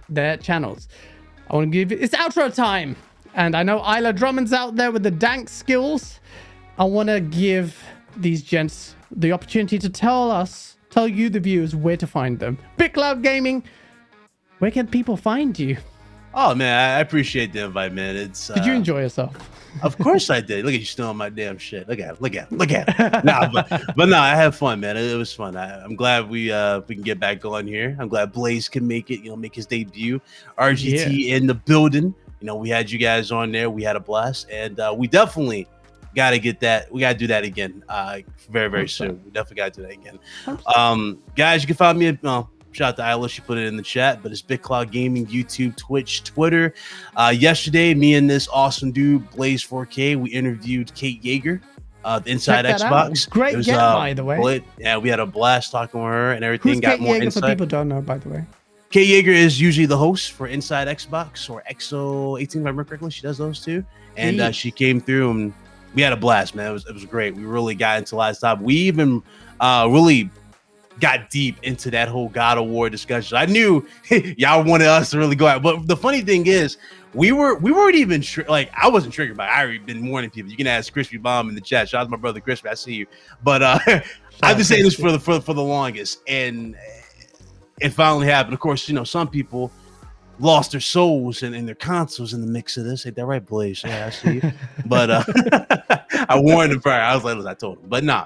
[0.09, 0.89] their channels.
[1.49, 2.97] I want to give it's outro time,
[3.35, 6.19] and I know Isla Drummond's out there with the dank skills.
[6.79, 7.81] I want to give
[8.17, 12.57] these gents the opportunity to tell us, tell you the viewers where to find them.
[12.77, 13.63] Big Cloud Gaming,
[14.59, 15.77] where can people find you?
[16.33, 18.15] Oh man, I appreciate the invite, man.
[18.15, 19.37] It's Did you uh, enjoy yourself?
[19.83, 20.65] Of course I did.
[20.65, 21.87] Look at you stealing my damn shit.
[21.87, 22.21] Look at it.
[22.21, 22.57] Look at it.
[22.57, 23.23] Look at it.
[23.25, 24.97] nah, but but no, I had fun, man.
[24.97, 25.55] It, it was fun.
[25.57, 27.95] I, I'm glad we uh we can get back on here.
[27.99, 29.21] I'm glad Blaze can make it.
[29.21, 30.21] You know, make his debut.
[30.57, 32.13] RGT in the building.
[32.45, 33.71] You know, we had you guys on there.
[33.71, 35.67] We had a blast, and uh, we definitely
[36.15, 36.93] got to get that.
[36.93, 37.83] We got to do that again.
[37.89, 38.19] Uh,
[38.51, 39.19] very very soon.
[39.25, 40.19] We definitely got to do that again.
[40.75, 42.05] Um, guys, you can find me.
[42.05, 43.29] At, well, shout out to Isla.
[43.29, 46.75] She put it in the chat, but it's Big Cloud Gaming, YouTube, Twitch, Twitter.
[47.15, 51.61] Uh, yesterday, me and this awesome dude, Blaze 4K, we interviewed Kate Yeager,
[52.03, 53.25] uh, the Inside Xbox.
[53.25, 53.29] out.
[53.31, 54.63] Great was, get, uh, by the way.
[54.77, 56.73] Yeah, we had a blast talking with her and everything.
[56.73, 58.45] Who's got Kate more Yeager for people don't know, by the way?
[58.95, 63.11] Kate Yeager is usually the host for Inside Xbox or X018, if I remember correctly.
[63.11, 63.83] She does those two.
[64.15, 65.53] And uh, she came through and
[65.93, 66.69] we had a blast, man.
[66.69, 67.35] It was, it was great.
[67.35, 68.63] We really got into last time.
[68.63, 69.21] We even
[69.59, 70.29] uh, really
[71.01, 73.35] got deep into that whole God of War discussion.
[73.35, 73.85] I knew
[74.37, 75.61] y'all wanted us to really go out.
[75.61, 76.77] But the funny thing is,
[77.13, 79.45] we were we weren't even tr- like I wasn't triggered by.
[79.45, 79.49] It.
[79.49, 80.51] I already been warning people.
[80.51, 81.89] You can ask Crispy Bomb in the chat.
[81.89, 82.69] Shout out to my brother Crispy.
[82.69, 83.07] I see you.
[83.43, 83.79] But uh
[84.41, 86.77] I've been saying this for the for, for the longest, and
[87.81, 88.53] it finally happened.
[88.53, 89.71] Of course, you know some people
[90.39, 93.05] lost their souls and, and their consoles in the mix of this.
[93.05, 93.83] Ain't that right, Blaze?
[93.83, 94.51] Yeah, I see you.
[94.85, 95.23] but uh
[96.29, 97.01] I warned him prior.
[97.01, 97.85] I was like, I told him.
[97.87, 98.25] But nah,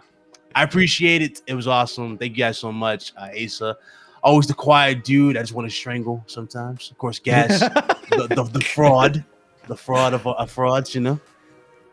[0.55, 1.41] I appreciate it.
[1.47, 2.17] It was awesome.
[2.17, 3.13] Thank you guys so much.
[3.15, 3.77] Uh, Asa,
[4.23, 5.37] always the quiet dude.
[5.37, 6.91] I just want to strangle sometimes.
[6.91, 7.59] Of course, Gas,
[8.09, 9.23] the, the, the fraud,
[9.67, 11.19] the fraud of, of frauds, you know.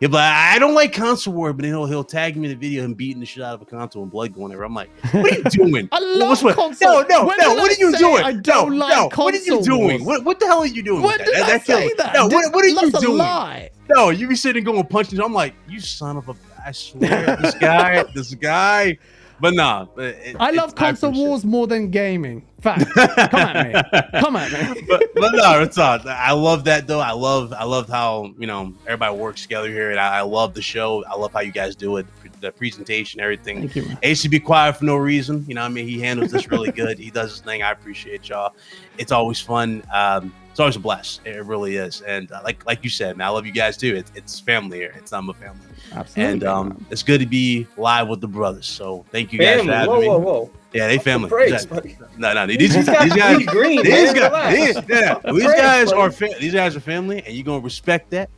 [0.00, 2.50] He'll be like, I don't like console war, but then he'll, he'll tag me in
[2.50, 4.66] the video and beating the shit out of a console and blood going everywhere.
[4.66, 5.88] I'm like, what are you doing?
[5.90, 6.88] I love What's what- console.
[6.88, 7.54] No, no, When no.
[7.54, 8.22] What I are you doing?
[8.24, 9.22] I don't no, like no.
[9.24, 10.04] What are you doing?
[10.04, 11.00] What, what the hell are you doing?
[11.02, 11.42] When with did that?
[11.44, 12.14] I That say that?
[12.14, 13.16] No, Did- what, what are you doing?
[13.18, 13.70] lie.
[13.88, 15.18] No, you be sitting going punching.
[15.20, 16.34] I'm like, you son of a.
[16.66, 18.98] I swear, this guy, this guy.
[19.38, 21.16] But nah, it, I love console it.
[21.16, 22.46] wars more than gaming.
[22.60, 22.90] Fact.
[22.94, 24.00] Come at me.
[24.20, 24.82] Come at me.
[24.88, 26.06] but but no, it's not.
[26.06, 27.00] I love that though.
[27.00, 30.54] I love I love how you know everybody works together here, and I, I love
[30.54, 31.04] the show.
[31.04, 32.06] I love how you guys do it,
[32.40, 33.60] the presentation, everything.
[33.60, 33.98] Thank you, man.
[34.02, 35.44] Ace should be quiet for no reason.
[35.46, 36.98] You know, what I mean, he handles this really good.
[36.98, 37.62] He does his thing.
[37.62, 38.54] I appreciate y'all.
[38.96, 39.82] It's always fun.
[39.92, 41.20] Um, it's always a blast.
[41.26, 42.00] It really is.
[42.00, 43.94] And uh, like like you said, man, I love you guys too.
[43.94, 44.94] It's it's family here.
[44.96, 45.60] It's not my family.
[45.92, 46.32] Absolutely.
[46.32, 48.66] And um, it's good to be live with the brothers.
[48.66, 49.66] So thank you guys Family.
[49.66, 50.06] for having Whoa, me.
[50.08, 50.50] whow, whoa.
[50.72, 51.28] Yeah, they Pump the family.
[51.28, 51.98] brakes, Exactly.
[52.18, 54.14] No, no, these, these guys, green, these man.
[54.14, 56.00] guys, these, yeah, the these brakes, guys buddy.
[56.02, 58.28] are fa- these guys are family, and you're gonna respect that,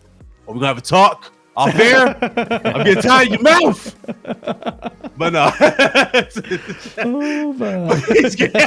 [0.46, 2.16] or we're gonna have a talk off air.
[2.22, 3.96] I'm getting tired of your mouth.
[5.16, 5.50] But no,
[6.98, 8.02] Oh, man.
[8.08, 8.60] he's, getting,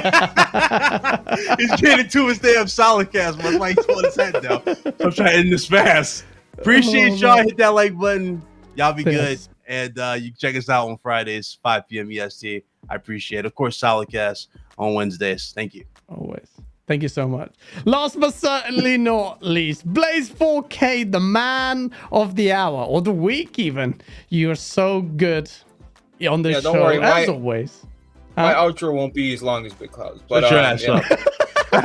[1.57, 3.37] he's getting to his damn Solid Cast.
[3.39, 4.61] That's why he's pulling his head down.
[4.65, 6.25] So I'm trying to end this fast.
[6.57, 7.35] Appreciate Oh, y'all.
[7.37, 7.47] man.
[7.47, 8.41] Hit that like button.
[8.75, 9.39] Y'all be good.
[9.67, 12.11] And uh, you can check us out on Fridays, 5 p.m.
[12.11, 12.63] EST.
[12.89, 13.45] I appreciate it.
[13.45, 15.51] Of course, Solid Cast on Wednesdays.
[15.55, 15.85] Thank you.
[16.09, 16.47] Always.
[16.87, 17.53] Thank you so much.
[17.85, 23.59] Last but certainly not least, Blaze 4K, the man of the hour or the week,
[23.59, 24.01] even.
[24.29, 25.49] You're so good
[26.27, 27.85] on this Yeah, don't show, worry, as my- always.
[28.35, 28.71] My Huh?
[28.71, 30.21] outro won't be as long as Big Clouds.
[30.27, 31.01] But Shut your ass yeah.
[31.73, 31.81] up.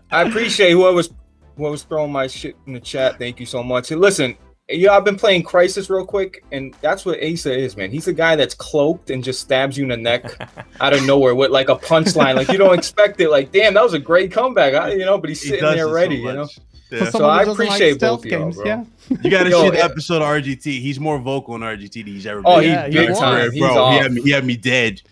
[0.10, 1.10] I appreciate whoever's
[1.58, 3.18] whoever's throwing my shit in the chat.
[3.18, 3.90] Thank you so much.
[3.90, 4.34] And listen,
[4.70, 7.90] yeah, I've been playing Crysis real quick, and that's what Asa is, man.
[7.90, 10.24] He's a guy that's cloaked and just stabs you in the neck
[10.80, 12.36] out of nowhere with like a punchline.
[12.36, 13.28] Like you don't expect it.
[13.30, 14.74] Like, damn, that was a great comeback.
[14.74, 16.16] I, you know, but he's sitting does there it so ready.
[16.16, 16.42] you know.
[16.42, 16.58] much.
[16.90, 17.10] Yeah.
[17.10, 18.64] someone I appreciate like stealth both of y'all, games, bro.
[18.66, 18.84] yeah.
[19.22, 19.84] You got to Yo, see the yeah.
[19.84, 20.64] episode of RGT.
[20.80, 22.62] He's more vocal in RGT than he's ever Oh, been.
[22.64, 23.18] he Yeah, he big was.
[23.18, 23.50] time.
[23.52, 23.90] He's bro.
[23.90, 25.02] He had, me, he had me dead.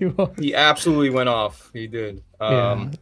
[0.00, 1.70] You are- He absolutely went off.
[1.72, 2.22] He did.
[2.40, 2.70] yeah.
[2.72, 2.92] Um,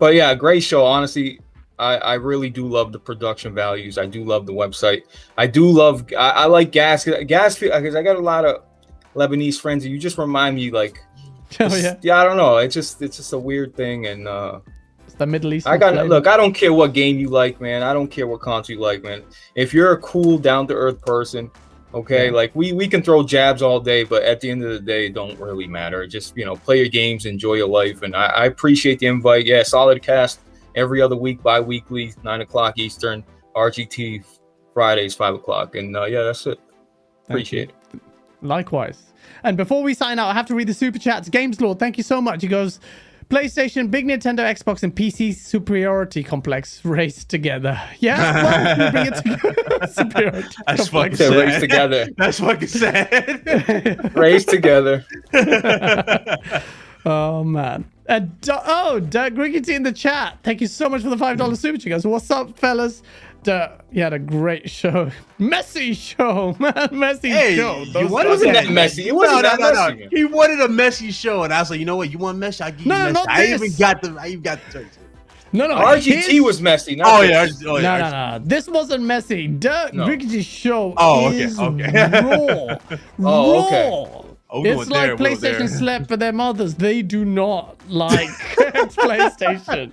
[0.00, 0.84] But yeah, great show.
[0.84, 1.38] Honestly,
[1.78, 3.98] I, I really do love the production values.
[3.98, 5.02] I do love the website.
[5.36, 6.06] I do love.
[6.18, 7.04] I, I like gas.
[7.26, 8.64] Gas because I got a lot of
[9.14, 9.84] Lebanese friends.
[9.84, 10.98] And you just remind me like.
[11.58, 11.96] Oh, yeah.
[12.00, 12.58] yeah, I don't know.
[12.58, 14.60] It's just it's just a weird thing, and uh,
[15.04, 15.66] It's the Middle East.
[15.66, 16.28] I got look.
[16.28, 17.82] I don't care what game you like, man.
[17.82, 19.24] I don't care what console you like, man.
[19.56, 21.50] If you're a cool, down to earth person,
[21.94, 24.80] okay, like we we can throw jabs all day, but at the end of the
[24.80, 26.06] day, it don't really matter.
[26.06, 29.46] Just you know, play your games, enjoy your life, and I, I appreciate the invite.
[29.46, 30.40] Yeah, Solid Cast
[30.74, 34.24] every other week, bi-weekly, nine o'clock Eastern, RGT
[34.72, 36.58] Fridays, five o'clock, and uh, yeah, that's it.
[37.28, 38.00] Appreciate it.
[38.42, 39.12] Likewise.
[39.44, 41.28] And before we sign out, I have to read the super chats.
[41.28, 42.42] Games Lord, thank you so much.
[42.42, 42.80] He goes,
[43.30, 47.80] PlayStation, big Nintendo, Xbox, and PC superiority complex race together.
[48.00, 48.34] Yeah,
[48.76, 49.86] well, we bring it together.
[49.92, 51.18] superiority That's complex.
[51.18, 52.08] fucking They race together.
[52.16, 54.14] That's fucking sad.
[54.16, 55.04] Race together.
[57.04, 57.90] Oh man.
[58.08, 60.38] Uh, D- oh, Dirk Rickety in the chat.
[60.42, 62.06] Thank you so much for the five dollar super chat, guys.
[62.06, 63.02] What's up, fellas?
[63.40, 65.10] Uh, Dirk, you had a great show.
[65.38, 66.88] Messy show, man.
[66.92, 67.82] Messy Hey, show.
[67.82, 69.08] you Those wanted wasn't that that messy.
[69.08, 70.02] It wasn't no, that no, no, messy.
[70.04, 70.08] no.
[70.10, 72.10] He wanted a messy show, and I was like, you know what?
[72.10, 72.62] You want messy?
[72.62, 73.26] I give No, you no, messy.
[73.26, 73.62] not I this.
[73.62, 74.16] even got the.
[74.20, 74.72] I even got the.
[74.72, 74.90] Turkey.
[75.52, 75.74] No, no.
[75.74, 76.94] RGT his- was messy.
[76.96, 77.60] Not Oh this.
[77.62, 77.68] yeah.
[77.68, 77.98] Oh, No, yeah.
[77.98, 78.44] no, no.
[78.44, 79.48] This wasn't messy.
[79.48, 80.06] Dirk No.
[80.06, 82.20] Rickety's show Oh, okay, is okay.
[82.22, 82.78] raw.
[83.24, 84.28] Oh, okay.
[84.52, 84.58] Raw.
[84.60, 85.68] Oh, It's went like there, PlayStation there.
[85.68, 86.74] slept for their mothers.
[86.74, 88.28] They do not like
[88.94, 89.90] PlayStation.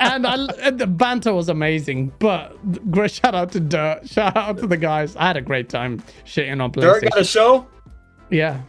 [0.00, 2.12] And, I, and the banter was amazing.
[2.18, 4.08] But great shout out to Dirt.
[4.08, 5.16] Shout out to the guys.
[5.16, 7.10] I had a great time shitting on Dirk PlayStation.
[7.10, 7.66] got a show.
[8.30, 8.60] yeah.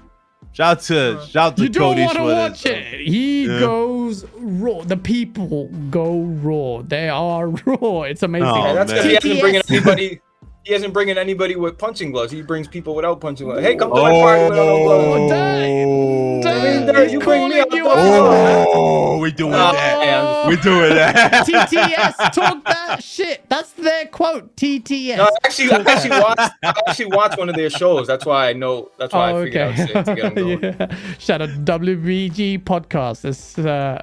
[0.53, 2.93] Shout out to shout out to You don't want to watch this.
[2.93, 3.01] it.
[3.01, 3.59] He Yeah.
[3.59, 4.83] goes raw.
[4.83, 6.81] The people go raw.
[6.81, 8.03] They are raw.
[8.03, 8.47] It's amazing.
[8.47, 9.03] Oh, Yeah, that's man.
[9.07, 10.21] because he hasn't bringing anybody.
[10.65, 12.31] He hasn't bringing anybody with punching gloves.
[12.31, 13.61] He brings people without punching gloves.
[13.61, 15.05] Hey, come to my party without no gloves.
[15.07, 16.41] Oh, dang.
[16.41, 17.85] Dang, you bring me up you.
[17.87, 20.49] Oh, we doing Oh, that.
[20.49, 21.45] We doing that.
[21.45, 23.47] TTS, talk that shit.
[23.47, 24.55] That's their quote.
[24.55, 25.17] TTS.
[25.17, 26.53] No, actually, I actually watched.
[26.63, 28.07] I actually watched one of their shows.
[28.07, 28.89] That's why I know.
[28.97, 29.81] That's why oh, I figured okay.
[29.81, 30.63] out shit to get them going.
[30.79, 30.97] yeah.
[31.19, 33.23] Shout out WBG podcast.
[33.23, 34.01] It's uh,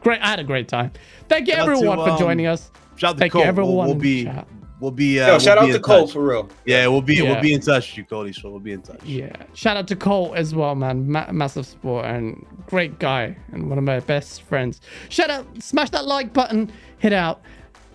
[0.00, 0.20] great.
[0.20, 0.90] I had a great time.
[1.28, 2.70] Thank you Shout out to, everyone for um, joining us.
[2.96, 3.42] Shout out to Thank Cole.
[3.42, 3.76] you everyone.
[3.76, 4.24] We'll, we'll be.
[4.24, 4.48] chat.
[4.80, 5.20] We'll be.
[5.20, 6.12] Uh, Yo, we'll shout be out in to Cole touch.
[6.14, 6.48] for real.
[6.64, 7.16] Yeah, we'll be.
[7.16, 7.32] Yeah.
[7.32, 8.32] We'll be in touch with you, Cody.
[8.32, 9.02] So we'll be in touch.
[9.04, 9.32] Yeah.
[9.54, 11.10] Shout out to Cole as well, man.
[11.10, 14.80] Ma- massive support and great guy and one of my best friends.
[15.10, 17.42] Shout out, smash that like button, hit out.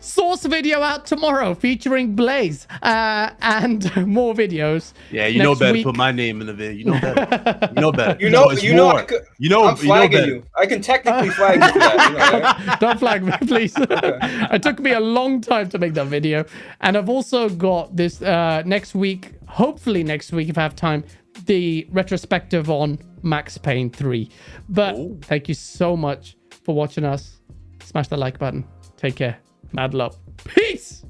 [0.05, 4.93] Source video out tomorrow featuring Blaze uh, and more videos.
[5.11, 5.73] Yeah, you know better.
[5.73, 5.83] week.
[5.85, 6.73] Put my name in the video.
[6.77, 7.69] You know better.
[7.75, 8.17] You know better.
[8.25, 8.99] You know, you know, more.
[8.99, 9.65] I could, You know.
[9.65, 10.25] I'm you know better.
[10.27, 10.43] you.
[10.57, 12.09] I can technically flag you that.
[12.09, 12.79] You know, right?
[12.79, 13.73] Don't flag me, please.
[13.77, 16.45] it took me a long time to make that video.
[16.81, 21.03] And I've also got this uh, next week, hopefully next week, if I have time,
[21.45, 24.29] the retrospective on Max Payne 3.
[24.69, 25.17] But Oh.
[25.23, 27.41] thank you so much for watching us.
[27.83, 28.65] Smash the like button.
[28.97, 29.37] Take care.
[29.75, 30.17] Mad love.
[30.45, 31.03] Peace.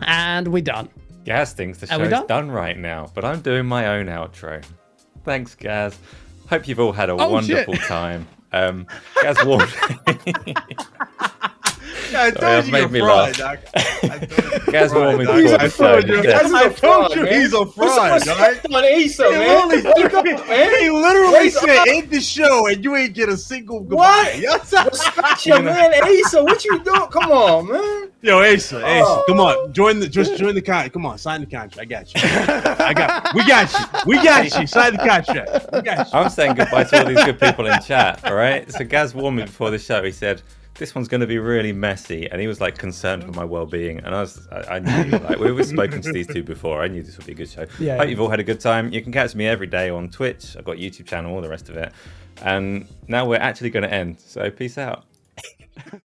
[0.00, 0.88] And we're done.
[1.24, 2.26] Gaz thinks the show's done?
[2.26, 2.50] done?
[2.50, 4.62] right now, but I'm doing my own outro.
[5.24, 5.96] Thanks, Gaz.
[6.50, 7.84] Hope you've all had a Oh, wonderful shit.
[7.84, 8.26] time.
[8.52, 8.86] Um,
[9.22, 9.72] Gaz warned.
[12.14, 13.38] I told Sorry, you made me fraud, laugh.
[13.38, 13.58] Doc.
[13.74, 14.72] I told you.
[14.72, 16.16] Gaz warned me before I told you.
[16.16, 19.68] He said- That's I a fraud, he's a fraud, on Asa, He man?
[19.68, 20.80] literally, Wake up, man.
[20.80, 24.42] he literally said end the show and you ain't get a single goodbye.
[24.46, 24.72] What?
[24.92, 26.42] Respect your man, Asa.
[26.42, 27.06] What you doing?
[27.10, 28.10] Come on, man.
[28.22, 29.24] Yo, Asa, Asa, Oh.
[29.26, 30.92] come on, join the just join the contract.
[30.94, 31.78] Come on, sign the contract.
[31.78, 32.20] I got you.
[32.84, 33.34] I got.
[33.34, 33.78] We got you.
[34.06, 34.66] We got you.
[34.66, 35.66] Sign the contract.
[35.72, 36.18] We got you.
[36.18, 38.70] I'm saying goodbye to all these good people in chat, all right?
[38.72, 40.02] So Gaz warned me before the show.
[40.02, 40.40] He said,
[40.74, 42.28] this one's going to be really messy.
[42.30, 43.98] And he was like concerned for my well-being.
[43.98, 46.82] And I was, I, I knew, like, we've spoken to these two before.
[46.82, 47.66] I knew this would be a good show.
[47.78, 47.96] Yeah.
[47.96, 48.92] Hope you've all had a good time.
[48.92, 50.56] You can catch me every day on Twitch.
[50.56, 51.92] I've got a YouTube channel, all the rest of it.
[52.42, 54.20] And now we're actually going to end.
[54.20, 55.04] So peace out.